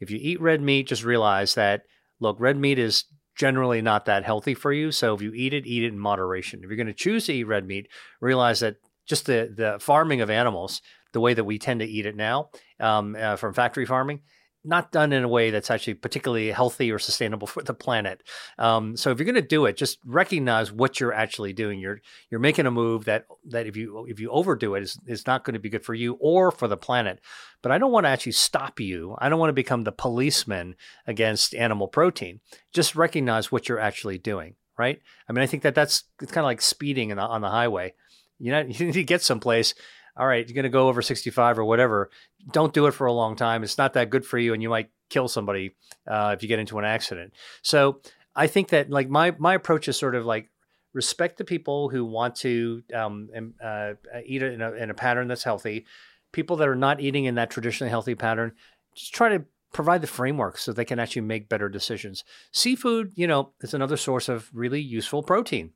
[0.00, 1.82] If you eat red meat just realize that
[2.20, 3.04] look red meat is
[3.36, 4.92] generally not that healthy for you.
[4.92, 6.60] So if you eat it eat it in moderation.
[6.62, 7.88] If you're going to choose to eat red meat
[8.20, 8.76] realize that
[9.06, 10.80] just the the farming of animals
[11.14, 14.20] the way that we tend to eat it now um, uh, from factory farming,
[14.64, 18.22] not done in a way that's actually particularly healthy or sustainable for the planet.
[18.58, 21.78] Um, so if you're going to do it, just recognize what you're actually doing.
[21.78, 22.00] You're
[22.30, 25.44] you're making a move that that if you if you overdo it, is is not
[25.44, 27.20] going to be good for you or for the planet.
[27.62, 29.16] But I don't want to actually stop you.
[29.18, 30.76] I don't want to become the policeman
[31.06, 32.40] against animal protein.
[32.72, 34.56] Just recognize what you're actually doing.
[34.76, 35.00] Right?
[35.28, 37.94] I mean, I think that that's it's kind of like speeding the, on the highway.
[38.40, 39.74] You know, you need to get someplace
[40.16, 42.10] all right, you're going to go over 65 or whatever.
[42.52, 43.62] Don't do it for a long time.
[43.62, 45.74] It's not that good for you, and you might kill somebody
[46.06, 47.32] uh, if you get into an accident.
[47.62, 48.00] So
[48.36, 50.50] I think that like my my approach is sort of like
[50.92, 53.28] respect the people who want to um,
[53.62, 55.86] uh, eat in a, in a pattern that's healthy.
[56.32, 58.52] People that are not eating in that traditionally healthy pattern,
[58.94, 62.24] just try to provide the framework so they can actually make better decisions.
[62.52, 65.72] Seafood, you know, is another source of really useful protein.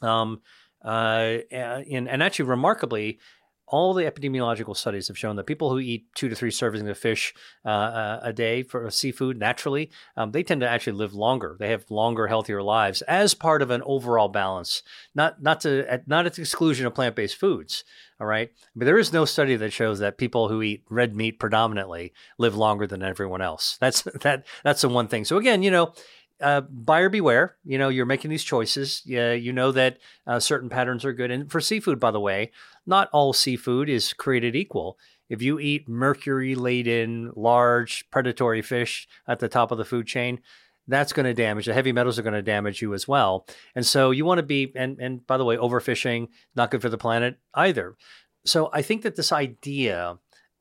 [0.00, 0.40] Um,
[0.84, 3.18] uh, and, and actually, remarkably,
[3.66, 6.98] all the epidemiological studies have shown that people who eat two to three servings of
[6.98, 7.34] fish
[7.64, 11.56] uh, uh a day for seafood naturally, um, they tend to actually live longer.
[11.58, 14.82] They have longer, healthier lives as part of an overall balance,
[15.14, 17.84] not not to at, not at the exclusion of plant based foods.
[18.20, 21.40] All right, but there is no study that shows that people who eat red meat
[21.40, 23.76] predominantly live longer than everyone else.
[23.80, 25.24] That's that that's the one thing.
[25.24, 25.92] So again, you know,
[26.40, 27.56] uh, buyer beware.
[27.64, 29.02] You know, you're making these choices.
[29.04, 31.30] Yeah, you know that uh, certain patterns are good.
[31.30, 32.50] And for seafood, by the way,
[32.86, 34.98] not all seafood is created equal.
[35.28, 40.40] If you eat mercury laden, large predatory fish at the top of the food chain,
[40.86, 43.46] that's going to damage the heavy metals are going to damage you as well.
[43.74, 46.90] And so you want to be, and, and by the way, overfishing, not good for
[46.90, 47.96] the planet either.
[48.44, 50.18] So I think that this idea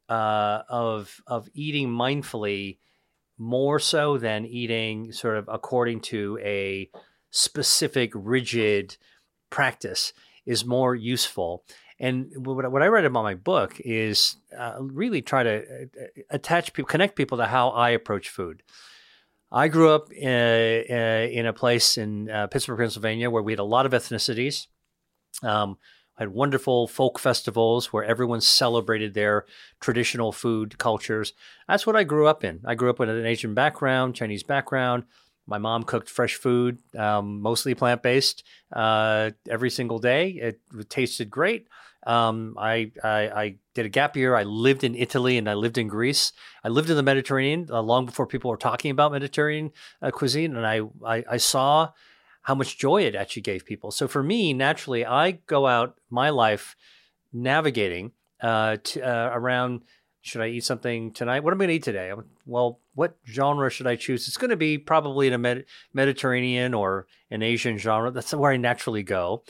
[0.08, 2.78] uh, of, of eating mindfully
[3.38, 6.90] more so than eating sort of according to a
[7.32, 8.98] specific rigid
[9.50, 10.14] practice
[10.46, 11.64] is more useful.
[12.00, 16.90] And what, I read about my book is uh, really try to uh, attach people,
[16.90, 18.64] connect people to how I approach food.
[19.52, 23.52] I grew up in, uh, uh, in a place in uh, Pittsburgh, Pennsylvania, where we
[23.52, 24.68] had a lot of ethnicities.
[25.44, 25.78] Um,
[26.16, 29.46] had wonderful folk festivals where everyone celebrated their
[29.80, 31.34] traditional food cultures.
[31.68, 32.62] That's what I grew up in.
[32.66, 35.06] I grew up with an Asian background, Chinese background.
[35.46, 40.30] My mom cooked fresh food, um, mostly plant based, uh, every single day.
[40.30, 40.60] It,
[40.90, 41.68] tasted great.
[42.06, 44.36] Um, I, I, I, did a gap year.
[44.36, 46.32] I lived in Italy and I lived in Greece.
[46.64, 49.72] I lived in the Mediterranean uh, long before people were talking about Mediterranean
[50.02, 50.56] uh, cuisine.
[50.56, 51.90] And I, I, I saw
[52.44, 53.92] how much joy it actually gave people.
[53.92, 56.76] So for me, naturally, I go out my life
[57.32, 58.12] navigating
[58.42, 59.82] uh, uh, around.
[60.22, 61.44] Should I eat something tonight?
[61.44, 62.14] What am I going to eat today?
[62.46, 64.28] Well, what genre should I choose?
[64.28, 68.12] It's going to be probably in a Med- Mediterranean or an Asian genre.
[68.12, 69.44] That's where I naturally go.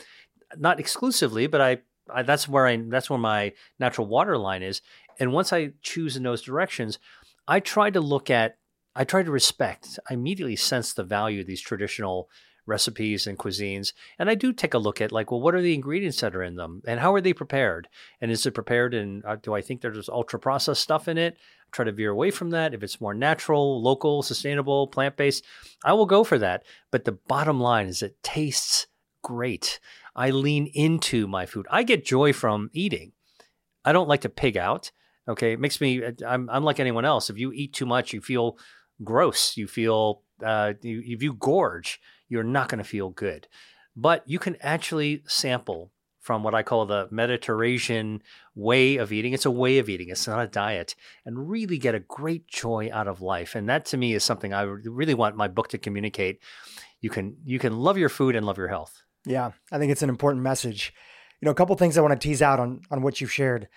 [0.56, 1.78] Not exclusively, but I,
[2.12, 4.82] I that's where I that's where my natural water line is.
[5.20, 6.98] And once I choose in those directions,
[7.46, 8.58] I try to look at
[8.96, 9.98] I try to respect.
[10.08, 12.28] I immediately sense the value of these traditional
[12.66, 13.92] recipes and cuisines.
[14.18, 16.42] And I do take a look at like, well, what are the ingredients that are
[16.42, 17.88] in them and how are they prepared?
[18.20, 21.34] And is it prepared in, uh, do I think there's ultra processed stuff in it?
[21.34, 22.74] I Try to veer away from that.
[22.74, 25.44] If it's more natural, local, sustainable, plant based,
[25.84, 26.64] I will go for that.
[26.90, 28.86] But the bottom line is it tastes
[29.22, 29.80] great.
[30.14, 31.66] I lean into my food.
[31.70, 33.12] I get joy from eating.
[33.84, 34.92] I don't like to pig out.
[35.26, 35.52] Okay.
[35.52, 37.30] It makes me, I'm, I'm like anyone else.
[37.30, 38.56] If you eat too much, you feel
[39.02, 39.56] gross.
[39.56, 43.48] You feel, uh, you, if you gorge, you're not going to feel good.
[43.96, 45.92] But you can actually sample
[46.24, 48.22] from what I call the Mediterranean
[48.54, 49.34] way of eating.
[49.34, 50.94] It's a way of eating, it's not a diet,
[51.26, 53.54] and really get a great joy out of life.
[53.54, 56.40] And that to me is something I really want my book to communicate.
[57.02, 59.02] You can you can love your food and love your health.
[59.26, 60.94] Yeah, I think it's an important message.
[61.42, 63.68] You know, a couple things I want to tease out on on what you've shared.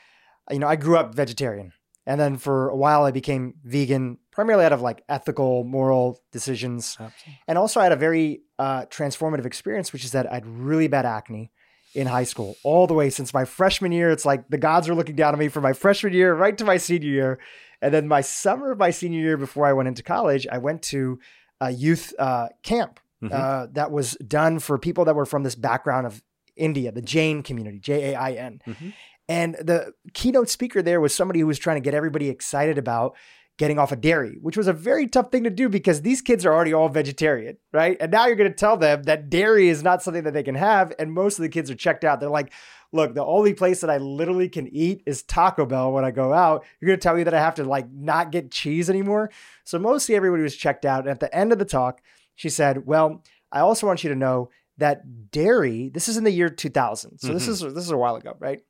[0.49, 1.73] You know, I grew up vegetarian.
[2.07, 6.95] And then for a while, I became vegan, primarily out of like ethical, moral decisions.
[6.99, 7.39] Absolutely.
[7.49, 10.87] And also, I had a very uh, transformative experience, which is that I had really
[10.87, 11.51] bad acne
[11.93, 14.09] in high school, all the way since my freshman year.
[14.09, 16.63] It's like the gods are looking down on me from my freshman year right to
[16.63, 17.39] my senior year.
[17.81, 20.81] And then my summer of my senior year, before I went into college, I went
[20.83, 21.19] to
[21.59, 23.33] a youth uh, camp mm-hmm.
[23.33, 26.23] uh, that was done for people that were from this background of
[26.55, 28.61] India, the Jain community, J A I N.
[28.65, 28.89] Mm-hmm.
[29.29, 33.15] And the keynote speaker there was somebody who was trying to get everybody excited about
[33.57, 36.45] getting off of dairy, which was a very tough thing to do because these kids
[36.45, 37.97] are already all vegetarian, right?
[37.99, 40.55] And now you're going to tell them that dairy is not something that they can
[40.55, 40.93] have.
[40.99, 42.19] And most of the kids are checked out.
[42.19, 42.53] They're like,
[42.93, 46.33] look, the only place that I literally can eat is Taco Bell when I go
[46.33, 46.65] out.
[46.79, 49.31] You're going to tell me that I have to like not get cheese anymore.
[49.63, 51.01] So mostly everybody was checked out.
[51.01, 52.01] And at the end of the talk,
[52.35, 56.31] she said, well, I also want you to know that dairy, this is in the
[56.31, 57.17] year 2000.
[57.17, 57.33] So mm-hmm.
[57.33, 58.61] this is, this is a while ago, right?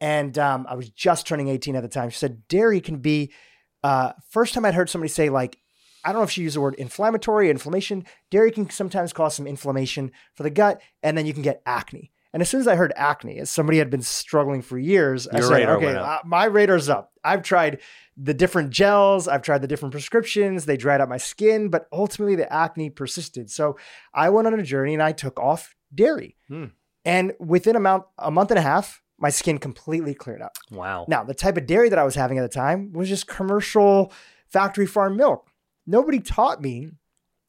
[0.00, 2.10] And um, I was just turning 18 at the time.
[2.10, 3.32] She said dairy can be,
[3.82, 5.58] uh, first time I'd heard somebody say, like,
[6.04, 8.06] I don't know if she used the word inflammatory, inflammation.
[8.30, 12.10] Dairy can sometimes cause some inflammation for the gut, and then you can get acne.
[12.32, 15.44] And as soon as I heard acne, as somebody had been struggling for years, Your
[15.44, 17.12] I said, okay, uh, my radar's up.
[17.24, 17.80] I've tried
[18.16, 22.36] the different gels, I've tried the different prescriptions, they dried out my skin, but ultimately
[22.36, 23.50] the acne persisted.
[23.50, 23.76] So
[24.14, 26.36] I went on a journey and I took off dairy.
[26.48, 26.66] Hmm.
[27.04, 30.56] And within a month, a month and a half, my skin completely cleared up.
[30.70, 31.04] Wow.
[31.08, 34.12] Now, the type of dairy that I was having at the time was just commercial
[34.48, 35.48] factory farm milk.
[35.86, 36.90] Nobody taught me,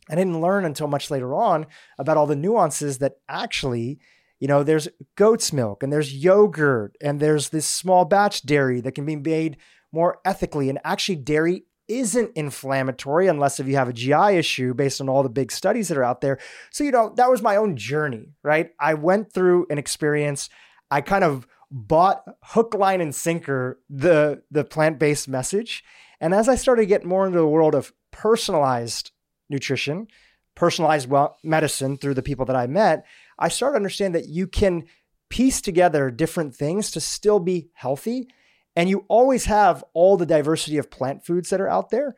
[0.09, 1.65] I didn't learn until much later on
[1.97, 3.99] about all the nuances that actually,
[4.39, 8.93] you know, there's goat's milk and there's yogurt and there's this small batch dairy that
[8.93, 9.57] can be made
[9.91, 10.69] more ethically.
[10.69, 15.23] And actually, dairy isn't inflammatory unless if you have a GI issue based on all
[15.23, 16.39] the big studies that are out there.
[16.71, 18.71] So, you know, that was my own journey, right?
[18.79, 20.49] I went through an experience.
[20.89, 25.83] I kind of bought hook, line, and sinker the the plant based message.
[26.19, 29.11] And as I started to get more into the world of personalized
[29.49, 30.07] nutrition,
[30.55, 33.05] personalized well, medicine through the people that I met,
[33.39, 34.85] I started to understand that you can
[35.29, 38.27] piece together different things to still be healthy.
[38.75, 42.15] And you always have all the diversity of plant foods that are out there.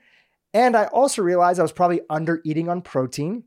[0.53, 3.43] And I also realized I was probably under eating on protein.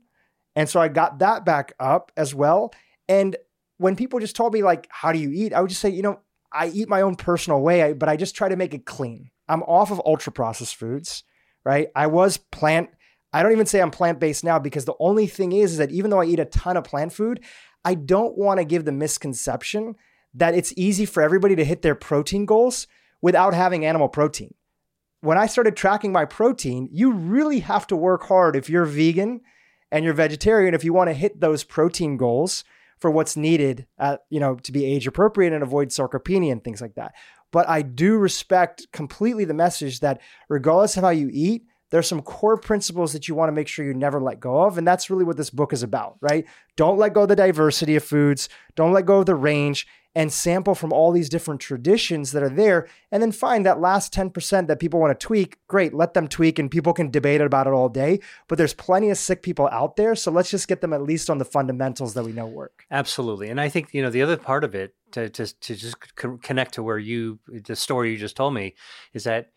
[0.55, 2.73] And so I got that back up as well.
[3.07, 3.37] And
[3.77, 5.53] when people just told me, like, how do you eat?
[5.53, 6.19] I would just say, you know,
[6.51, 9.29] I eat my own personal way, but I just try to make it clean.
[9.47, 11.23] I'm off of ultra processed foods,
[11.63, 11.89] right?
[11.95, 12.89] I was plant,
[13.33, 15.91] I don't even say I'm plant based now because the only thing is, is that
[15.91, 17.41] even though I eat a ton of plant food,
[17.85, 19.95] I don't want to give the misconception
[20.33, 22.87] that it's easy for everybody to hit their protein goals
[23.21, 24.53] without having animal protein.
[25.21, 29.41] When I started tracking my protein, you really have to work hard if you're vegan
[29.91, 32.63] and you're vegetarian, if you want to hit those protein goals
[32.99, 36.81] for what's needed, at, you know, to be age appropriate and avoid sarcopenia and things
[36.81, 37.13] like that.
[37.51, 42.21] But I do respect completely the message that regardless of how you eat, there's some
[42.21, 44.77] core principles that you want to make sure you never let go of.
[44.77, 46.45] And that's really what this book is about, right?
[46.75, 49.87] Don't let go of the diversity of foods, don't let go of the range,
[50.17, 52.87] and sample from all these different traditions that are there.
[53.11, 55.59] And then find that last 10% that people want to tweak.
[55.67, 58.19] Great, let them tweak and people can debate about it all day.
[58.47, 60.15] But there's plenty of sick people out there.
[60.15, 62.83] So let's just get them at least on the fundamentals that we know work.
[62.89, 63.49] Absolutely.
[63.49, 65.97] And I think, you know, the other part of it to, to, to just
[66.41, 68.73] connect to where you, the story you just told me,
[69.13, 69.51] is that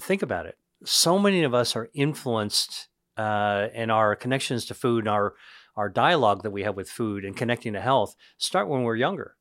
[0.00, 5.00] think about it so many of us are influenced uh, in our connections to food
[5.00, 5.34] and our
[5.76, 9.34] our dialogue that we have with food and connecting to health start when we're younger,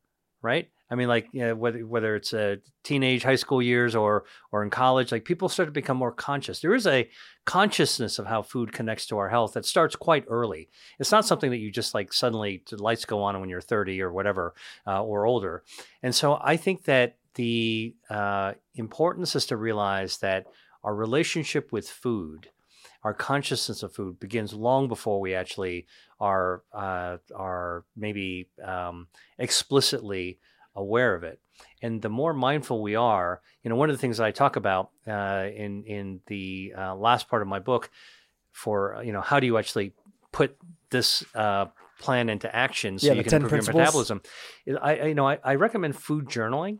[0.43, 0.69] right?
[0.91, 4.25] I mean, like you know, whether whether it's a uh, teenage, high school years, or
[4.51, 6.59] or in college, like people start to become more conscious.
[6.59, 7.09] There is a
[7.45, 10.69] consciousness of how food connects to our health that starts quite early.
[10.99, 14.01] It's not something that you just like suddenly the lights go on when you're 30
[14.01, 14.53] or whatever
[14.85, 15.63] uh, or older.
[16.03, 20.45] And so I think that the uh, importance is to realize that
[20.83, 22.49] our relationship with food,
[23.03, 25.87] our consciousness of food begins long before we actually
[26.23, 30.39] are uh, are maybe um, explicitly
[30.73, 31.39] aware of it.
[31.81, 34.55] And the more mindful we are, you know, one of the things that I talk
[34.55, 37.89] about uh, in in the uh, last part of my book,
[38.51, 39.93] for you know, how do you actually
[40.31, 40.55] put
[40.89, 41.65] this uh,
[41.99, 43.75] plan into action so yeah, you can improve principles.
[43.75, 44.21] your metabolism?
[44.81, 46.79] I, I you know I, I recommend food journaling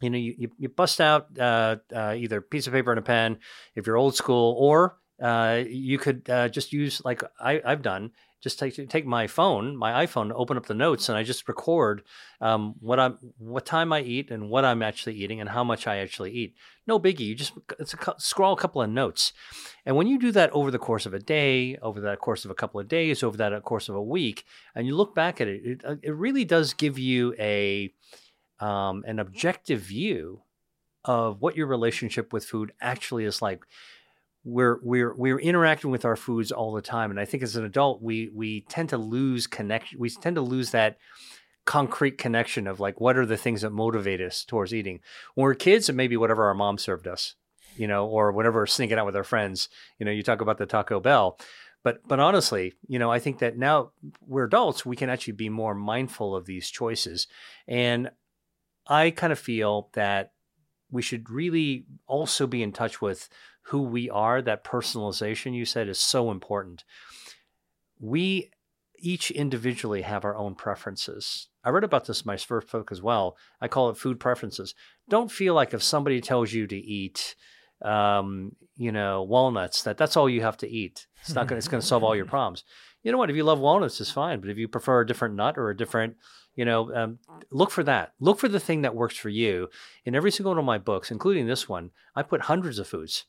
[0.00, 3.02] you know, you, you, bust out uh, uh, either a piece of paper and a
[3.02, 3.38] pen
[3.76, 8.10] if you're old school, or uh, you could uh, just use like I, have done.
[8.44, 12.02] Just take take my phone, my iPhone, open up the notes, and I just record
[12.42, 15.86] um, what I'm, what time I eat, and what I'm actually eating, and how much
[15.86, 16.54] I actually eat.
[16.86, 17.20] No biggie.
[17.20, 19.32] You just it's a, scroll a couple of notes,
[19.86, 22.50] and when you do that over the course of a day, over that course of
[22.50, 24.44] a couple of days, over that course of a week,
[24.74, 27.94] and you look back at it, it, uh, it really does give you a
[28.60, 30.42] um, an objective view
[31.02, 33.64] of what your relationship with food actually is like.
[34.44, 37.64] We're we're we're interacting with our foods all the time, and I think as an
[37.64, 39.98] adult, we we tend to lose connection.
[39.98, 40.98] We tend to lose that
[41.64, 45.00] concrete connection of like what are the things that motivate us towards eating.
[45.34, 47.36] When we're kids, it may be whatever our mom served us,
[47.76, 49.68] you know, or whatever sneaking out with our friends.
[49.98, 51.38] You know, you talk about the Taco Bell.
[51.82, 53.92] But but honestly, you know, I think that now
[54.26, 57.26] we're adults, we can actually be more mindful of these choices.
[57.68, 58.10] And
[58.86, 60.32] I kind of feel that
[60.90, 63.28] we should really also be in touch with
[63.68, 64.42] who we are.
[64.42, 66.84] That personalization you said is so important.
[68.00, 68.50] We
[68.98, 71.48] each individually have our own preferences.
[71.62, 73.36] I read about this in my first book as well.
[73.60, 74.74] I call it food preferences.
[75.08, 77.34] Don't feel like if somebody tells you to eat,
[77.82, 81.06] um, you know, walnuts, that that's all you have to eat.
[81.20, 81.58] It's not going.
[81.58, 82.64] It's going to solve all your problems.
[83.02, 83.30] You know what?
[83.30, 84.40] If you love walnuts, it's fine.
[84.40, 86.16] But if you prefer a different nut or a different
[86.54, 87.18] you know, um,
[87.50, 88.12] look for that.
[88.20, 89.68] Look for the thing that works for you.
[90.04, 93.24] In every single one of my books, including this one, I put hundreds of foods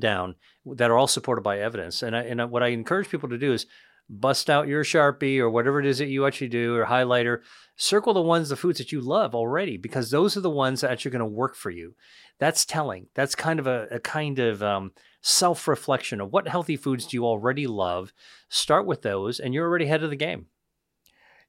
[0.00, 2.02] down that are all supported by evidence.
[2.02, 3.66] And I, and what I encourage people to do is
[4.10, 7.40] bust out your sharpie or whatever it is that you actually do or highlighter.
[7.76, 11.06] Circle the ones the foods that you love already because those are the ones that
[11.06, 11.94] are going to work for you.
[12.38, 13.06] That's telling.
[13.14, 17.24] That's kind of a, a kind of um, self-reflection of what healthy foods do you
[17.24, 18.12] already love?
[18.48, 20.46] Start with those and you're already ahead of the game.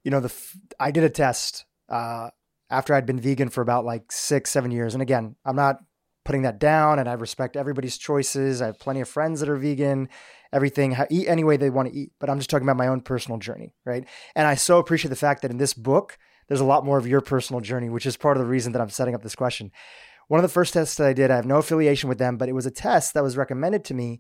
[0.04, 0.34] You know, the
[0.80, 2.30] I did a test uh,
[2.70, 4.94] after I'd been vegan for about like six, seven years.
[4.94, 5.78] And again, I'm not
[6.24, 8.62] putting that down, and I respect everybody's choices.
[8.62, 10.10] I have plenty of friends that are vegan.
[10.54, 13.02] Everything eat any way they want to eat, but I'm just talking about my own
[13.02, 14.06] personal journey, right?
[14.36, 16.18] And I so appreciate the fact that in this book,
[16.48, 18.82] there's a lot more of your personal journey, which is part of the reason that
[18.82, 19.72] I'm setting up this question.
[20.28, 22.50] One of the first tests that I did, I have no affiliation with them, but
[22.50, 24.20] it was a test that was recommended to me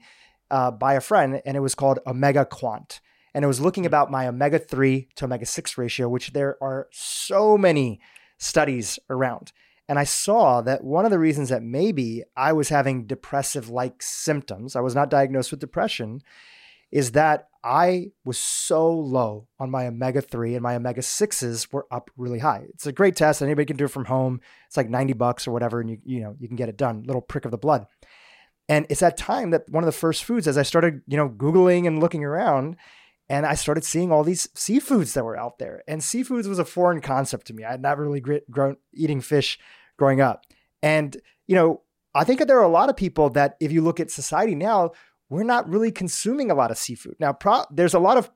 [0.50, 3.00] uh, by a friend, and it was called OmegaQuant
[3.34, 6.88] and it was looking about my omega 3 to omega 6 ratio, which there are
[6.92, 8.00] so many
[8.38, 9.52] studies around.
[9.92, 14.02] And I saw that one of the reasons that maybe I was having depressive like
[14.02, 16.22] symptoms, I was not diagnosed with depression,
[16.94, 21.88] is that I was so low on my omega 3 and my omega 6s were
[21.92, 22.68] up really high.
[22.70, 23.42] It's a great test.
[23.42, 24.40] Anybody can do it from home.
[24.66, 27.04] It's like 90 bucks or whatever, and you, you know, you can get it done.
[27.04, 27.86] Little prick of the blood.
[28.70, 31.28] And it's that time that one of the first foods, as I started, you know,
[31.28, 32.78] Googling and looking around,
[33.28, 35.84] and I started seeing all these seafoods that were out there.
[35.86, 37.66] And seafoods was a foreign concept to me.
[37.66, 39.60] I had not really grown eating fish
[40.02, 40.48] growing up.
[40.82, 41.16] And,
[41.46, 41.82] you know,
[42.16, 44.56] I think that there are a lot of people that, if you look at society
[44.56, 44.94] now,
[45.30, 47.18] we're not really consuming a lot of seafood.
[47.20, 48.32] Now, pro- there's a lot of,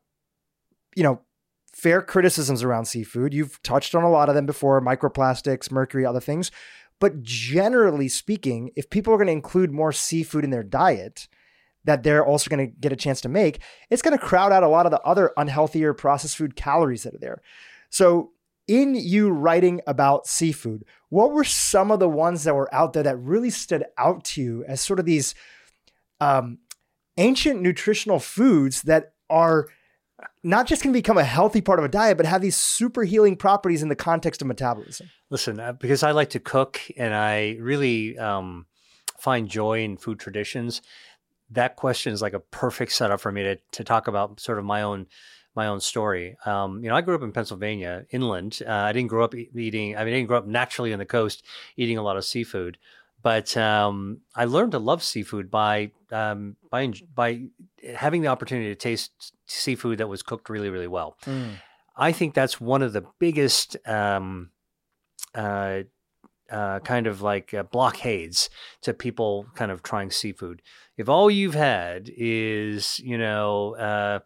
[0.95, 1.21] you know,
[1.73, 3.33] fair criticisms around seafood.
[3.33, 6.51] You've touched on a lot of them before microplastics, mercury, other things.
[6.99, 11.27] But generally speaking, if people are going to include more seafood in their diet,
[11.83, 13.59] that they're also going to get a chance to make,
[13.89, 17.15] it's going to crowd out a lot of the other unhealthier processed food calories that
[17.15, 17.41] are there.
[17.89, 18.33] So
[18.67, 20.85] in you writing about seafood,
[21.15, 24.41] what were some of the ones that were out there that really stood out to
[24.41, 25.33] you as sort of these
[26.19, 26.57] um,
[27.15, 29.69] ancient nutritional foods that are
[30.43, 33.05] not just going to become a healthy part of a diet, but have these super
[33.05, 35.09] healing properties in the context of metabolism?
[35.29, 38.65] Listen, uh, because I like to cook and I really um,
[39.17, 40.81] find joy in food traditions,
[41.49, 44.65] that question is like a perfect setup for me to, to talk about sort of
[44.65, 45.07] my own
[45.55, 46.37] my own story.
[46.45, 48.61] Um, you know, I grew up in Pennsylvania, inland.
[48.65, 49.95] Uh, I didn't grow up eating.
[49.95, 51.43] I mean, I didn't grow up naturally on the coast
[51.77, 52.77] eating a lot of seafood.
[53.21, 57.45] But um, I learned to love seafood by um, by by
[57.95, 61.17] having the opportunity to taste seafood that was cooked really, really well.
[61.25, 61.53] Mm.
[61.97, 64.51] I think that's one of the biggest um,
[65.33, 65.83] uh,
[66.51, 68.49] uh, kind of like uh, blockades
[68.81, 70.61] to people kind of trying seafood.
[70.97, 74.19] If all you've had is, you know, uh,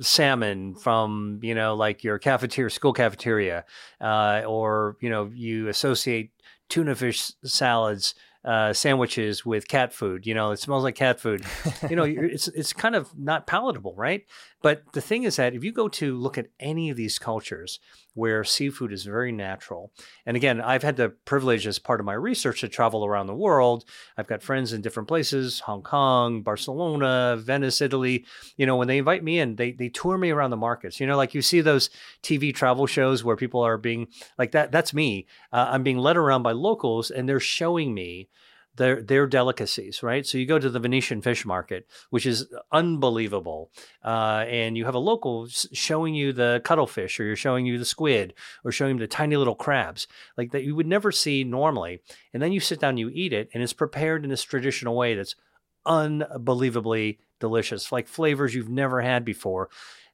[0.00, 3.64] salmon from you know like your cafeteria school cafeteria
[4.00, 6.30] uh, or you know you associate
[6.68, 8.14] tuna fish salads
[8.44, 10.26] uh, sandwiches with cat food.
[10.26, 11.44] You know, it smells like cat food.
[11.88, 14.24] You know, it's it's kind of not palatable, right?
[14.62, 17.80] But the thing is that if you go to look at any of these cultures
[18.14, 19.92] where seafood is very natural,
[20.26, 23.34] and again, I've had the privilege as part of my research to travel around the
[23.34, 23.84] world.
[24.16, 28.24] I've got friends in different places: Hong Kong, Barcelona, Venice, Italy.
[28.56, 31.00] You know, when they invite me in, they they tour me around the markets.
[31.00, 31.90] You know, like you see those
[32.22, 34.08] TV travel shows where people are being
[34.38, 34.72] like that.
[34.72, 35.26] That's me.
[35.52, 38.28] Uh, I'm being led around by locals, and they're showing me
[38.76, 40.26] their their delicacies, right?
[40.26, 43.70] So you go to the Venetian fish market, which is unbelievable,
[44.04, 47.84] uh, and you have a local showing you the cuttlefish, or you're showing you the
[47.84, 48.34] squid,
[48.64, 52.00] or showing you the tiny little crabs, like that you would never see normally.
[52.32, 55.14] And then you sit down, you eat it, and it's prepared in this traditional way
[55.14, 55.36] that's
[55.84, 59.68] unbelievably delicious, like flavors you've never had before.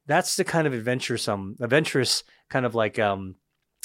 [0.07, 3.37] That's the kind of adventuresome, adventurous kind of like um,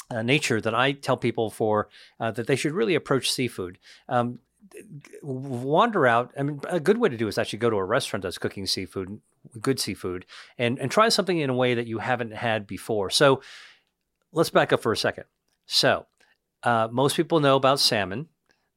[0.10, 1.90] uh, nature that I tell people for
[2.20, 3.78] uh, that they should really approach seafood.
[4.08, 4.40] Um,
[5.22, 6.32] wander out.
[6.38, 8.66] I mean, a good way to do is actually go to a restaurant that's cooking
[8.66, 9.20] seafood,
[9.60, 10.26] good seafood,
[10.58, 13.10] and and try something in a way that you haven't had before.
[13.10, 13.41] So
[14.32, 15.26] let's back up for a second.
[15.66, 16.06] So
[16.64, 18.28] uh, most people know about salmon.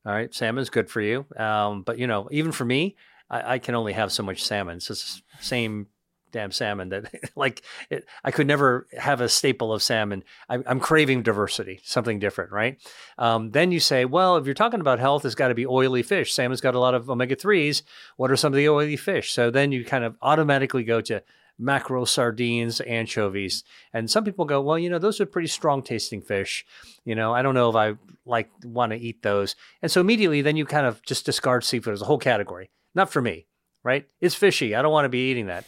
[0.05, 2.97] All right, salmon is good for you, um, but you know, even for me,
[3.29, 4.77] I, I, can only have so much salmon.
[4.77, 5.89] It's the same
[6.33, 10.25] damn salmon that like it, I could never have a staple of salmon.
[10.49, 12.79] I, am craving diversity, something different, right?
[13.19, 16.03] Um, then you say, well, if you're talking about health, it's got to be oily
[16.03, 16.33] fish.
[16.35, 17.83] Salmon's got a lot of omega threes.
[18.17, 19.33] What are some of the oily fish?
[19.33, 21.23] So then you kind of automatically go to
[21.59, 23.65] mackerel, sardines, anchovies.
[23.93, 26.67] And some people go, well, you know, those are pretty strong tasting fish.
[27.05, 27.95] You know, I don't know if I
[28.25, 29.57] like want to eat those.
[29.83, 32.71] And so immediately then you kind of just discard seafood as a whole category.
[32.95, 33.47] Not for me,
[33.83, 34.07] right?
[34.21, 34.75] It's fishy.
[34.75, 35.65] I don't want to be eating that.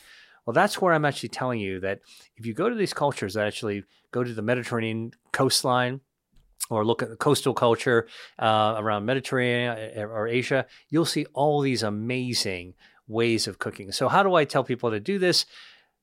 [0.49, 2.01] Well, that's where I'm actually telling you that
[2.39, 6.01] if you go to these cultures that actually go to the Mediterranean coastline,
[6.70, 8.09] or look at the coastal culture
[8.39, 12.73] uh, around Mediterranean or Asia, you'll see all these amazing
[13.07, 13.93] ways of cooking.
[13.93, 15.45] So, how do I tell people to do this?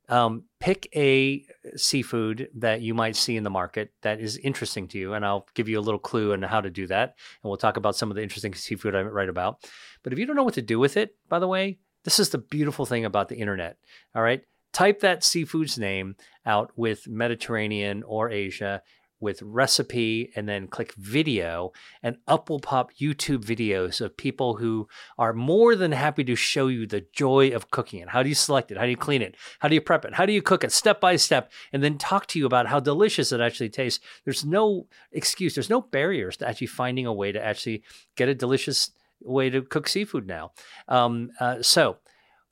[0.10, 1.44] Um, pick a
[1.76, 5.48] seafood that you might see in the market that is interesting to you, and I'll
[5.56, 7.16] give you a little clue on how to do that.
[7.42, 9.68] And we'll talk about some of the interesting seafood I write about.
[10.04, 12.30] But if you don't know what to do with it, by the way, this is
[12.30, 13.77] the beautiful thing about the internet.
[14.15, 14.44] All right.
[14.72, 16.15] Type that seafood's name
[16.45, 18.82] out with Mediterranean or Asia
[19.19, 21.72] with recipe and then click video,
[22.03, 24.88] and up will pop YouTube videos of people who
[25.18, 28.10] are more than happy to show you the joy of cooking it.
[28.10, 28.77] How do you select it?
[28.77, 29.36] How do you clean it?
[29.60, 30.14] How do you prep it?
[30.14, 31.52] How do you cook it step by step?
[31.72, 34.03] And then talk to you about how delicious it actually tastes.
[34.26, 37.84] There's no excuse, there's no barriers to actually finding a way to actually
[38.15, 38.91] get a delicious
[39.26, 40.52] way to cook seafood now.
[40.88, 41.98] Um, uh, so,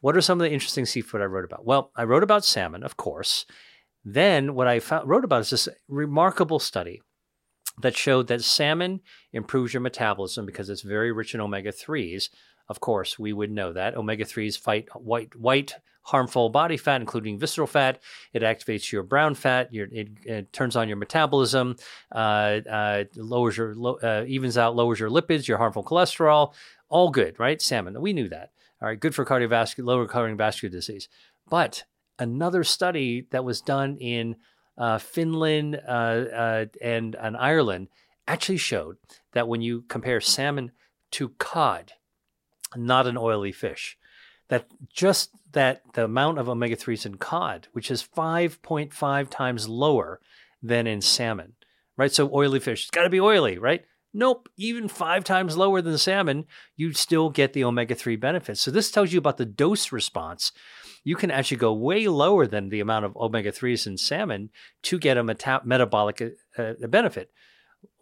[0.02, 1.66] what are some of the interesting seafood I wrote about?
[1.66, 3.45] Well, I wrote about salmon, of course.
[4.04, 7.02] Then, what I found, wrote about is this remarkable study
[7.82, 9.02] that showed that salmon
[9.32, 12.30] improves your metabolism because it's very rich in omega 3s.
[12.70, 13.95] Of course, we would know that.
[13.95, 18.01] Omega 3s fight white, white harmful body fat, including visceral fat.
[18.34, 19.73] It activates your brown fat.
[19.73, 21.77] Your, it, it turns on your metabolism,
[22.11, 26.53] uh, uh, lowers your, uh, evens out, lowers your lipids, your harmful cholesterol.
[26.89, 27.61] All good, right?
[27.61, 27.99] Salmon.
[28.01, 28.51] We knew that.
[28.81, 31.07] All right, good for cardiovascular, lower cardiovascular disease.
[31.49, 31.85] But
[32.19, 34.35] another study that was done in
[34.77, 37.88] uh, Finland uh, uh, and, and Ireland
[38.27, 38.97] actually showed
[39.31, 40.71] that when you compare salmon
[41.11, 41.93] to cod,
[42.75, 43.97] not an oily fish,
[44.53, 50.19] that just that the amount of omega 3s in cod, which is 5.5 times lower
[50.61, 51.53] than in salmon,
[51.97, 52.11] right?
[52.11, 53.84] So oily fish, it's got to be oily, right?
[54.13, 58.61] Nope, even five times lower than salmon, you'd still get the omega 3 benefits.
[58.61, 60.51] So, this tells you about the dose response.
[61.03, 64.51] You can actually go way lower than the amount of omega 3s in salmon
[64.84, 66.21] to get a meta- metabolic
[66.59, 67.31] uh, benefit.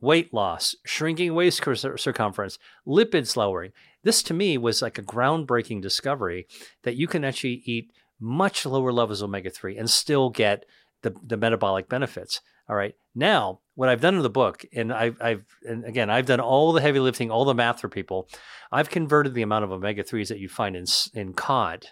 [0.01, 3.71] Weight loss, shrinking waist circumference, lipids lowering.
[4.03, 6.47] This to me was like a groundbreaking discovery
[6.83, 10.65] that you can actually eat much lower levels of omega 3 and still get
[11.01, 12.41] the, the metabolic benefits.
[12.69, 12.95] All right.
[13.15, 16.71] Now, what I've done in the book, and I've, I've, and again, I've done all
[16.71, 18.29] the heavy lifting, all the math for people.
[18.71, 21.87] I've converted the amount of omega threes that you find in in cod,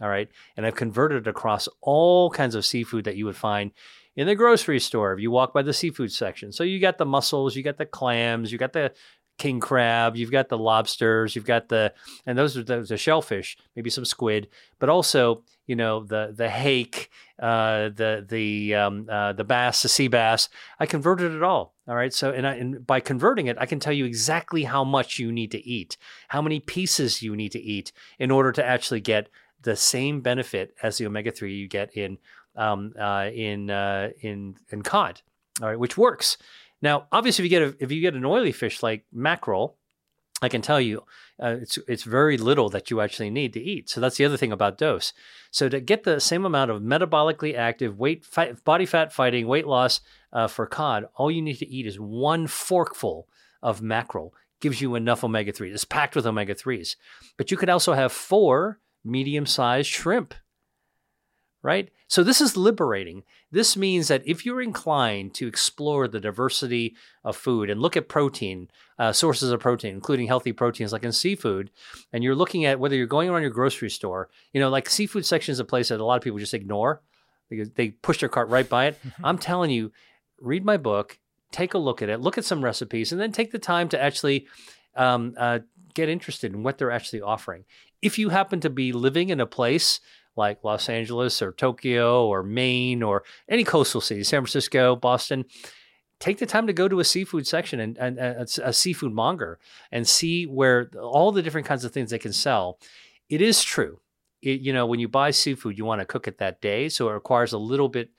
[0.00, 3.72] all right, and I've converted it across all kinds of seafood that you would find
[4.16, 6.50] in the grocery store if you walk by the seafood section.
[6.50, 8.92] So you got the mussels, you got the clams, you got the
[9.38, 11.92] king crab, you've got the lobsters, you've got the
[12.26, 14.48] and those are those are shellfish, maybe some squid,
[14.78, 19.88] but also you know the the hake, uh, the the um, uh, the bass, the
[19.88, 20.48] sea bass.
[20.78, 21.74] I converted it all.
[21.86, 24.84] All right, so and, I, and by converting it, I can tell you exactly how
[24.84, 25.96] much you need to eat,
[26.28, 29.30] how many pieces you need to eat in order to actually get
[29.62, 32.18] the same benefit as the omega three you get in
[32.56, 35.22] um, uh, in uh, in in cod.
[35.62, 36.36] All right, which works.
[36.80, 39.76] Now, obviously, if you get a, if you get an oily fish like mackerel,
[40.40, 41.02] I can tell you
[41.42, 43.90] uh, it's it's very little that you actually need to eat.
[43.90, 45.12] So that's the other thing about dose.
[45.50, 48.26] So to get the same amount of metabolically active weight
[48.64, 50.00] body fat fighting weight loss
[50.32, 53.28] uh, for cod, all you need to eat is one forkful
[53.62, 54.34] of mackerel.
[54.60, 55.70] Gives you enough omega 3.
[55.70, 56.96] It's packed with omega 3s.
[57.36, 60.34] But you could also have four medium sized shrimp
[61.62, 61.90] right?
[62.06, 63.24] So this is liberating.
[63.50, 66.94] This means that if you're inclined to explore the diversity
[67.24, 68.68] of food and look at protein,
[68.98, 71.70] uh, sources of protein, including healthy proteins like in seafood,
[72.12, 75.26] and you're looking at whether you're going around your grocery store, you know, like seafood
[75.26, 77.02] section is a place that a lot of people just ignore
[77.48, 78.98] because they push their cart right by it.
[79.24, 79.92] I'm telling you,
[80.40, 81.18] read my book,
[81.50, 84.00] take a look at it, look at some recipes, and then take the time to
[84.00, 84.46] actually
[84.94, 85.60] um, uh,
[85.94, 87.64] get interested in what they're actually offering.
[88.00, 90.00] If you happen to be living in a place
[90.38, 95.44] like Los Angeles or Tokyo or Maine or any coastal city, San Francisco, Boston,
[96.20, 99.12] take the time to go to a seafood section and, and, and a, a seafood
[99.12, 99.58] monger
[99.92, 102.78] and see where all the different kinds of things they can sell.
[103.28, 104.00] It is true.
[104.40, 107.08] It, you know, when you buy seafood, you want to cook it that day, so
[107.08, 108.10] it requires a little bit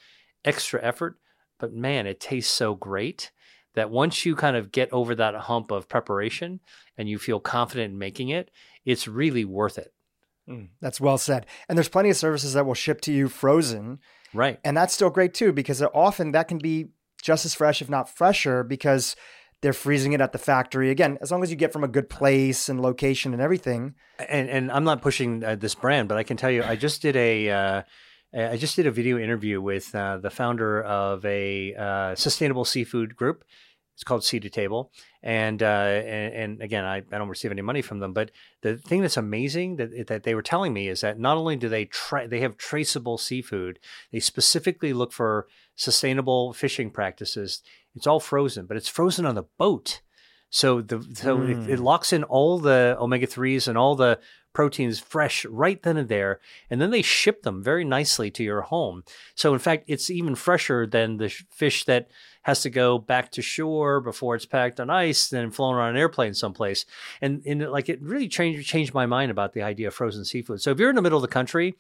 [0.46, 1.18] extra effort.
[1.58, 3.32] But man, it tastes so great
[3.76, 6.60] that once you kind of get over that hump of preparation
[6.98, 8.52] and you feel confident in making it,
[8.86, 9.94] it's really worth it.
[10.50, 11.46] Mm, that's well said.
[11.68, 14.00] And there's plenty of services that will ship to you frozen.
[14.34, 14.60] Right.
[14.64, 16.88] And that's still great too, because often that can be
[17.22, 19.16] just as fresh, if not fresher, because
[19.62, 20.90] they're freezing it at the factory.
[20.90, 23.96] Again, as long as you get from a good place and location and everything.
[24.28, 27.02] And, and I'm not pushing uh, this brand, but I can tell you, I just
[27.02, 27.50] did a.
[27.50, 27.82] Uh,
[28.32, 33.16] I just did a video interview with uh, the founder of a uh, sustainable seafood
[33.16, 33.44] group.
[34.00, 37.62] It's called Sea to Table, and, uh, and, and again, I, I don't receive any
[37.62, 38.14] money from them.
[38.14, 38.32] But
[38.62, 41.68] the thing that's amazing that that they were telling me is that not only do
[41.68, 43.78] they try, they have traceable seafood.
[44.14, 47.62] They specifically look for sustainable fishing practices.
[47.94, 50.00] It's all frozen, but it's frozen on the boat.
[50.50, 51.50] So the so mm.
[51.50, 51.84] it, it, hmm.
[51.84, 54.18] locks in all the omega threes and all the
[54.60, 58.60] proteins fresh right then and there, and then they ship them very nicely to your
[58.60, 59.06] home.
[59.34, 62.10] So in fact, it's even fresher than the fish that
[62.42, 65.96] has to go back to shore before it's packed on ice, then flown on an
[65.96, 66.86] airplane someplace.
[67.22, 70.62] And, and like it really changed changed my mind about the idea of frozen seafood.
[70.62, 71.78] So if you're in the middle of the country,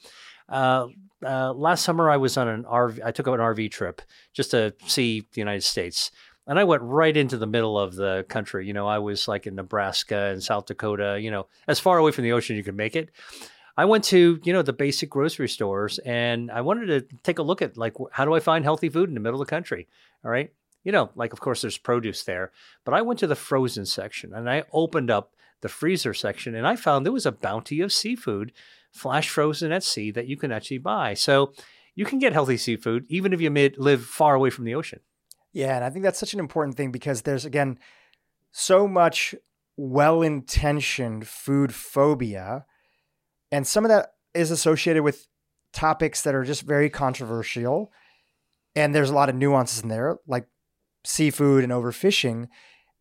[0.47, 0.88] uh,
[1.22, 3.01] uh, last summer I was on an RV.
[3.03, 4.01] I took up an RV trip
[4.31, 6.11] just to see the United States.
[6.49, 8.65] And I went right into the middle of the country.
[8.65, 12.11] You know, I was like in Nebraska and South Dakota, you know, as far away
[12.11, 13.11] from the ocean you could make it.
[13.77, 17.43] I went to, you know, the basic grocery stores and I wanted to take a
[17.43, 19.88] look at like how do I find healthy food in the middle of the country?
[20.26, 20.51] All right.
[20.84, 22.51] You know, like of course there's produce there,
[22.84, 26.65] but I went to the frozen section and I opened up the freezer section and
[26.65, 28.53] I found there was a bounty of seafood
[28.91, 31.13] flash frozen at sea that you can actually buy.
[31.13, 31.53] So
[31.93, 35.01] you can get healthy seafood even if you live far away from the ocean.
[35.51, 37.80] Yeah, and I think that's such an important thing because there's again
[38.51, 39.35] so much
[39.77, 42.65] well-intentioned food phobia
[43.49, 45.27] and some of that is associated with
[45.71, 47.89] topics that are just very controversial
[48.76, 50.47] and there's a lot of nuances in there like
[51.05, 52.47] seafood and overfishing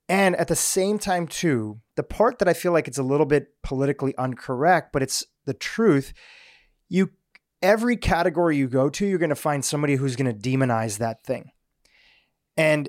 [0.09, 3.27] and at the same time too the part that i feel like it's a little
[3.27, 6.13] bit politically incorrect but it's the truth
[6.89, 7.11] you
[7.61, 11.25] every category you go to you're going to find somebody who's going to demonize that
[11.25, 11.51] thing
[12.59, 12.89] and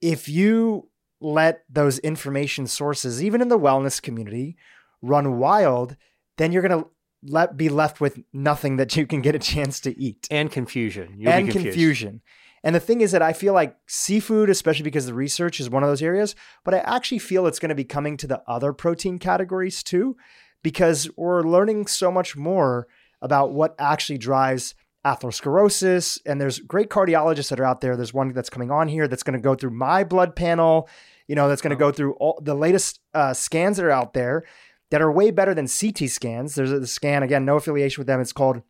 [0.00, 0.88] if you
[1.20, 4.56] let those information sources, even in the wellness community,
[5.02, 5.96] run wild,
[6.36, 6.88] then you're going to
[7.24, 10.28] let be left with nothing that you can get a chance to eat.
[10.30, 11.16] And confusion.
[11.18, 12.22] You'll and confusion.
[12.62, 15.82] And the thing is that I feel like seafood, especially because the research is one
[15.82, 18.72] of those areas, but I actually feel it's going to be coming to the other
[18.72, 20.16] protein categories too,
[20.62, 22.86] because we're learning so much more
[23.20, 24.76] about what actually drives
[25.08, 26.20] atherosclerosis.
[26.26, 27.96] And there's great cardiologists that are out there.
[27.96, 30.88] There's one that's coming on here that's going to go through my blood panel,
[31.26, 34.12] you know, that's going to go through all the latest uh, scans that are out
[34.14, 34.44] there
[34.90, 36.54] that are way better than CT scans.
[36.54, 38.20] There's a scan, again, no affiliation with them.
[38.20, 38.62] It's called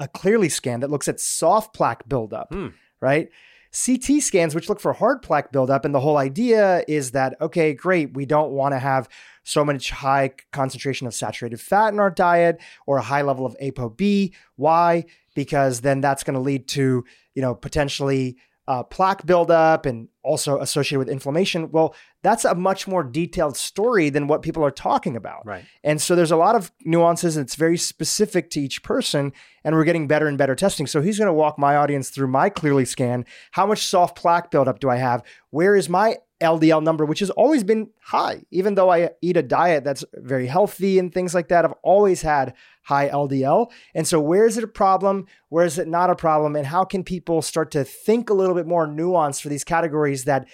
[0.00, 2.68] a Cleerly scan that looks at soft plaque buildup, hmm.
[3.00, 3.28] right?
[3.72, 5.84] CT scans, which look for hard plaque buildup.
[5.84, 9.08] And the whole idea is that, okay, great, we don't want to have
[9.44, 13.56] so much high concentration of saturated fat in our diet or a high level of
[13.62, 14.32] ApoB.
[14.56, 15.04] Why?
[15.38, 17.04] Because then that's going to lead to,
[17.36, 21.70] you know, potentially uh, plaque buildup and also associated with inflammation.
[21.70, 21.94] Well,
[22.24, 25.46] that's a much more detailed story than what people are talking about.
[25.46, 25.64] Right.
[25.84, 29.32] And so there's a lot of nuances and it's very specific to each person.
[29.62, 30.88] And we're getting better and better testing.
[30.88, 33.24] So he's going to walk my audience through my Cleerly scan.
[33.52, 35.22] How much soft plaque buildup do I have?
[35.50, 39.42] Where is my LDL number, which has always been high, even though I eat a
[39.42, 41.64] diet that's very healthy and things like that.
[41.64, 43.70] I've always had high LDL.
[43.94, 45.26] And so, where is it a problem?
[45.48, 46.54] Where is it not a problem?
[46.54, 50.24] And how can people start to think a little bit more nuanced for these categories
[50.24, 50.46] that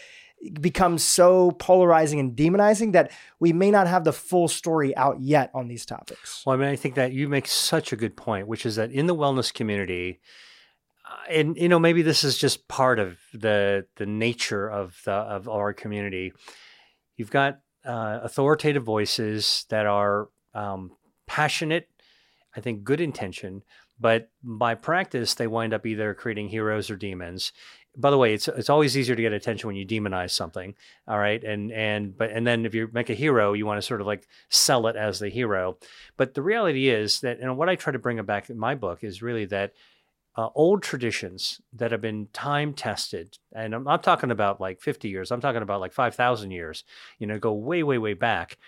[0.60, 5.50] become so polarizing and demonizing that we may not have the full story out yet
[5.54, 6.42] on these topics?
[6.44, 8.90] Well, I mean, I think that you make such a good point, which is that
[8.90, 10.20] in the wellness community,
[11.28, 15.48] and you know maybe this is just part of the the nature of the of
[15.48, 16.32] our community.
[17.16, 20.92] You've got uh, authoritative voices that are um,
[21.26, 21.88] passionate,
[22.56, 23.62] I think, good intention,
[24.00, 27.52] but by practice they wind up either creating heroes or demons.
[27.96, 30.74] By the way, it's it's always easier to get attention when you demonize something,
[31.06, 31.42] all right?
[31.44, 34.06] And and but and then if you make a hero, you want to sort of
[34.06, 35.78] like sell it as the hero.
[36.16, 39.04] But the reality is that and what I try to bring back in my book
[39.04, 39.74] is really that
[40.36, 45.08] uh, old traditions that have been time tested, and I'm not talking about like 50
[45.08, 46.84] years, I'm talking about like 5,000 years,
[47.18, 48.58] you know, go way, way, way back.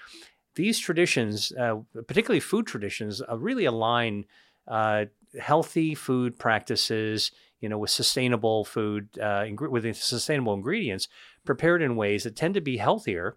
[0.54, 1.76] These traditions, uh,
[2.06, 4.24] particularly food traditions, uh, really align
[4.68, 5.06] uh,
[5.38, 7.30] healthy food practices,
[7.60, 11.08] you know, with sustainable food, uh, ing- with sustainable ingredients
[11.44, 13.36] prepared in ways that tend to be healthier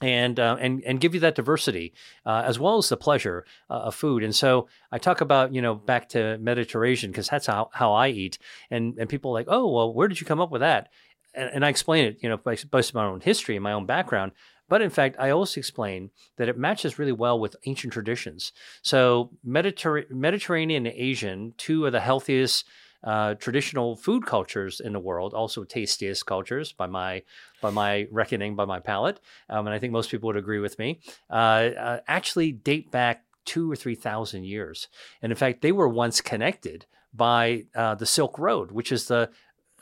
[0.00, 1.92] and uh, and and give you that diversity
[2.24, 4.22] uh, as well as the pleasure uh, of food.
[4.22, 8.08] And so I talk about you know back to Mediterranean because that's how, how I
[8.08, 8.38] eat.
[8.70, 10.88] And and people are like, oh well, where did you come up with that?
[11.34, 13.86] And, and I explain it, you know, based on my own history and my own
[13.86, 14.32] background.
[14.68, 18.52] But in fact, I also explain that it matches really well with ancient traditions.
[18.82, 22.64] So Mediter- Mediterranean and Asian, two of the healthiest
[23.04, 27.22] uh, traditional food cultures in the world, also tastiest cultures by my
[27.60, 30.78] by my reckoning, by my palate, um, and I think most people would agree with
[30.78, 31.00] me.
[31.30, 34.88] Uh, uh, actually, date back two or three thousand years,
[35.22, 39.30] and in fact, they were once connected by uh, the Silk Road, which is the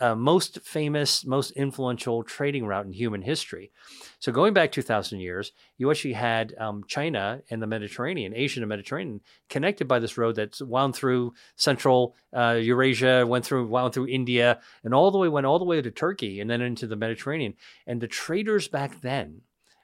[0.01, 3.71] uh, most famous, most influential trading route in human history.
[4.19, 8.69] So going back 2,000 years, you actually had um, China and the Mediterranean, Asia and
[8.69, 14.09] Mediterranean, connected by this road that's wound through central uh, Eurasia, went through, wound through
[14.09, 16.97] India, and all the way went all the way to Turkey and then into the
[16.97, 17.55] Mediterranean.
[17.87, 19.43] And the traders back then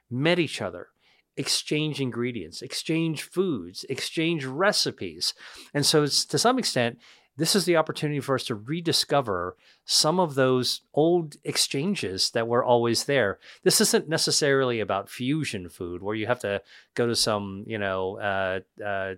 [0.09, 0.89] met each other
[1.37, 5.33] exchange ingredients, exchange foods, exchange recipes.
[5.73, 6.97] And so, to some extent,
[7.37, 12.63] this is the opportunity for us to rediscover some of those old exchanges that were
[12.63, 13.39] always there.
[13.63, 16.61] This isn't necessarily about fusion food where you have to
[16.93, 19.15] go to some, you know, uh, uh,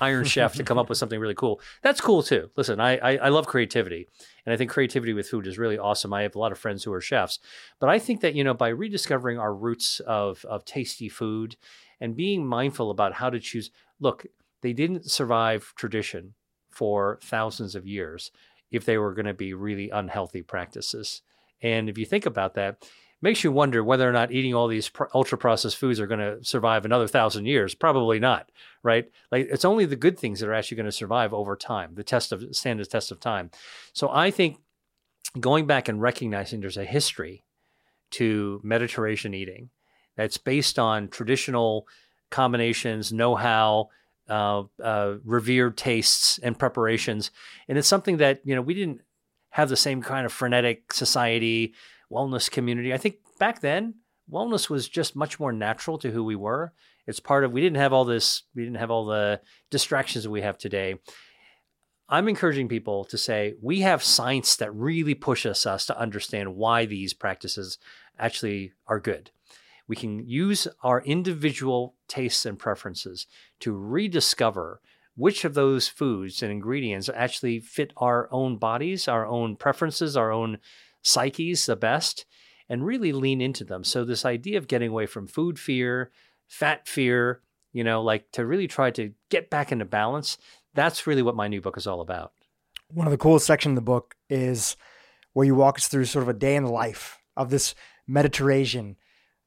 [0.00, 1.60] Iron Chef to come up with something really cool.
[1.82, 2.50] That's cool too.
[2.56, 4.08] Listen, I, I, I love creativity,
[4.44, 6.12] and I think creativity with food is really awesome.
[6.12, 7.38] I have a lot of friends who are chefs,
[7.78, 11.56] but I think that you know by rediscovering our roots of of tasty food
[12.00, 13.70] and being mindful about how to choose.
[14.00, 14.26] Look,
[14.60, 16.34] they didn't survive tradition
[16.70, 18.30] for thousands of years
[18.70, 21.22] if they were going to be really unhealthy practices.
[21.62, 22.88] And if you think about that, it
[23.22, 26.42] makes you wonder whether or not eating all these ultra processed foods are going to
[26.44, 27.74] survive another thousand years.
[27.74, 28.50] Probably not,
[28.82, 29.10] right?
[29.30, 32.04] Like it's only the good things that are actually going to survive over time, the
[32.04, 33.50] test of stand the test of time.
[33.92, 34.58] So I think
[35.38, 37.44] going back and recognizing there's a history
[38.12, 39.70] to Mediterranean eating
[40.16, 41.86] that's based on traditional
[42.30, 43.90] combinations, know how,
[44.30, 47.30] uh, uh, revered tastes and preparations.
[47.68, 49.02] And it's something that, you know, we didn't
[49.50, 51.74] have the same kind of frenetic society,
[52.10, 52.94] wellness community.
[52.94, 53.94] I think back then,
[54.30, 56.72] wellness was just much more natural to who we were.
[57.06, 59.40] It's part of, we didn't have all this, we didn't have all the
[59.70, 60.94] distractions that we have today.
[62.08, 66.86] I'm encouraging people to say we have science that really pushes us to understand why
[66.86, 67.78] these practices
[68.18, 69.30] actually are good.
[69.90, 73.26] We can use our individual tastes and preferences
[73.58, 74.80] to rediscover
[75.16, 80.30] which of those foods and ingredients actually fit our own bodies, our own preferences, our
[80.30, 80.58] own
[81.02, 82.24] psyches the best,
[82.68, 83.82] and really lean into them.
[83.82, 86.12] So, this idea of getting away from food fear,
[86.46, 87.42] fat fear,
[87.72, 90.38] you know, like to really try to get back into balance,
[90.72, 92.30] that's really what my new book is all about.
[92.94, 94.76] One of the coolest sections of the book is
[95.32, 97.74] where you walk us through sort of a day in the life of this
[98.06, 98.94] Mediterranean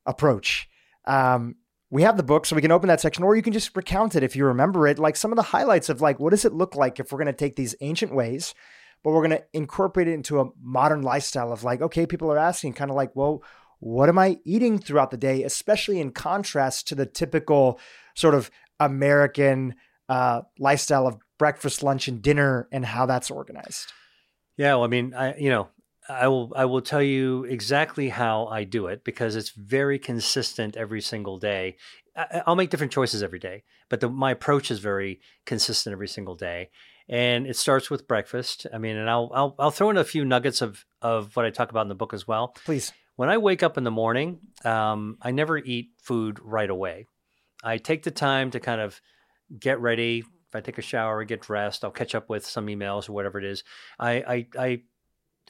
[0.05, 0.69] approach.
[1.05, 1.55] Um,
[1.89, 4.15] we have the book, so we can open that section, or you can just recount
[4.15, 4.97] it if you remember it.
[4.97, 7.27] Like some of the highlights of like what does it look like if we're going
[7.27, 8.55] to take these ancient ways,
[9.03, 12.37] but we're going to incorporate it into a modern lifestyle of like, okay, people are
[12.37, 13.43] asking, kind of like, well,
[13.79, 17.79] what am I eating throughout the day, especially in contrast to the typical
[18.15, 18.49] sort of
[18.79, 19.75] American
[20.09, 23.91] uh, lifestyle of breakfast, lunch, and dinner, and how that's organized.
[24.57, 25.69] Yeah, well, I mean, I you know,
[26.09, 30.75] I will I will tell you exactly how I do it because it's very consistent
[30.75, 31.77] every single day.
[32.15, 36.07] I, will make different choices every day, but the, my approach is very consistent every
[36.07, 36.69] single day.
[37.09, 38.67] And it starts with breakfast.
[38.73, 41.49] I mean, and I'll I'll, I'll throw in a few nuggets of of what I
[41.49, 42.55] talk about in the book as well.
[42.65, 42.91] Please.
[43.15, 47.05] When I wake up in the morning, um, I never eat food right away.
[47.63, 48.99] I take the time to kind of
[49.59, 50.23] get ready.
[50.47, 53.13] If I take a shower, or get dressed, I'll catch up with some emails or
[53.13, 53.63] whatever it is.
[53.99, 54.81] I I I,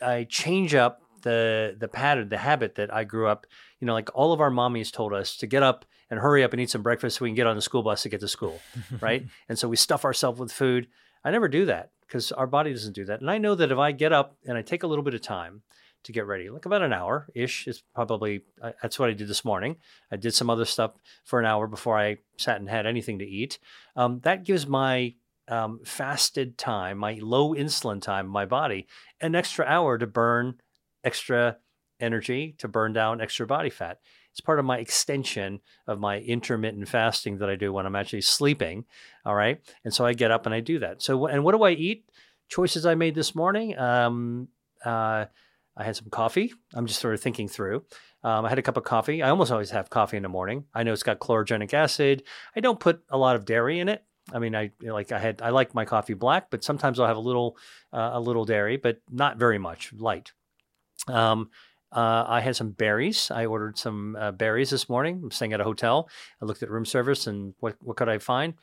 [0.02, 3.46] I change up the the pattern, the habit that I grew up.
[3.80, 6.54] You know, like all of our mommies told us to get up and hurry up
[6.54, 8.28] and eat some breakfast so we can get on the school bus to get to
[8.28, 8.60] school,
[9.02, 9.26] right?
[9.50, 10.88] and so we stuff ourselves with food.
[11.24, 13.22] I never do that because our body doesn't do that.
[13.22, 15.22] And I know that if I get up and I take a little bit of
[15.22, 15.64] time
[16.04, 16.50] to get ready.
[16.50, 19.78] Like about an hour ish is probably uh, that's what I did this morning.
[20.12, 20.92] I did some other stuff
[21.24, 23.60] for an hour before I sat and had anything to eat.
[23.96, 25.16] Um, that gives my
[25.48, 28.88] um, fasted time, my low insulin time, my body
[29.22, 30.56] an extra hour to burn
[31.04, 31.58] extra
[32.00, 34.00] energy, to burn down extra body fat.
[34.32, 38.22] It's part of my extension of my intermittent fasting that I do when I'm actually
[38.22, 38.86] sleeping.
[39.26, 39.62] All right.
[39.86, 41.02] And so I get up and I do that.
[41.02, 42.10] So, and what do I eat?
[42.50, 43.78] Choices I made this morning.
[43.78, 44.48] Um,
[44.84, 45.26] uh,
[45.76, 46.52] I had some coffee.
[46.74, 47.86] I'm just sort of thinking through.
[48.24, 49.22] Um, I had a cup of coffee.
[49.22, 50.66] I almost always have coffee in the morning.
[50.74, 52.24] I know it's got chlorogenic acid.
[52.56, 54.04] I don't put a lot of dairy in it.
[54.32, 57.18] I mean, I like I had I like my coffee black, but sometimes I'll have
[57.18, 57.58] a little
[57.92, 60.32] uh, a little dairy, but not very much, light.
[61.08, 61.50] Um,
[61.92, 63.30] uh, I had some berries.
[63.30, 65.22] I ordered some uh, berries this morning.
[65.24, 66.10] I'm staying at a hotel.
[66.42, 68.56] I looked at room service and what what could I find?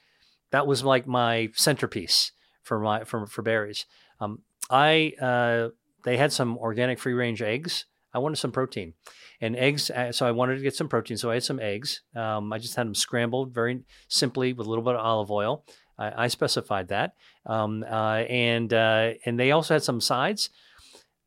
[0.51, 2.33] That was like my centerpiece
[2.63, 3.87] for my for for berries.
[4.19, 5.69] Um, I uh,
[6.05, 7.85] they had some organic free range eggs.
[8.13, 8.95] I wanted some protein
[9.41, 9.91] and eggs.
[9.91, 11.17] Uh, so I wanted to get some protein.
[11.17, 12.03] So I had some eggs.
[12.15, 15.65] Um, I just had them scrambled very simply with a little bit of olive oil.
[15.99, 17.15] I, I specified that.
[17.47, 20.51] Um, uh, and, uh, and they also had some sides.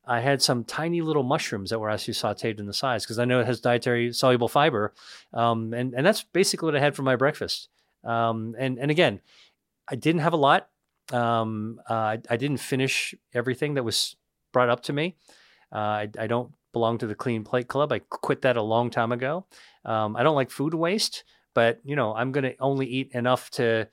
[0.05, 3.25] I had some tiny little mushrooms that were actually sauteed in the sides because I
[3.25, 4.93] know it has dietary soluble fiber.
[5.33, 7.69] Um, and, and that's basically what I had for my breakfast.
[8.03, 9.21] Um, and, and again,
[9.87, 10.67] I didn't have a lot.
[11.11, 14.15] Um, uh, I, I, didn't finish everything that was
[14.53, 15.15] brought up to me.
[15.71, 17.91] Uh, I, I, don't belong to the Clean Plate Club.
[17.91, 19.45] I quit that a long time ago.
[19.85, 21.23] Um, I don't like food waste,
[21.53, 23.87] but you know I'm going to only eat enough to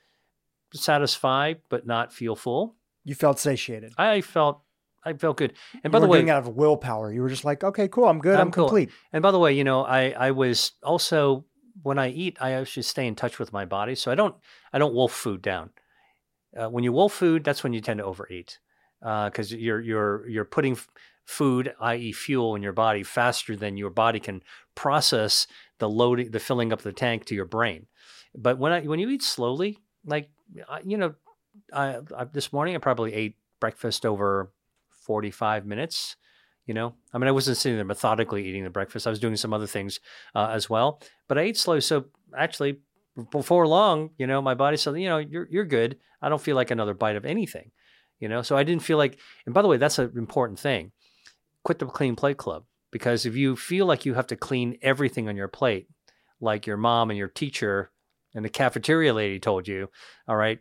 [0.75, 2.75] satisfy but not feel full.
[3.05, 3.93] You felt satiated.
[3.97, 4.63] I felt
[5.05, 5.55] I felt good.
[5.75, 7.13] And you by the way, out of willpower.
[7.13, 8.67] You were just like, okay, cool, I'm good, I'm, I'm cool.
[8.67, 8.91] complete.
[9.13, 11.45] And by the way, you know, I I was also
[11.83, 14.35] when I eat, I actually stay in touch with my body, so I don't
[14.73, 15.71] I don't wolf food down.
[16.57, 18.59] Uh, when you wolf food, that's when you tend to overeat
[19.01, 20.77] because uh, you're you're you're putting
[21.31, 24.43] food, i.e., fuel, in your body faster than your body can
[24.75, 25.47] process
[25.79, 27.87] the loading, the filling up the tank to your brain.
[28.35, 30.29] But when I when you eat slowly, like
[30.85, 31.15] you know,
[31.73, 34.53] I, I, this morning I probably ate breakfast over
[34.91, 36.17] forty five minutes.
[36.67, 39.07] You know, I mean, I wasn't sitting there methodically eating the breakfast.
[39.07, 40.01] I was doing some other things
[40.35, 41.79] uh, as well, but I ate slow.
[41.79, 42.81] So actually,
[43.31, 45.99] before long, you know, my body said, you know, you're you're good.
[46.21, 47.71] I don't feel like another bite of anything
[48.21, 50.93] you know so i didn't feel like and by the way that's an important thing
[51.65, 55.29] quit the clean plate club because if you feel like you have to clean everything
[55.29, 55.89] on your plate
[56.41, 57.91] like your mom and your teacher
[58.35, 59.89] and the cafeteria lady told you
[60.27, 60.61] all right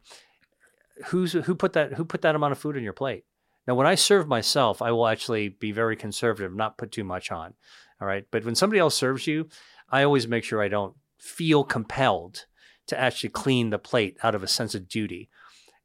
[1.08, 3.24] who's who put that who put that amount of food on your plate
[3.70, 7.32] Now, when I serve myself, I will actually be very conservative, not put too much
[7.32, 7.54] on.
[8.02, 8.26] All right.
[8.32, 9.48] But when somebody else serves you,
[9.92, 12.46] I always make sure I don't feel compelled
[12.88, 15.30] to actually clean the plate out of a sense of duty.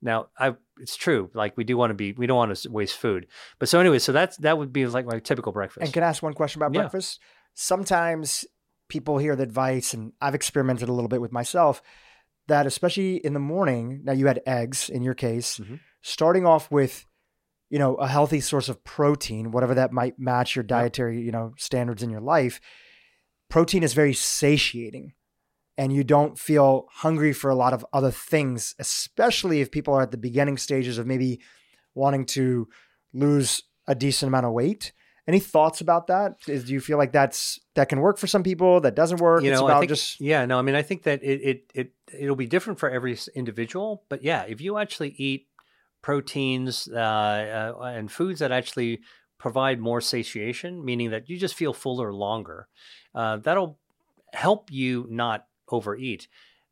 [0.04, 1.30] Now, I it's true.
[1.34, 3.26] Like we do want to be, we don't want to waste food.
[3.58, 5.84] But so anyway, so that's that would be like my typical breakfast.
[5.84, 6.82] And can I ask one question about Yeah.
[6.82, 7.20] breakfast?
[7.54, 8.44] Sometimes
[8.88, 11.80] people hear the advice, and I've experimented a little bit with myself,
[12.48, 15.80] that especially in the morning, now you had eggs in your case, Mhm.
[16.02, 17.06] starting off with,
[17.70, 21.54] you know, a healthy source of protein, whatever that might match your dietary, you know,
[21.56, 22.60] standards in your life.
[23.48, 25.14] Protein is very satiating.
[25.76, 30.02] And you don't feel hungry for a lot of other things, especially if people are
[30.02, 31.40] at the beginning stages of maybe
[31.94, 32.68] wanting to
[33.12, 34.92] lose a decent amount of weight.
[35.26, 36.36] Any thoughts about that?
[36.46, 38.80] Is, do you feel like that's that can work for some people?
[38.80, 39.42] That doesn't work.
[39.42, 41.92] you it's about think, just yeah, no, I mean, I think that it, it, it,
[42.12, 45.46] it'll be different for every individual, but yeah, if you actually eat
[46.02, 49.00] proteins uh, uh, and foods that actually
[49.38, 52.68] provide more satiation, meaning that you just feel fuller longer,
[53.14, 53.78] uh, that'll
[54.34, 56.28] help you not overeat.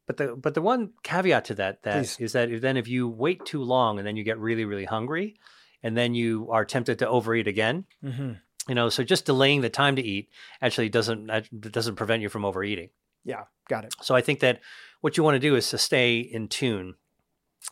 [0.07, 2.33] But the but the one caveat to that that is Please.
[2.33, 5.37] that if, then if you wait too long and then you get really really hungry,
[5.83, 8.41] and then you are tempted to overeat again, Mhm.
[8.69, 10.29] you know, so just delaying the time to eat
[10.61, 12.91] actually doesn't that doesn't prevent you from overeating.
[13.25, 13.95] yeah, got it.
[14.03, 14.61] So I think that
[15.01, 16.95] what you want to do is to stay in tune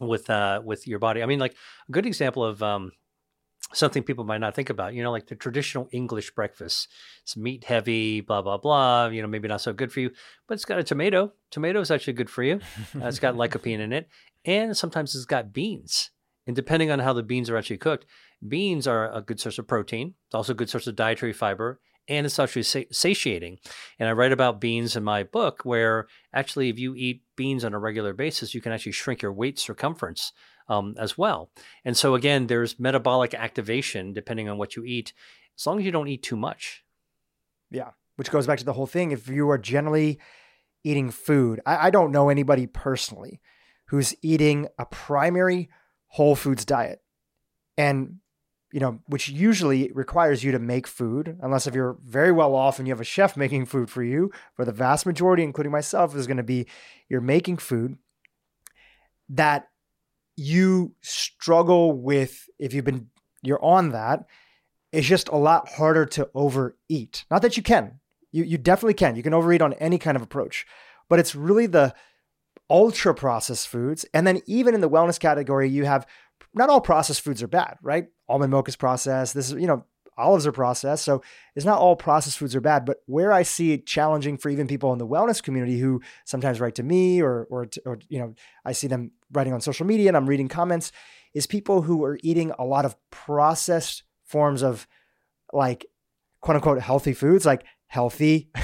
[0.00, 1.22] with uh with your body.
[1.22, 1.56] I mean, like
[1.88, 2.92] a good example of um
[3.72, 6.88] something people might not think about, you know, like the traditional English breakfast.
[7.22, 10.10] It's meat heavy, blah blah blah, you know, maybe not so good for you,
[10.46, 11.32] but it's got a tomato.
[11.50, 12.60] Tomato is actually good for you.
[13.00, 14.08] Uh, it's got lycopene in it,
[14.44, 16.10] and sometimes it's got beans.
[16.46, 18.06] And depending on how the beans are actually cooked,
[18.46, 20.14] beans are a good source of protein.
[20.26, 23.58] It's also a good source of dietary fiber, and it's actually sa- satiating.
[23.98, 27.74] And I write about beans in my book, where actually, if you eat beans on
[27.74, 30.32] a regular basis, you can actually shrink your waist circumference
[30.70, 31.50] um, as well.
[31.84, 35.12] And so, again, there's metabolic activation depending on what you eat,
[35.58, 36.84] as long as you don't eat too much.
[37.70, 39.10] Yeah, which goes back to the whole thing.
[39.10, 40.18] If you are generally
[40.84, 43.40] eating food, I, I don't know anybody personally
[43.86, 45.68] who's eating a primary
[46.06, 47.02] whole foods diet.
[47.76, 48.16] And,
[48.72, 52.78] you know, which usually requires you to make food, unless if you're very well off
[52.78, 54.30] and you have a chef making food for you.
[54.54, 56.66] For the vast majority, including myself, is going to be
[57.08, 57.98] you're making food
[59.30, 59.68] that
[60.40, 63.08] you struggle with if you've been
[63.42, 64.26] you're on that
[64.92, 67.24] it's just a lot harder to overeat.
[67.30, 68.00] Not that you can.
[68.32, 69.16] You, you definitely can.
[69.16, 70.66] You can overeat on any kind of approach.
[71.08, 71.94] But it's really the
[72.68, 74.04] ultra processed foods.
[74.14, 76.06] And then even in the wellness category you have
[76.54, 78.08] not all processed foods are bad right?
[78.28, 79.34] Almond milk is processed.
[79.34, 79.84] This is you know
[80.16, 81.04] olives are processed.
[81.04, 81.22] So
[81.54, 82.84] it's not all processed foods are bad.
[82.84, 86.60] But where i see it challenging for even people in the wellness community who sometimes
[86.60, 88.34] write to me or or, or you know
[88.64, 90.92] i see them writing on social media and i'm reading comments
[91.34, 94.86] is people who are eating a lot of processed forms of
[95.52, 95.86] like
[96.40, 98.50] quote unquote healthy foods like healthy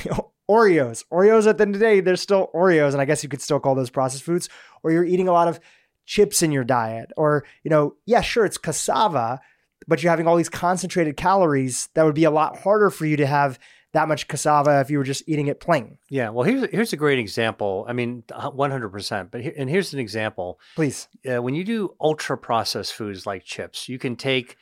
[0.50, 1.04] Oreos.
[1.12, 3.42] Oreos at the end of the day, they're still Oreos, and I guess you could
[3.42, 4.48] still call those processed foods.
[4.82, 5.60] Or you're eating a lot of
[6.04, 9.40] chips in your diet, or you know, yeah, sure, it's cassava,
[9.88, 13.16] but you're having all these concentrated calories that would be a lot harder for you
[13.16, 13.58] to have
[13.96, 15.96] that much cassava if you were just eating it plain.
[16.10, 17.86] Yeah, well, here's here's a great example.
[17.88, 18.90] I mean, 100.
[18.90, 20.60] percent But here, and here's an example.
[20.74, 21.08] Please.
[21.26, 24.56] uh, when you do ultra processed foods like chips, you can take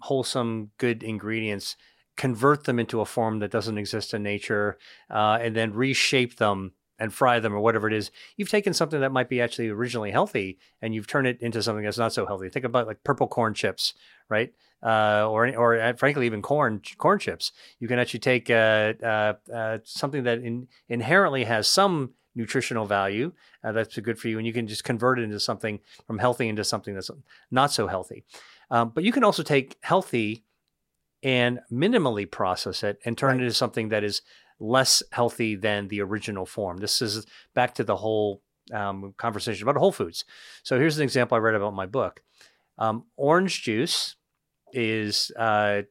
[0.00, 1.76] wholesome, good ingredients,
[2.16, 4.78] convert them into a form that doesn't exist in nature,
[5.08, 8.10] uh, and then reshape them and fry them or whatever it is.
[8.36, 11.84] You've taken something that might be actually originally healthy and you've turned it into something
[11.84, 12.48] that's not so healthy.
[12.48, 13.94] Think about like purple corn chips,
[14.28, 14.52] right?
[14.82, 17.52] Uh, or or uh, frankly even corn corn chips.
[17.78, 23.32] You can actually take uh, uh, uh, something that in, inherently has some nutritional value
[23.62, 26.48] uh, that's good for you, and you can just convert it into something from healthy
[26.48, 27.10] into something that's
[27.50, 28.24] not so healthy.
[28.70, 30.44] Um, but you can also take healthy
[31.22, 33.40] and minimally process it and turn Right.
[33.40, 34.22] it into something that is
[34.58, 36.78] less healthy than the original form.
[36.78, 38.42] This is back to the whole
[38.72, 40.24] um, conversation about whole foods.
[40.62, 42.22] So here's an example I read about in my book.
[42.78, 44.16] Um, orange juice
[44.72, 45.82] is uh,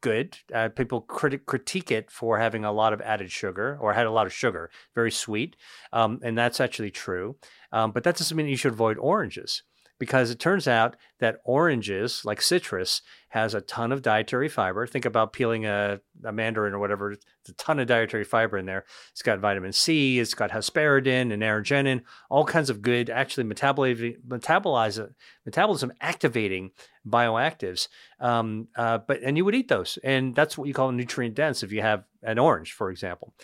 [0.00, 0.38] good.
[0.52, 4.10] Uh, people criti- critique it for having a lot of added sugar or had a
[4.10, 5.56] lot of sugar, very sweet.
[5.92, 7.36] Um, and that's actually true.
[7.72, 9.62] Um, but that doesn't mean you should avoid oranges
[9.98, 14.86] because it turns out that oranges, like citrus, has a ton of dietary fiber.
[14.86, 17.12] Think about peeling a, a mandarin or whatever.
[17.12, 18.84] It's a ton of dietary fiber in there.
[19.10, 24.16] It's got vitamin C, it's got hesperidin and naringenin, all kinds of good, actually metabolize,
[24.26, 25.12] metabolize,
[25.44, 26.70] metabolism activating
[27.06, 27.88] bioactives.
[28.20, 31.62] Um, uh, but and you would eat those, and that's what you call nutrient dense
[31.62, 33.34] if you have an orange, for example.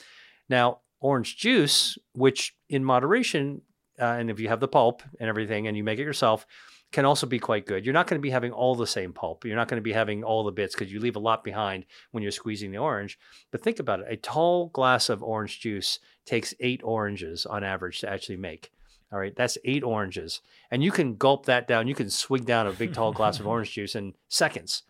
[0.49, 3.63] Now, orange juice, which in moderation,
[4.01, 6.47] uh, and if you have the pulp and everything, and you make it yourself,
[6.95, 7.85] can also be quite good.
[7.85, 9.45] You're not going to be having all the same pulp.
[9.45, 11.87] You're not going to be having all the bits because you leave a lot behind
[12.13, 13.19] when you're squeezing the orange.
[13.51, 17.99] But think about it a tall glass of orange juice takes eight oranges on average
[18.01, 18.71] to actually make.
[19.13, 20.41] All right, that's eight oranges.
[20.71, 21.89] And you can gulp that down.
[21.89, 24.85] You can swig down a big tall glass of orange juice in seconds.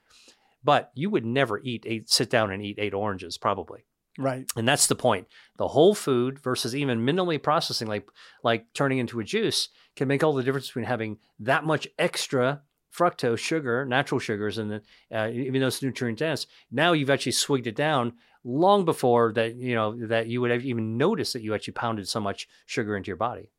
[0.63, 3.85] But you would never eat eight, sit down and eat eight oranges, probably.
[4.19, 4.47] Right.
[4.57, 5.27] And that's the point.
[5.57, 8.07] The whole food versus even minimally processing, like
[8.43, 12.63] like turning into a juice, can make all the difference between having that much extra
[12.97, 14.81] fructose sugar, natural sugars, and
[15.13, 16.47] uh, even though it's nutrient dense.
[16.71, 18.15] Now you've actually swigged it down
[18.45, 22.07] long before that you know that you would have even noticed that you actually pounded
[22.07, 23.51] so much sugar into your body.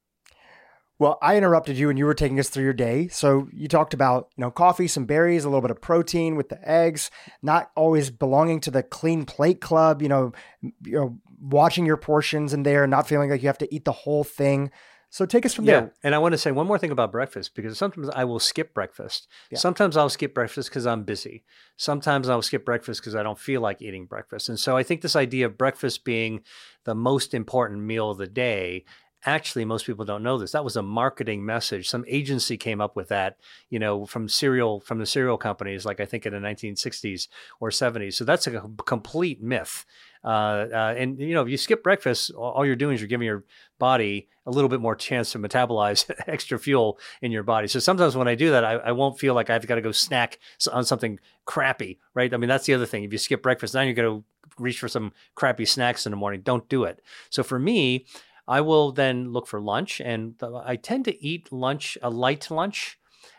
[0.98, 3.10] Well, I interrupted you and you were taking us through your day.
[3.10, 6.50] So you talked about, you know, coffee, some berries, a little bit of protein with
[6.50, 7.12] the eggs,
[7.42, 10.32] not always belonging to the clean plate club, you know,
[10.62, 13.92] you know, watching your portions in there, not feeling like you have to eat the
[13.92, 14.72] whole thing.
[15.10, 15.80] So take us from yeah.
[15.80, 15.94] there.
[16.04, 18.74] And I want to say one more thing about breakfast because sometimes I will skip
[18.74, 19.30] breakfast.
[19.50, 19.60] Yeah.
[19.60, 21.46] Sometimes I'll skip breakfast because I'm busy.
[21.78, 24.50] Sometimes I'll skip breakfast because I don't feel like eating breakfast.
[24.50, 26.42] And so I think this idea of breakfast being
[26.84, 28.84] the most important meal of the day
[29.26, 31.90] actually most people don't know this that was a marketing message.
[31.90, 33.38] Some agency came up with that
[33.70, 37.28] you know from cereal from the cereal companies like i think in the 1960s
[37.60, 39.86] or 70s so that's a complete myth.
[40.24, 43.28] Uh, uh, and you know if you skip breakfast all you're doing is you're giving
[43.28, 43.44] your
[43.78, 47.68] body a little bit more chance to metabolize extra fuel in your body.
[47.68, 49.92] So sometimes when i do that i, I won't feel like i've got to go
[49.92, 50.40] snack
[50.72, 52.34] on something crappy right?
[52.34, 53.04] I mean that's the other thing.
[53.04, 54.26] If you skip breakfast now you're going to
[54.58, 56.42] reach for some crappy snacks in the morning.
[56.42, 57.02] Don't do it.
[57.30, 58.06] So for me
[58.48, 62.98] I will then look for lunch, and I tend to eat lunch a light lunch.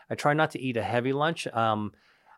[0.09, 1.47] I try not to eat a heavy lunch.
[1.47, 1.93] Um,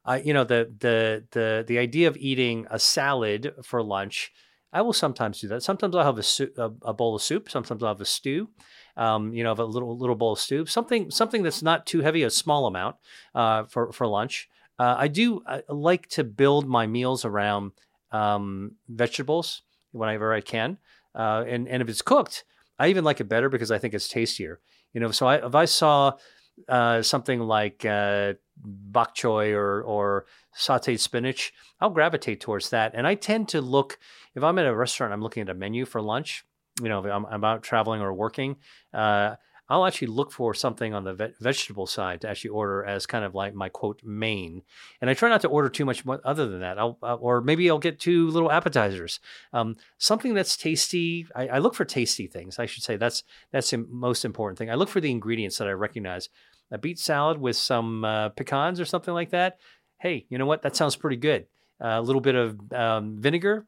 [0.05, 4.31] I, you know, the the the the idea of eating a salad for lunch,
[4.71, 5.63] I will sometimes do that.
[5.63, 7.49] Sometimes I'll have a, a, a bowl of soup.
[7.49, 8.49] Sometimes I'll have a stew.
[8.95, 10.65] Um, you know, have a little little bowl of stew.
[10.65, 12.97] Something something that's not too heavy, a small amount
[13.33, 14.49] uh, for for lunch.
[14.77, 17.71] Uh, I do I like to build my meals around
[18.11, 20.77] um, vegetables whenever I can,
[21.15, 22.45] uh, and and if it's cooked,
[22.79, 24.59] I even like it better because I think it's tastier.
[24.93, 26.13] You know, so I, if I saw
[26.67, 30.25] uh, something like uh, bok choy or or
[30.57, 32.93] sautéed spinach, I'll gravitate towards that.
[32.95, 33.99] And I tend to look
[34.35, 36.43] if I'm at a restaurant, I'm looking at a menu for lunch.
[36.81, 38.55] You know, I'm, I'm out traveling or working.
[38.93, 39.35] Uh,
[39.69, 43.23] I'll actually look for something on the ve- vegetable side to actually order as kind
[43.23, 44.63] of like my quote main.
[44.99, 46.79] And I try not to order too much other than that.
[46.79, 49.19] I'll, uh, or maybe I'll get two little appetizers.
[49.53, 51.27] Um, something that's tasty.
[51.35, 52.57] I, I, look for tasty things.
[52.57, 54.71] I should say that's that's the most important thing.
[54.71, 56.29] I look for the ingredients that I recognize.
[56.71, 59.57] A beet salad with some uh, pecans or something like that.
[59.97, 60.61] Hey, you know what?
[60.61, 61.47] That sounds pretty good.
[61.83, 63.65] Uh, a little bit of um, vinegar,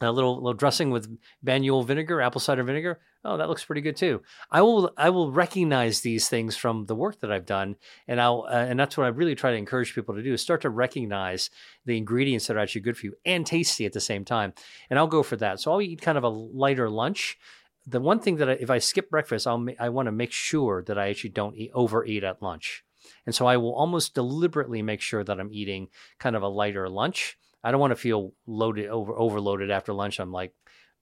[0.00, 3.00] a little little dressing with Banyuls vinegar, apple cider vinegar.
[3.26, 4.22] Oh, that looks pretty good too.
[4.50, 7.76] I will I will recognize these things from the work that I've done,
[8.06, 10.42] and I'll uh, and that's what I really try to encourage people to do is
[10.42, 11.48] start to recognize
[11.86, 14.52] the ingredients that are actually good for you and tasty at the same time.
[14.90, 15.58] And I'll go for that.
[15.58, 17.38] So I'll eat kind of a lighter lunch.
[17.86, 20.82] The one thing that I, if I skip breakfast, I'll I want to make sure
[20.82, 22.84] that I actually don't eat overeat at lunch.
[23.24, 25.88] And so I will almost deliberately make sure that I'm eating
[26.18, 30.20] kind of a lighter lunch I don't want to feel loaded over overloaded after lunch.
[30.20, 30.52] I'm like,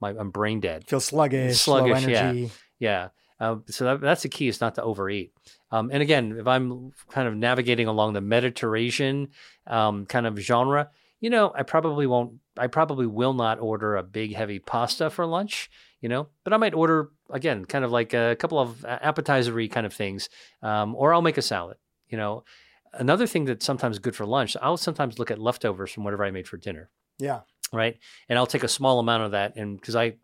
[0.02, 0.86] my I'm brain dead.
[0.86, 2.48] Feel sluggish, sluggish, yeah,
[2.78, 3.08] yeah.
[3.40, 5.32] Uh, so that, that's the key is not to overeat.
[5.70, 9.30] Um, and again, if I'm kind of navigating along the Mediterranean
[9.66, 12.34] um, kind of genre, you know, I probably won't.
[12.58, 15.70] I probably will not order a big heavy pasta for lunch.
[16.00, 19.86] You know, but I might order again, kind of like a couple of appetizery kind
[19.86, 20.28] of things,
[20.60, 21.76] um, or I'll make a salad.
[22.08, 22.44] You know,
[22.92, 26.32] another thing that's sometimes good for lunch, I'll sometimes look at leftovers from whatever I
[26.32, 26.90] made for dinner.
[27.18, 27.40] Yeah.
[27.72, 27.98] Right.
[28.28, 29.56] And I'll take a small amount of that.
[29.56, 30.14] And because I,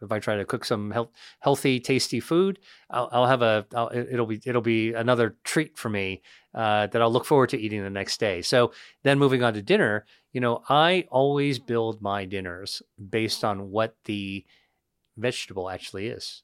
[0.00, 1.08] if I try to cook some health,
[1.40, 2.58] healthy, tasty food,
[2.90, 6.22] I'll, I'll have a, I'll, it'll be, it'll be another treat for me
[6.54, 8.42] uh, that I'll look forward to eating the next day.
[8.42, 8.72] So
[9.02, 13.96] then moving on to dinner, you know, I always build my dinners based on what
[14.04, 14.44] the
[15.16, 16.42] vegetable actually is.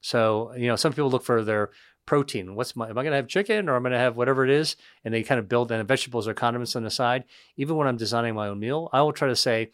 [0.00, 1.70] So, you know, some people look for their
[2.06, 2.54] protein.
[2.54, 4.50] What's my, am I going to have chicken or I'm going to have whatever it
[4.50, 4.76] is?
[5.04, 7.24] And they kind of build, and vegetables or condiments on the side.
[7.56, 9.70] Even when I'm designing my own meal, I will try to say,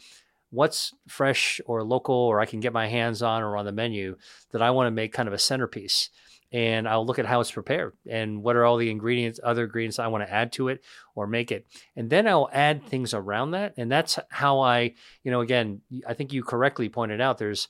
[0.53, 4.17] what's fresh or local or I can get my hands on or on the menu
[4.53, 6.11] that I want to make kind of a centerpiece.
[6.53, 9.99] And I'll look at how it's prepared and what are all the ingredients, other ingredients
[9.99, 10.83] I want to add to it
[11.15, 11.67] or make it.
[11.97, 13.73] And then I'll add things around that.
[13.79, 14.93] And that's how I,
[15.25, 17.69] you know, again, I think you correctly pointed out there's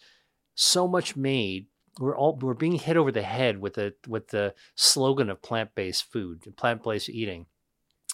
[0.57, 1.67] so much made
[2.01, 6.11] we're all we're being hit over the head with the with the slogan of plant-based
[6.11, 7.47] food, plant-based eating.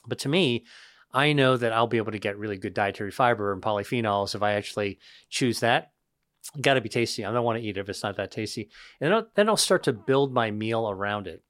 [0.06, 0.64] But to me,
[1.12, 4.42] I know that I'll be able to get really good dietary fiber and polyphenols if
[4.42, 4.98] I actually
[5.30, 5.92] choose that.
[6.60, 7.24] Got to be tasty.
[7.24, 8.70] I don't want to eat it if it's not that tasty.
[9.00, 11.42] And then I'll, then I'll start to build my meal around it.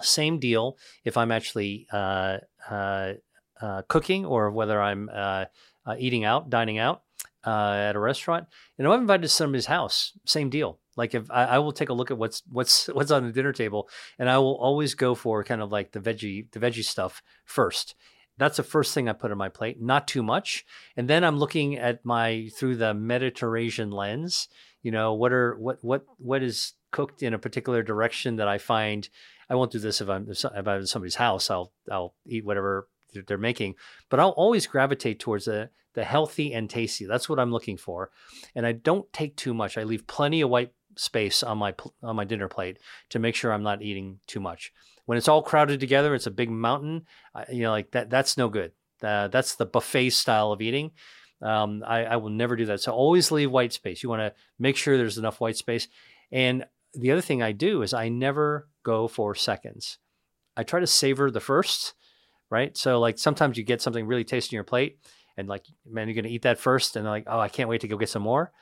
[0.00, 2.38] Same deal if I'm actually uh,
[2.68, 3.14] uh,
[3.60, 5.44] uh, cooking or whether I'm uh,
[5.86, 7.02] uh, eating out, dining out
[7.46, 8.46] uh, at a restaurant.
[8.78, 10.78] And I'm invited to somebody's house, same deal.
[10.96, 13.52] Like if I, I, will take a look at what's what's what's on the dinner
[13.52, 13.88] table,
[14.18, 17.94] and I will always go for kind of like the veggie the veggie stuff first.
[18.36, 20.64] That's the first thing I put on my plate, not too much.
[20.96, 24.48] And then I'm looking at my through the Mediterranean lens.
[24.82, 28.58] You know, what are what what what is cooked in a particular direction that I
[28.58, 29.08] find
[29.48, 31.50] I won't do this if I'm if I'm in somebody's house.
[31.50, 32.88] I'll I'll eat whatever
[33.26, 33.76] they're making,
[34.08, 37.06] but I'll always gravitate towards the the healthy and tasty.
[37.06, 38.10] That's what I'm looking for,
[38.54, 39.78] and I don't take too much.
[39.78, 42.78] I leave plenty of white space on my on my dinner plate
[43.10, 44.72] to make sure I'm not eating too much.
[45.06, 47.06] When it's all crowded together, it's a big mountain.
[47.50, 48.10] you know, like that.
[48.10, 48.72] That's no good.
[49.02, 50.92] Uh, that's the buffet style of eating.
[51.42, 52.80] Um, I, I will never do that.
[52.80, 54.02] So always leave white space.
[54.02, 55.88] You want to make sure there's enough white space.
[56.32, 56.64] And
[56.94, 59.98] the other thing I do is I never go for seconds.
[60.56, 61.94] I try to savor the first,
[62.50, 62.76] right?
[62.76, 64.98] So like sometimes you get something really tasty on your plate
[65.36, 66.96] and like, man, you're to eat that first.
[66.96, 68.52] And like, oh, I can't wait to go get some more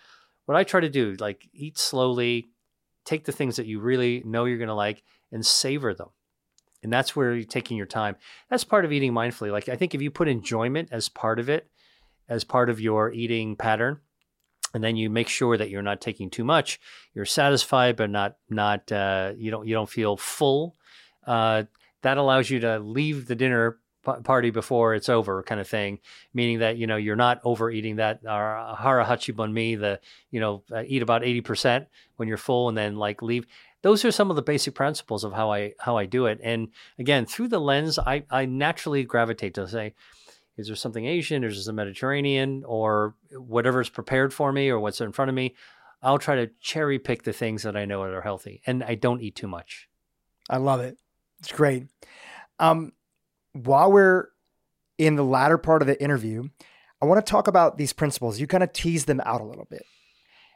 [0.47, 2.49] what I try to do, like eat slowly,
[3.05, 6.09] take the things that you really know you're to like and savor them.
[6.83, 8.17] And that's where you're taking your time.
[8.51, 9.53] That's part of eating mindfully.
[9.53, 11.69] Like I think if you put enjoyment as part of it,
[12.29, 14.01] as part of your eating pattern,
[14.75, 16.81] and then you make sure that you're not taking too much,
[17.15, 20.75] you're satisfied but not not uh, you don't you don't feel full.
[21.27, 21.65] Uh,
[22.03, 23.79] that allows you to leave the dinner
[24.25, 26.01] party before it's over kind of thing
[26.35, 30.01] meaning that you know you're not overeating that or hara hachi bun the
[30.33, 31.87] you know uh, eat about 80%
[32.17, 33.47] when you're full and then like leave
[33.83, 36.41] those are some of the basic principles of how i how i do it.
[36.43, 36.69] And
[36.99, 39.95] again through the lens i i naturally gravitate to say
[40.57, 41.45] is there something asian?
[41.45, 42.63] Is there mediterranean?
[42.67, 45.55] Or whatever's prepared for me or what's in front of me
[46.03, 48.95] i'll try to cherry pick the things that i know that are healthy and i
[48.95, 49.89] don't eat too much.
[50.51, 50.97] I love it.
[51.41, 51.87] It's great.
[52.59, 52.93] Um
[53.53, 54.29] while we're
[54.99, 56.49] in the latter part of the interview,
[57.01, 58.39] I want to talk about these principles.
[58.39, 59.85] You kind of tease them out a little bit.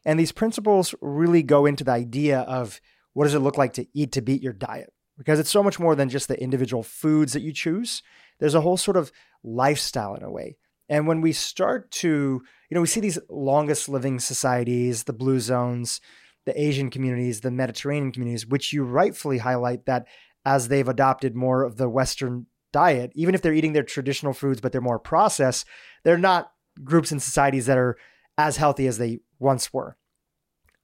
[0.05, 2.81] And these principles really go into the idea of
[3.17, 4.93] what does it look like to eat to beat your diet?
[5.17, 8.03] Because it's so much more than just the individual foods that you choose.
[8.39, 9.11] There's a whole sort of
[9.43, 10.59] lifestyle in a way.
[10.91, 15.41] And when we start to, you know, we see these longest living societies, the blue
[15.41, 16.03] zones,
[16.45, 20.07] the Asian communities, the Mediterranean communities, which you rightfully highlight that
[20.45, 24.61] as they've adopted more of the Western diet, even if they're eating their traditional foods,
[24.61, 25.67] but they're more processed,
[26.05, 26.53] they're not
[26.85, 27.97] groups and societies that are
[28.37, 29.97] as healthy as they once were.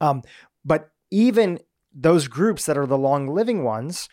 [0.01, 0.23] Um,
[0.65, 1.59] but even
[1.95, 4.09] those groups that are the long living ones,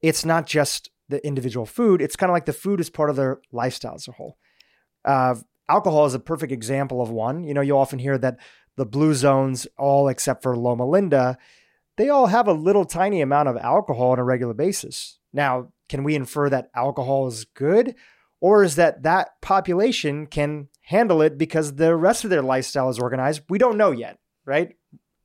[0.00, 2.00] it's not just the individual food.
[2.02, 4.36] It's kind of like the food is part of their lifestyle as a whole.
[5.04, 5.36] Uh,
[5.68, 7.44] alcohol is a perfect example of one.
[7.44, 8.38] You know, you often hear that
[8.76, 11.38] the blue zones, all except for Loma Linda,
[11.96, 15.18] they all have a little tiny amount of alcohol on a regular basis.
[15.32, 17.94] Now, can we infer that alcohol is good?
[18.40, 22.98] Or is that that population can handle it because the rest of their lifestyle is
[22.98, 23.42] organized?
[23.48, 24.76] We don't know yet, right?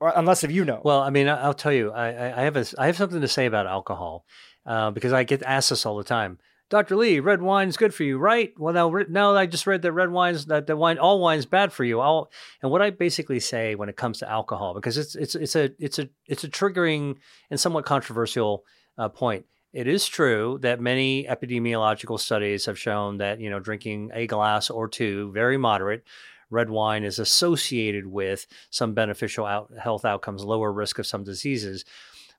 [0.01, 0.81] Or unless if you know.
[0.83, 3.45] Well, I mean, I'll tell you, I, I have a, I have something to say
[3.45, 4.25] about alcohol
[4.65, 6.39] uh, because I get asked this all the time.
[6.71, 6.95] Dr.
[6.95, 8.51] Li, red wine is good for you, right?
[8.57, 11.71] Well, now, now I just read that red wines, that the wine, all wine's bad
[11.71, 11.99] for you.
[11.99, 12.31] All,
[12.63, 15.69] and what I basically say when it comes to alcohol, because it's it's it's a
[15.77, 17.17] it's a it's a triggering
[17.51, 18.63] and somewhat controversial
[18.97, 24.11] uh, point it is true that many epidemiological studies have shown that you know drinking
[24.13, 26.03] a glass or two, very moderate,
[26.51, 31.85] red wine is associated with some beneficial out- health outcomes, lower risk of some diseases.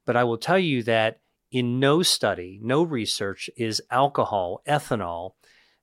[0.04, 5.32] But I will tell you that in no study, no research is alcohol, ethanol,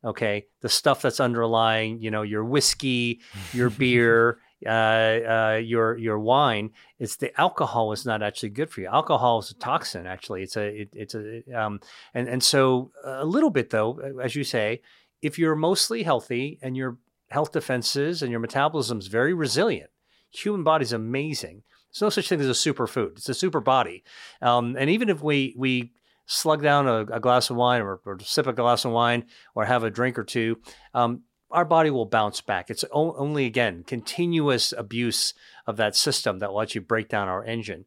[0.03, 3.19] okay, the stuff that's underlying, you know, your whiskey,
[3.53, 8.81] your beer, uh, uh, your your wine, it's the alcohol is not actually good for
[8.81, 8.87] you.
[8.87, 10.05] Alcohol is a toxin.
[10.05, 11.79] Actually, it's a it, it's a um,
[12.13, 14.81] and and so a little bit though, as you say,
[15.21, 16.97] if you're mostly healthy and your
[17.29, 19.89] health defenses and your metabolism is very resilient,
[20.31, 21.63] human body's amazing.
[21.91, 23.17] There's no such thing as a superfood.
[23.17, 24.03] It's a super body.
[24.41, 25.91] Um, and even if we we
[26.25, 29.25] slug down a, a glass of wine or, or, sip a glass of wine
[29.55, 30.59] or have a drink or two,
[30.93, 32.69] um, our body will bounce back.
[32.69, 35.33] It's only, again, continuous abuse
[35.65, 37.85] of that system that lets you break down our engine.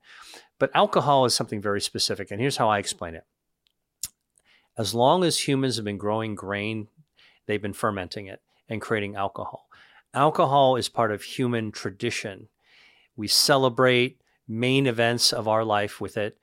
[0.59, 2.33] But alcohol is something very specific.
[2.33, 3.25] And here's how I explain it.
[4.77, 6.89] As long as humans have been growing grain,
[7.47, 9.69] they've been fermenting it and creating alcohol.
[10.15, 12.49] Alcohol is part of human tradition.
[13.17, 16.37] We celebrate main events of our life with it,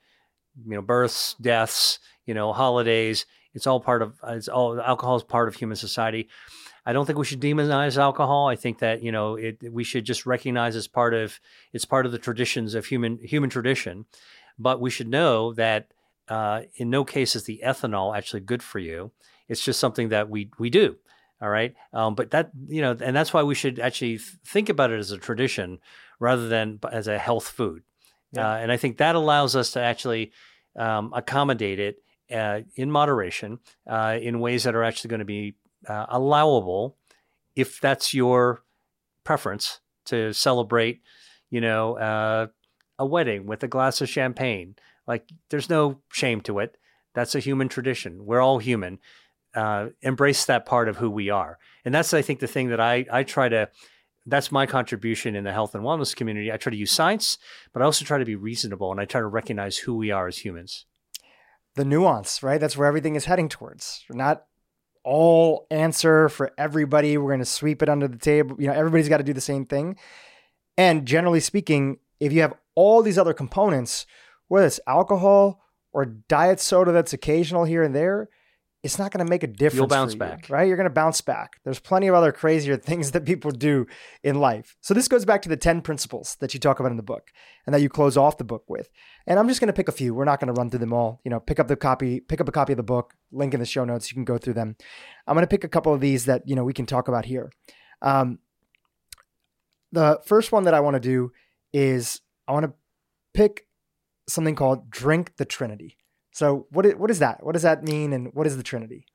[0.66, 3.26] you know, births, deaths, you know, holidays.
[3.54, 6.30] It's all part of, it's all, alcohol is part of human society.
[6.86, 8.48] I don't think we should demonize alcohol.
[8.48, 11.40] I think that you know it, we should just recognize as part of
[11.74, 14.06] it's part of the traditions of human human tradition,
[14.58, 15.92] but we should know that
[16.30, 19.12] uh, in no case is the ethanol actually good for you.
[19.48, 20.96] It's just something that we we do.
[21.42, 24.92] All right, um, but that you know, and that's why we should actually think about
[24.92, 25.80] it as a tradition
[26.20, 27.84] rather than as a health food.
[28.34, 28.48] Yeah.
[28.48, 30.32] Uh, and I think that allows us to actually
[30.76, 35.56] um, accommodate it uh, in moderation uh, in ways that are actually going to be
[35.88, 36.98] uh, allowable
[37.56, 38.64] if that's your
[39.24, 41.02] preference to celebrate,
[41.50, 42.48] you know, uh,
[42.98, 44.76] a wedding with a glass of champagne.
[45.08, 46.78] Like, there's no shame to it.
[47.14, 48.26] That's a human tradition.
[48.26, 49.00] We're all human.
[49.60, 51.58] Uh, embrace that part of who we are.
[51.84, 53.68] And that's, I think, the thing that I, I try to,
[54.26, 56.50] that's my contribution in the health and wellness community.
[56.50, 57.38] I try to use science,
[57.74, 60.28] but I also try to be reasonable and I try to recognize who we are
[60.28, 60.86] as humans.
[61.76, 62.62] The nuance, right?
[62.62, 64.06] That's where everything is heading towards.
[64.10, 64.46] We're not
[65.04, 67.18] all answer for everybody.
[67.18, 68.56] We're going to sweep it under the table.
[68.60, 69.98] You know, everybody's got to do the same thing.
[70.78, 74.06] And generally speaking, if you have all these other components,
[74.48, 78.30] whether it's alcohol or diet soda that's occasional here and there,
[78.82, 79.76] it's not going to make a difference.
[79.76, 80.66] You'll bounce you, back, right?
[80.66, 81.60] You're going to bounce back.
[81.66, 83.86] There's plenty of other crazier things that people do
[84.24, 84.78] in life.
[84.82, 87.32] So this goes back to the 10 principles that you talk about in the book
[87.66, 88.90] and that you close off the book with.
[89.28, 90.14] And I'm just going to pick a few.
[90.14, 91.20] We're not going to run through them all.
[91.26, 93.60] You know, pick up the copy, pick up a copy of the book, link in
[93.60, 94.10] the show notes.
[94.10, 94.78] You can go through them.
[95.28, 97.26] I'm going to pick a couple of these that, you know, we can talk about
[97.26, 97.52] here.
[98.02, 98.40] Um,
[99.92, 101.32] the first one that I want to do
[101.74, 102.74] is I want to
[103.34, 103.68] pick
[104.28, 105.98] something called drink the Trinity.
[106.40, 107.44] So what is, what is that?
[107.44, 109.06] What does that mean, and what is the Trinity?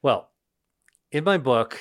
[0.00, 0.30] Well,
[1.10, 1.78] in my book,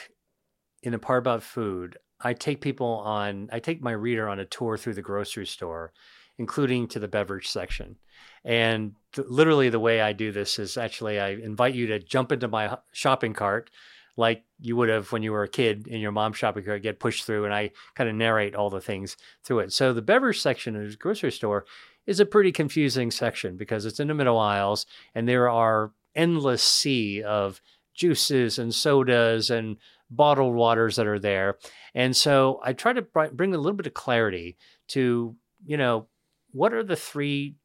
[0.83, 3.47] in the part about food, I take people on.
[3.53, 5.93] I take my reader on a tour through the grocery store,
[6.37, 7.95] including to the beverage section.
[8.43, 12.33] And th- literally, the way I do this is actually I invite you to jump
[12.33, 13.71] into my shopping cart
[14.17, 16.99] like you would have when you were a kid in your mom's shopping cart, get
[16.99, 19.71] pushed through, and I kind of narrate all the things through it.
[19.71, 21.65] So the beverage section of the grocery store
[22.11, 26.61] is a pretty confusing section because it's in the middle aisles and there are endless
[26.61, 27.61] sea of
[27.93, 29.77] juices and sodas and
[30.09, 31.57] bottled waters that are there.
[31.95, 34.57] And so I try to bring a little bit of clarity
[34.89, 36.07] to, you know,
[36.51, 37.55] what are the three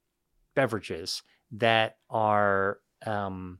[0.54, 3.58] beverages that are um,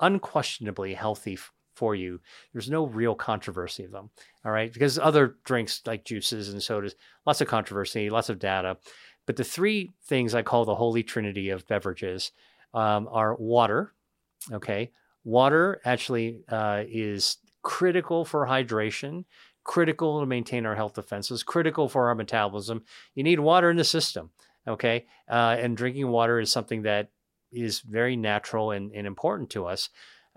[0.00, 1.38] unquestionably healthy
[1.74, 2.20] for you.
[2.52, 4.10] There's no real controversy of them.
[4.44, 4.72] All right.
[4.72, 6.94] Because other drinks like juices and sodas,
[7.26, 8.78] lots of controversy, lots of data.
[9.26, 12.32] But the three things I call the holy trinity of beverages
[12.72, 13.92] um, are water.
[14.52, 14.90] Okay.
[15.24, 19.24] Water actually uh, is critical for hydration,
[19.64, 22.84] critical to maintain our health defenses, critical for our metabolism.
[23.14, 24.30] You need water in the system.
[24.68, 25.06] Okay.
[25.28, 27.10] Uh, and drinking water is something that
[27.50, 29.88] is very natural and, and important to us.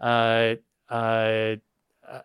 [0.01, 0.55] Uh,
[0.89, 1.55] uh,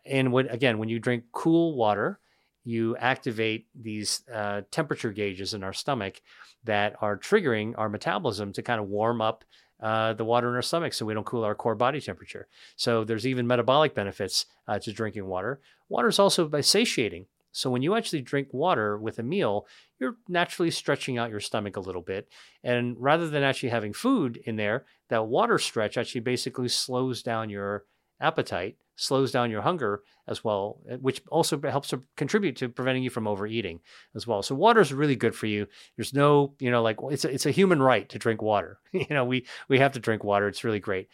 [0.06, 2.18] and when, again, when you drink cool water,
[2.64, 6.20] you activate these uh, temperature gauges in our stomach
[6.64, 9.44] that are triggering our metabolism to kind of warm up
[9.80, 12.48] uh, the water in our stomach so we don't cool our core body temperature.
[12.76, 15.60] So there's even metabolic benefits uh, to drinking water.
[15.88, 17.26] Water is also by satiating.
[17.52, 19.66] So when you actually drink water with a meal,
[20.00, 22.28] you're naturally stretching out your stomach a little bit.
[22.64, 27.50] And rather than actually having food in there, that water stretch actually basically slows down
[27.50, 27.84] your
[28.20, 33.02] appetite, slows down your hunger as well, eh, which also helps to contribute to preventing
[33.02, 33.80] you from overeating
[34.14, 34.42] as well.
[34.42, 35.66] So water is really good for you.
[35.96, 38.78] There's no, you know, like it's a, it's a human right to drink water.
[38.92, 40.48] you know, we we have to drink water.
[40.48, 41.08] It's really great.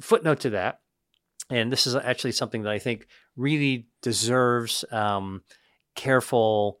[0.00, 0.80] Footnote to that,
[1.50, 5.42] and this is actually something that I think really deserves um,
[5.94, 6.80] careful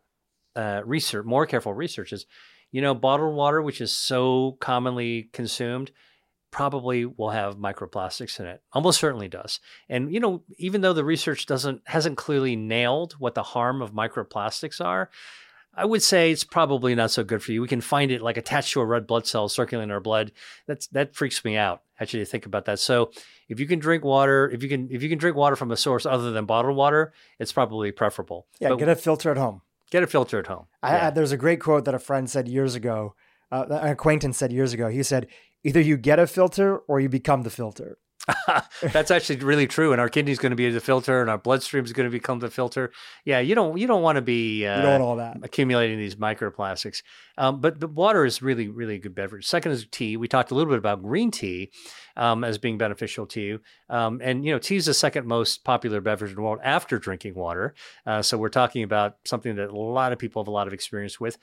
[0.54, 2.12] uh, research, more careful research.
[2.12, 2.26] Is
[2.70, 5.90] you know, bottled water, which is so commonly consumed,
[6.50, 8.62] probably will have microplastics in it.
[8.72, 9.60] Almost certainly does.
[9.88, 13.92] And you know, even though the research doesn't hasn't clearly nailed what the harm of
[13.92, 15.10] microplastics are,
[15.74, 17.62] I would say it's probably not so good for you.
[17.62, 20.32] We can find it like attached to a red blood cell circulating in our blood.
[20.66, 22.78] That's that freaks me out actually to think about that.
[22.78, 23.10] So
[23.48, 25.76] if you can drink water, if you can if you can drink water from a
[25.76, 28.46] source other than bottled water, it's probably preferable.
[28.58, 29.62] Yeah, but get a filter at home.
[29.90, 30.66] Get a filter at home.
[30.82, 31.10] I, yeah.
[31.10, 33.14] There's a great quote that a friend said years ago.
[33.50, 34.88] Uh, an acquaintance said years ago.
[34.88, 35.26] He said,
[35.68, 37.98] either you get a filter or you become the filter.
[38.82, 41.84] That's actually really true, and our kidney's going to be the filter, and our bloodstream
[41.84, 42.92] is going to become the filter.
[43.24, 46.16] Yeah, you don't you don't want to be uh, you don't all that accumulating these
[46.16, 47.02] microplastics.
[47.38, 49.46] Um, but the water is really really a good beverage.
[49.46, 50.18] Second is tea.
[50.18, 51.70] We talked a little bit about green tea
[52.18, 55.64] um, as being beneficial to you, um, and you know tea is the second most
[55.64, 57.74] popular beverage in the world after drinking water.
[58.04, 60.74] Uh, so we're talking about something that a lot of people have a lot of
[60.74, 61.38] experience with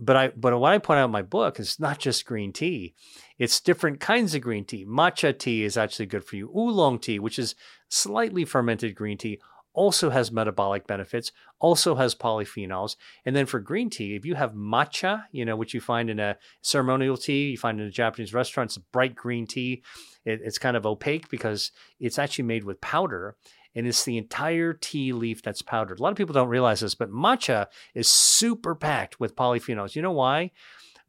[0.00, 2.94] but I but what I point out in my book is not just green tea;
[3.38, 4.84] it's different kinds of green tea.
[4.86, 6.50] Matcha tea is actually good for you.
[6.56, 7.54] Oolong tea, which is
[7.88, 9.40] slightly fermented green tea,
[9.76, 12.96] also has metabolic benefits, also has polyphenols.
[13.26, 16.18] And then for green tea, if you have matcha, you know, which you find in
[16.18, 19.82] a ceremonial tea, you find in a Japanese restaurant, it's bright green tea.
[20.24, 23.36] It, it's kind of opaque because it's actually made with powder
[23.74, 26.00] and it's the entire tea leaf that's powdered.
[26.00, 29.94] A lot of people don't realize this, but matcha is super packed with polyphenols.
[29.94, 30.52] You know why?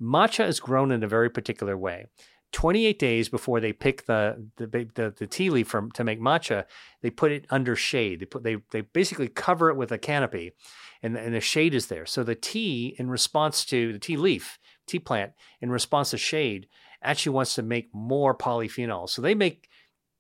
[0.02, 2.06] Matcha is grown in a very particular way.
[2.54, 6.66] 28 days before they pick the the, the, the tea leaf from to make matcha,
[7.02, 8.22] they put it under shade.
[8.22, 10.54] They put they they basically cover it with a canopy,
[11.04, 12.06] and and the shade is there.
[12.06, 16.68] So the tea, in response to the tea leaf, tea plant, in response to shade,
[17.04, 19.10] actually wants to make more polyphenols.
[19.10, 19.70] So they make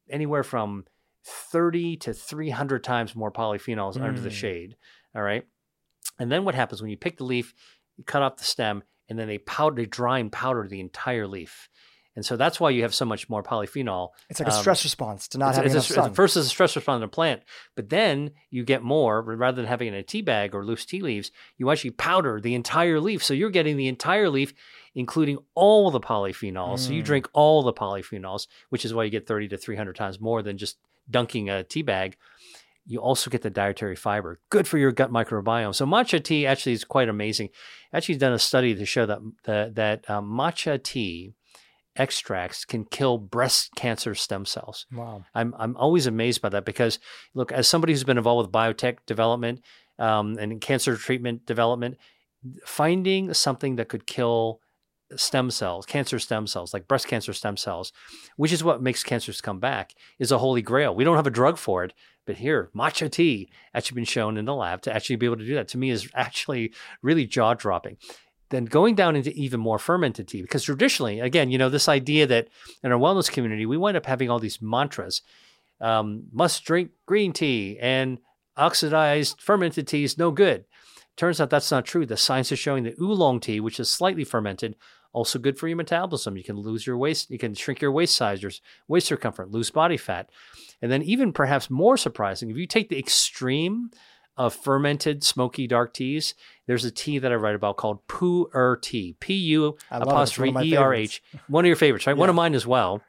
[0.10, 0.86] anywhere from
[1.24, 4.02] 30 to 300 times more polyphenols mm.
[4.02, 4.34] under the mm.
[4.34, 4.76] shade.
[5.16, 5.46] All right.
[6.20, 7.54] And then what happens when you pick the leaf,
[7.98, 11.28] you cut off the stem, and then they powder, they dry and powder the entire
[11.28, 11.70] leaf.
[12.18, 14.10] And so that's why you have so much more polyphenol.
[14.28, 16.16] It's like a um, stress response to not having enough sun.
[16.16, 17.44] First is a stress response in a plant,
[17.76, 20.84] but then you get more rather than having it in a tea bag or loose
[20.84, 21.30] tea leaves.
[21.58, 24.52] You actually powder the entire leaf, so you're getting the entire leaf,
[24.96, 26.78] including all the polyphenols.
[26.78, 26.80] Mm.
[26.80, 27.06] So you mm.
[27.06, 30.58] drink all the polyphenols, which is why you get 30 to 300 times more than
[30.58, 30.78] just
[31.08, 32.18] dunking a tea bag.
[32.90, 35.76] You also get the dietary fiber, good for your gut microbiome.
[35.76, 37.50] So matcha tea actually is quite amazing.
[37.92, 41.34] Actually, done a study to show that that, that um, matcha tea
[41.98, 44.86] extracts can kill breast cancer stem cells.
[44.94, 45.26] Wow.
[45.36, 47.00] I'm, I'm always amazed by that because,
[47.34, 49.64] look, as somebody who's been involved with biotech development
[50.00, 51.98] um, and cancer treatment development,
[52.66, 54.62] finding something that could kill
[55.16, 57.92] stem cells, cancer stem cells, like breast cancer stem cells,
[58.36, 60.96] which is what makes cancers come back, is a holy grail.
[60.96, 61.94] We don't have a drug for it,
[62.28, 65.46] but here, matcha tea actually been shown in the lab to actually be able to
[65.46, 65.68] do that.
[65.70, 67.98] To me, is actually really jaw dropping
[68.50, 72.26] then going down into even more fermented tea, because traditionally, again, you know, this idea
[72.28, 72.48] that
[72.84, 75.22] in our wellness community, we wind up having all these mantras
[75.82, 78.20] um, must drink green tea and
[78.56, 80.66] oxidized fermented tea is no good.
[81.16, 82.06] Turns out that's not true.
[82.06, 84.76] The science is showing that oolong tea, which is slightly fermented,
[85.18, 86.38] also good for your metabolism.
[86.38, 88.52] You can lose your waist, you can shrink your waist size, your
[88.88, 90.30] waist circumference, lose body fat.
[90.82, 93.90] And then, even perhaps more surprising, if you take the extreme
[94.38, 96.36] of fermented smoky dark teas.
[96.68, 99.16] There's a tea that I write about called Pu'er tea.
[99.20, 101.24] P U apostrophe E R H.
[101.48, 102.16] One of your favorites, right?
[102.16, 102.20] Yeah.
[102.20, 103.02] One of mine as well.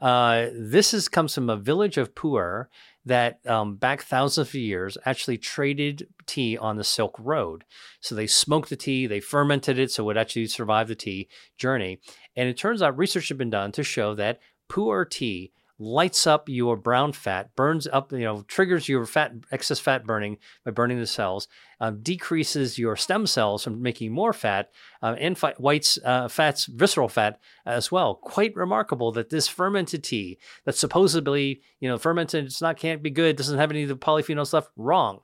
[0.00, 2.66] Uh, this is comes from a village of Pu'er
[3.04, 7.64] that um, back thousands of years actually traded tea on the Silk Road.
[8.00, 12.00] So they smoked the tea, they fermented it so it actually survived the tea journey.
[12.36, 16.48] And it turns out research had been done to show that Pu'er tea lights up
[16.48, 20.98] your brown fat, burns up, you know, triggers your fat excess fat burning by burning
[20.98, 21.48] the cells,
[21.80, 24.70] um, decreases your stem cells from making more fat,
[25.02, 28.14] uh, and fi- whites, uh, fats, visceral fat as well.
[28.14, 33.10] Quite remarkable that this fermented tea, that supposedly, you know, fermented, it's not can't be
[33.10, 34.70] good, doesn't have any of the polyphenols left.
[34.76, 35.20] Wrong.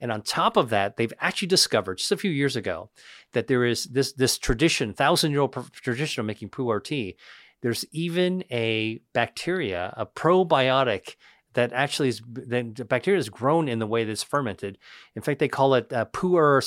[0.00, 2.90] And on top of that, they've actually discovered just a few years ago
[3.32, 7.16] that there is this this tradition, thousand year old tradition of making pu'er tea
[7.62, 11.16] there's even a bacteria, a probiotic
[11.54, 14.78] that actually is the bacteria is grown in the way that's fermented.
[15.16, 16.62] In fact, they call it uh, pu'er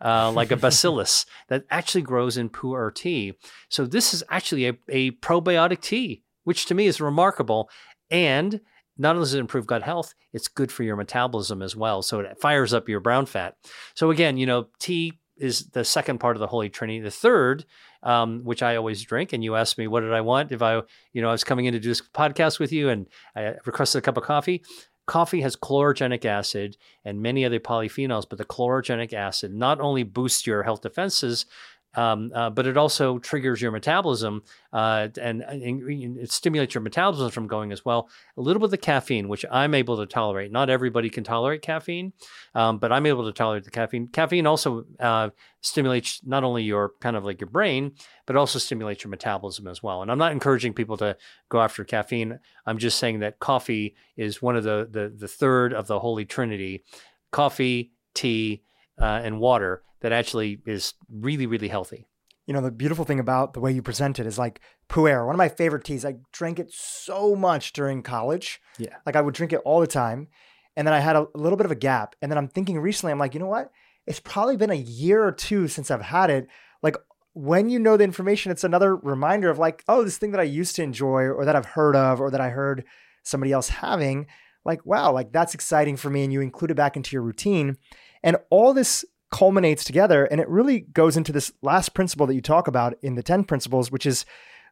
[0.00, 3.34] uh, like a bacillus that actually grows in pu'er tea.
[3.68, 7.70] So this is actually a, a probiotic tea, which to me is remarkable.
[8.10, 8.60] And
[8.98, 12.02] not only does it improve gut health, it's good for your metabolism as well.
[12.02, 13.54] So it fires up your brown fat.
[13.94, 17.00] So again, you know, tea is the second part of the Holy Trinity.
[17.00, 17.64] The third,
[18.02, 20.82] um, which I always drink, and you asked me what did I want if I,
[21.12, 23.98] you know, I was coming in to do this podcast with you, and I requested
[23.98, 24.62] a cup of coffee.
[25.06, 30.46] Coffee has chlorogenic acid and many other polyphenols, but the chlorogenic acid not only boosts
[30.46, 31.46] your health defenses,
[31.94, 34.42] um, uh, but it also triggers your metabolism
[34.72, 38.08] uh, and, and, it stimulates your metabolism from going as well.
[38.36, 40.52] A little bit of the caffeine, which I'm able to tolerate.
[40.52, 42.12] Not everybody can tolerate caffeine,
[42.54, 44.08] um, but I'm able to tolerate the caffeine.
[44.08, 45.30] Caffeine also uh,
[45.62, 47.92] stimulates not only your kind of like your brain,
[48.26, 50.02] but also stimulates your metabolism as well.
[50.02, 51.16] And I'm not encouraging people to
[51.48, 52.38] go after caffeine.
[52.66, 56.26] I'm just saying that coffee is one of the the, the third of the holy
[56.26, 56.84] trinity:
[57.32, 58.62] coffee, tea,
[59.00, 62.06] uh, and water that actually is really, really healthy.
[62.46, 65.34] You know, the beautiful thing about the way you present it is like Pu'er, one
[65.34, 66.04] of my favorite teas.
[66.04, 68.60] I drank it so much during college.
[68.78, 68.96] Yeah.
[69.04, 70.28] Like I would drink it all the time.
[70.76, 72.14] And then I had a, a little bit of a gap.
[72.22, 73.70] And then I'm thinking recently, I'm like, you know what?
[74.06, 76.46] It's probably been a year or two since I've had it.
[76.82, 76.96] Like
[77.34, 80.44] when you know the information, it's another reminder of like, oh, this thing that I
[80.44, 82.84] used to enjoy or that I've heard of or that I heard
[83.24, 84.26] somebody else having.
[84.64, 86.24] Like, wow, like that's exciting for me.
[86.24, 87.76] And you include it back into your routine.
[88.22, 92.40] And all this culminates together and it really goes into this last principle that you
[92.40, 94.24] talk about in the 10 principles which is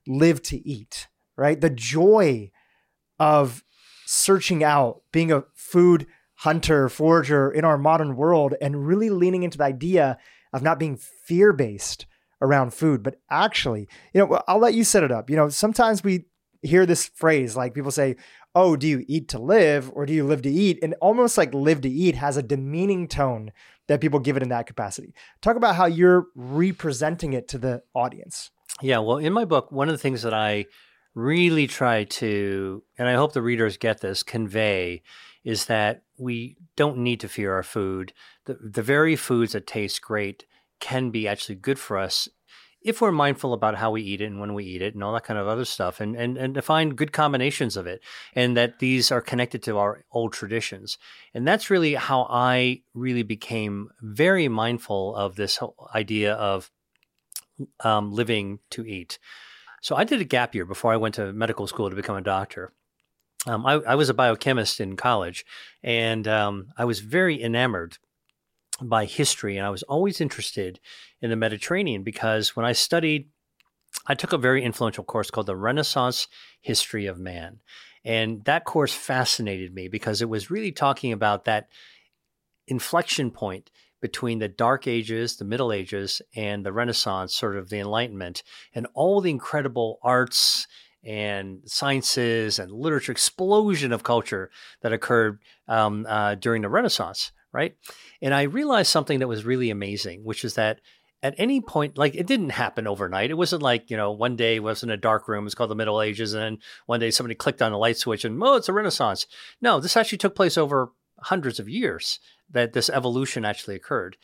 [0.07, 2.51] live to eat right the joy
[3.19, 3.63] of
[4.07, 9.59] searching out, being a food hunter, forager in our modern world, and really leaning into
[9.59, 10.19] the idea
[10.53, 12.07] of not being fear based
[12.41, 15.29] around food, but actually, you know, I'll let you set it up.
[15.29, 16.27] You know, sometimes we
[16.63, 18.17] hear this phrase like people say,
[18.57, 20.79] Oh, do you eat to live or do you live to eat?
[20.83, 23.53] And almost like live to eat has a demeaning tone
[23.87, 25.15] that people give it in that capacity.
[25.43, 28.51] Talk about how you're representing it to the audience.
[28.81, 30.65] Yeah, well, in my book, one of the things that I
[31.15, 35.03] really try to, and I hope the readers get this, convey
[35.45, 38.15] is that we don't need to fear our food.
[38.47, 40.47] The, the very foods that taste great
[40.81, 42.27] can be actually good for us
[42.83, 45.13] if we're mindful about how we eat it and when we eat it and all
[45.13, 48.01] that kind of other stuff and, and, and to find good combinations of it
[48.35, 50.97] and that these are connected to our old traditions.
[51.35, 56.71] And that's really how I really became very mindful of this whole idea of
[57.81, 59.19] um, living to eat.
[59.83, 62.23] So I did a gap year before I went to medical school to become a
[62.23, 62.73] doctor.
[63.47, 65.45] Um, I, I, was a biochemist in college,
[65.83, 67.99] and um, I was very enamored
[68.83, 70.81] by history, and I was always interested
[71.21, 73.29] in the Mediterranean because when I studied,
[74.07, 76.29] I took a very influential course called the Renaissance
[76.61, 77.61] History of Man.
[78.05, 81.69] And that course fascinated me because it was really talking about that
[82.69, 87.81] inflection point between the Dark Ages, the Middle Ages, and the Renaissance, sort of the
[87.81, 88.43] Enlightenment,
[88.75, 90.67] and all the incredible arts
[91.03, 94.51] and sciences and literature explosion of culture
[94.83, 97.75] that occurred um, uh, during the Renaissance, right?
[98.21, 100.81] And I realized something that was really amazing, which is that
[101.23, 103.31] at any point, like it didn't happen overnight.
[103.31, 105.75] It wasn't like, you know, one day was in a dark room, it's called the
[105.75, 108.69] Middle Ages, and then one day somebody clicked on a light switch and, oh, it's
[108.69, 109.27] a Renaissance.
[109.61, 110.91] No, this actually took place over
[111.23, 112.21] hundreds of years
[112.51, 114.19] that this evolution actually occurred.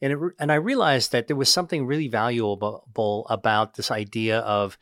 [0.00, 4.78] And, it, and I realized that there was something really valuable about this idea of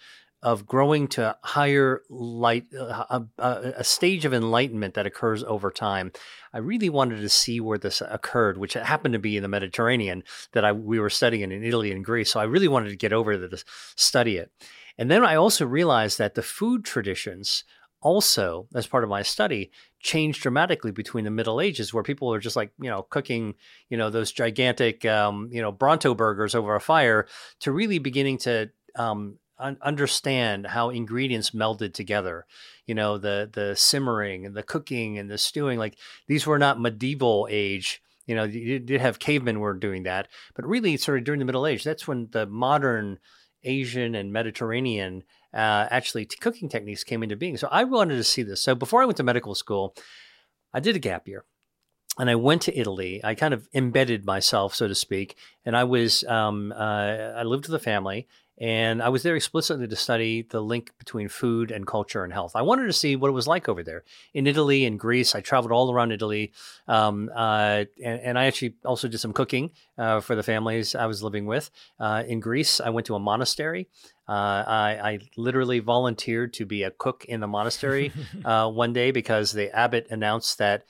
[0.46, 6.12] of growing to higher light, uh, a, a, stage of enlightenment that occurs over time.
[6.52, 10.22] I really wanted to see where this occurred, which happened to be in the Mediterranean
[10.52, 12.30] that I, we were studying in Italy and Greece.
[12.30, 13.64] So I really wanted to get over to
[13.96, 14.52] study it.
[14.96, 17.64] And then I also realized that the food traditions
[18.00, 22.38] also, as part of my study, changed dramatically between the Middle Ages, where people were
[22.38, 23.56] just like, you know, cooking,
[23.90, 27.26] you know, those gigantic, um, you know, Bronto burgers over a fire,
[27.58, 32.46] to really beginning to um, un- understand how ingredients melded together.
[32.86, 35.78] You know, the the simmering and the cooking and the stewing.
[35.78, 38.02] Like these were not medieval age.
[38.26, 41.44] You know, you did have cavemen were doing that, but really, sort of during the
[41.44, 43.20] Middle Age, that's when the modern
[43.62, 45.22] Asian and Mediterranean
[45.54, 47.56] uh, actually t- cooking techniques came into being.
[47.56, 48.62] So I wanted to see this.
[48.62, 49.94] So before I went to medical school,
[50.74, 51.44] I did a gap year
[52.18, 53.20] and I went to Italy.
[53.22, 57.66] I kind of embedded myself, so to speak, and I was um, uh, I lived
[57.66, 58.26] with a family,
[58.58, 62.52] and I was there explicitly to study the link between food and culture and health.
[62.54, 65.34] I wanted to see what it was like over there in Italy and Greece.
[65.34, 66.52] I traveled all around Italy,
[66.88, 71.06] um, uh, and, and, I actually also did some cooking uh, for the families I
[71.06, 71.70] was living with.
[72.00, 73.88] Uh, in Greece, I went to a monastery.
[74.28, 78.12] Uh, I, I, literally volunteered to be a cook in the monastery
[78.44, 80.84] uh, one day because the abbot announced that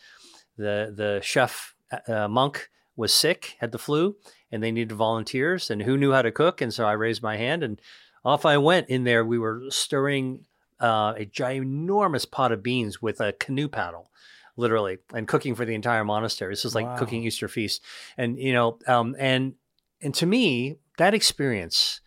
[0.57, 1.75] the the chef
[2.09, 4.16] uh, monk was sick, had the flu,
[4.50, 5.70] and they needed volunteers.
[5.70, 6.60] And who knew how to cook?
[6.60, 7.81] And so I raised my hand and
[8.25, 8.89] off I went.
[8.89, 10.47] In there, we were stirring
[10.81, 14.10] uh, a ginormous pot of beans with a canoe paddle,
[14.57, 16.52] literally, and cooking for the entire monastery.
[16.52, 16.97] This was like wow.
[16.97, 17.83] cooking Easter feast,
[18.16, 19.55] and you know, um, and
[20.00, 22.00] and to me, that experience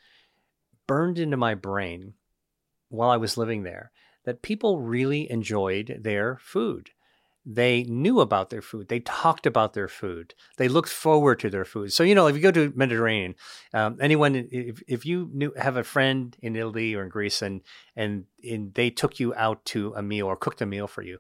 [0.88, 2.14] burned into my brain
[2.90, 3.92] while I was living there.
[4.26, 6.92] That people really enjoyed their food
[7.52, 8.90] they knew about their food.
[8.90, 10.36] They talked about their food.
[10.58, 11.92] They looked forward to their food.
[11.92, 13.34] So you know, if you go to Mediterranean,
[13.74, 17.62] um, anyone if if you knew have a friend in Italy or in Greece and
[17.96, 21.18] and and they took you out to a meal or cooked a meal for you,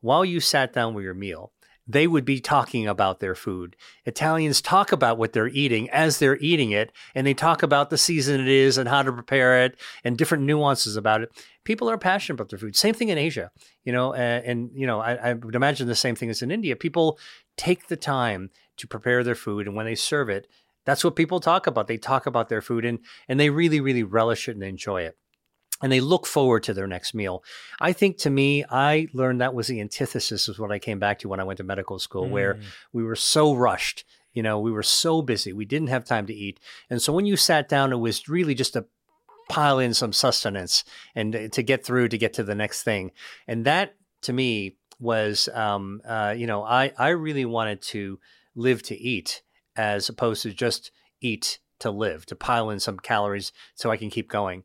[0.00, 1.52] while you sat down with your meal,
[1.92, 3.74] they would be talking about their food.
[4.04, 7.98] Italians talk about what they're eating as they're eating it, and they talk about the
[7.98, 11.30] season it is and how to prepare it and different nuances about it.
[11.64, 12.76] People are passionate about their food.
[12.76, 13.50] Same thing in Asia,
[13.84, 16.50] you know, and, and you know, I, I, would imagine the same thing as in
[16.50, 16.76] India.
[16.76, 17.18] People
[17.56, 20.46] take the time to prepare their food, and when they serve it,
[20.86, 21.88] that's what people talk about.
[21.88, 25.16] They talk about their food, and and they really, really relish it and enjoy it
[25.82, 27.42] and they look forward to their next meal.
[27.80, 31.18] I think to me, I learned that was the antithesis of what I came back
[31.20, 32.30] to when I went to medical school, mm.
[32.30, 32.60] where
[32.92, 34.04] we were so rushed.
[34.32, 36.60] You know, we were so busy, we didn't have time to eat.
[36.88, 38.86] And so when you sat down, it was really just to
[39.48, 40.84] pile in some sustenance
[41.16, 43.10] and to get through to get to the next thing.
[43.48, 48.20] And that to me was, um, uh, you know, I, I really wanted to
[48.54, 49.42] live to eat
[49.74, 54.10] as opposed to just eat to live, to pile in some calories so I can
[54.10, 54.62] keep going.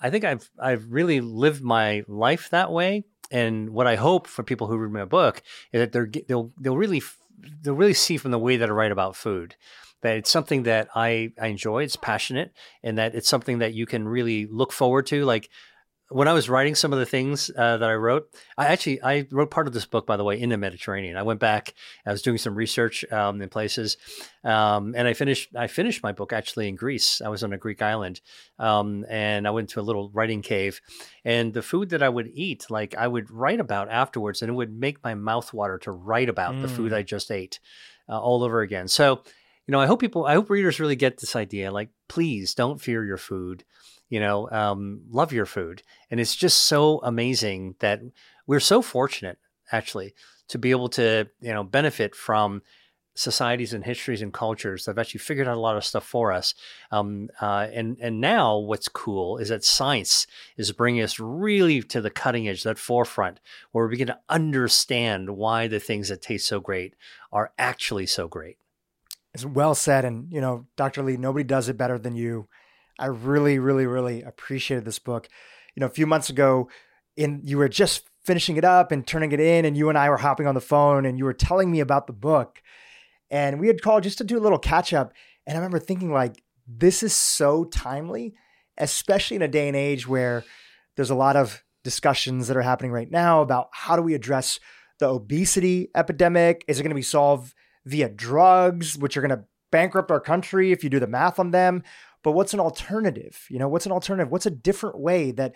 [0.00, 3.04] I think I've I've really lived my life that way.
[3.30, 5.42] and what I hope for people who read my book
[5.72, 7.02] is that they're they'll they'll really
[7.62, 9.56] they'll really see from the way that I write about food
[10.02, 11.82] that it's something that I, I enjoy.
[11.82, 12.52] It's passionate,
[12.82, 15.24] and that it's something that you can really look forward to.
[15.24, 15.48] Like
[16.08, 19.26] when I was writing some of the things uh, that I wrote, I actually I
[19.30, 21.16] wrote part of this book, by the way, in the Mediterranean.
[21.16, 21.74] I went back,
[22.06, 23.96] I was doing some research um, in places,
[24.44, 27.20] um, and I finished I finished my book actually in Greece.
[27.20, 28.20] I was on a Greek island,
[28.58, 30.80] um, and I went to a little writing cave,
[31.24, 34.54] and the food that I would eat, like I would write about afterwards, and it
[34.54, 36.62] would make my mouth water to write about mm.
[36.62, 36.96] the food mm.
[36.96, 37.58] I just ate
[38.08, 38.86] uh, all over again.
[38.86, 39.22] So,
[39.66, 41.72] you know, I hope people, I hope readers really get this idea.
[41.72, 43.64] Like, please don't fear your food
[44.08, 45.82] you know, um, love your food.
[46.10, 48.00] And it's just so amazing that
[48.46, 49.38] we're so fortunate,
[49.72, 50.14] actually,
[50.48, 52.62] to be able to, you know, benefit from
[53.16, 56.32] societies and histories and cultures that have actually figured out a lot of stuff for
[56.32, 56.54] us.
[56.90, 60.26] Um, uh, and and now what's cool is that science
[60.56, 63.40] is bringing us really to the cutting edge, that forefront,
[63.72, 66.94] where we begin to understand why the things that taste so great
[67.32, 68.58] are actually so great.
[69.34, 71.02] It's well said, and you know, Dr.
[71.02, 72.48] Li, nobody does it better than you.
[72.98, 75.28] I really, really, really appreciated this book.
[75.74, 76.68] You know, a few months ago,
[77.16, 80.10] in you were just finishing it up and turning it in, and you and I
[80.10, 82.62] were hopping on the phone, and you were telling me about the book,
[83.30, 85.12] and we had called just to do a little catch up.
[85.46, 88.34] And I remember thinking, like, this is so timely,
[88.78, 90.44] especially in a day and age where
[90.96, 94.58] there's a lot of discussions that are happening right now about how do we address
[94.98, 96.64] the obesity epidemic?
[96.66, 100.72] Is it going to be solved via drugs, which are going to bankrupt our country
[100.72, 101.84] if you do the math on them?
[102.26, 103.46] But what's an alternative?
[103.48, 104.32] You know, what's an alternative?
[104.32, 105.54] What's a different way that,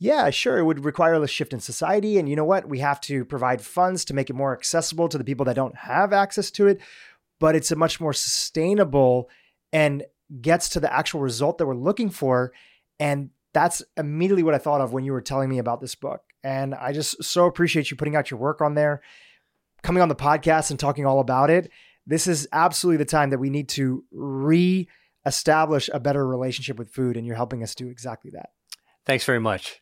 [0.00, 2.18] yeah, sure, it would require a shift in society.
[2.18, 2.68] And you know what?
[2.68, 5.76] We have to provide funds to make it more accessible to the people that don't
[5.76, 6.80] have access to it.
[7.38, 9.30] But it's a much more sustainable
[9.72, 10.02] and
[10.40, 12.52] gets to the actual result that we're looking for.
[12.98, 16.22] And that's immediately what I thought of when you were telling me about this book.
[16.42, 19.02] And I just so appreciate you putting out your work on there,
[19.84, 21.70] coming on the podcast and talking all about it.
[22.08, 24.88] This is absolutely the time that we need to re
[25.26, 28.50] establish a better relationship with food, and you're helping us do exactly that.
[29.06, 29.80] Thanks very much.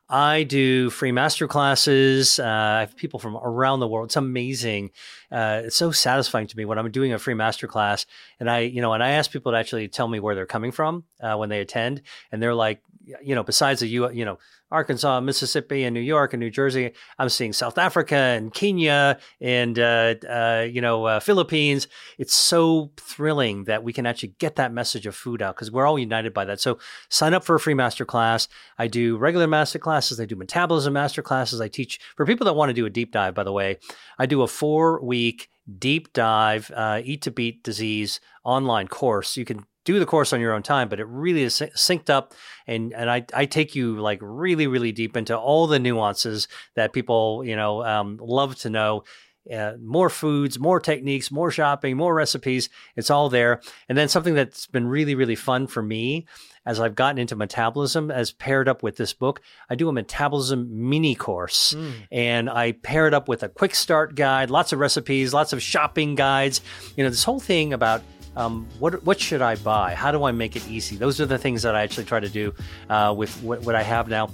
[0.08, 2.38] I do free master classes.
[2.38, 4.06] Uh, I have people from around the world.
[4.06, 4.90] It's amazing.
[5.32, 8.06] Uh, it's so satisfying to me when I'm doing a free master class,
[8.38, 10.70] and I, you know, and I ask people to actually tell me where they're coming
[10.70, 12.82] from uh, when they attend, and they're like,
[13.22, 14.38] you know, besides the U, you know,
[14.70, 16.92] Arkansas, Mississippi, and New York and New Jersey.
[17.18, 21.86] I'm seeing South Africa and Kenya and uh, uh, you know uh, Philippines.
[22.18, 25.86] It's so thrilling that we can actually get that message of food out because we're
[25.86, 26.60] all united by that.
[26.60, 26.78] So
[27.08, 28.48] sign up for a free master class.
[28.78, 30.18] I do regular master classes.
[30.18, 31.60] I do metabolism master classes.
[31.60, 33.34] I teach for people that want to do a deep dive.
[33.34, 33.78] By the way,
[34.18, 39.36] I do a four week deep dive uh, eat to beat disease online course.
[39.36, 42.34] You can do the course on your own time, but it really is synced up.
[42.66, 46.92] And, and I, I take you like really, really deep into all the nuances that
[46.92, 49.04] people, you know, um, love to know.
[49.50, 52.68] Uh, more foods, more techniques, more shopping, more recipes.
[52.96, 53.60] It's all there.
[53.88, 56.26] And then something that's been really, really fun for me
[56.66, 59.40] as I've gotten into metabolism, as paired up with this book,
[59.70, 61.92] I do a metabolism mini course mm.
[62.10, 65.62] and I pair it up with a quick start guide, lots of recipes, lots of
[65.62, 66.60] shopping guides.
[66.96, 68.02] You know, this whole thing about
[68.36, 69.94] um, what what should I buy?
[69.94, 70.96] How do I make it easy?
[70.96, 72.54] Those are the things that I actually try to do
[72.88, 74.30] uh, with what, what, I have now.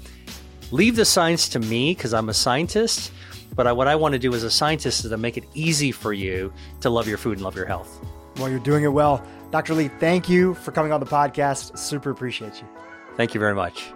[0.70, 3.12] Leave the science to me because I'm a scientist.
[3.55, 5.92] But I, what I want to do as a scientist is to make it easy
[5.92, 8.00] for you to love your food and love your health.
[8.39, 9.22] Well, you're doing it well.
[9.50, 9.74] Dr.
[9.74, 11.78] Li, thank you for coming on the podcast.
[11.78, 12.68] Super appreciate you.
[13.16, 13.92] Thank you very much.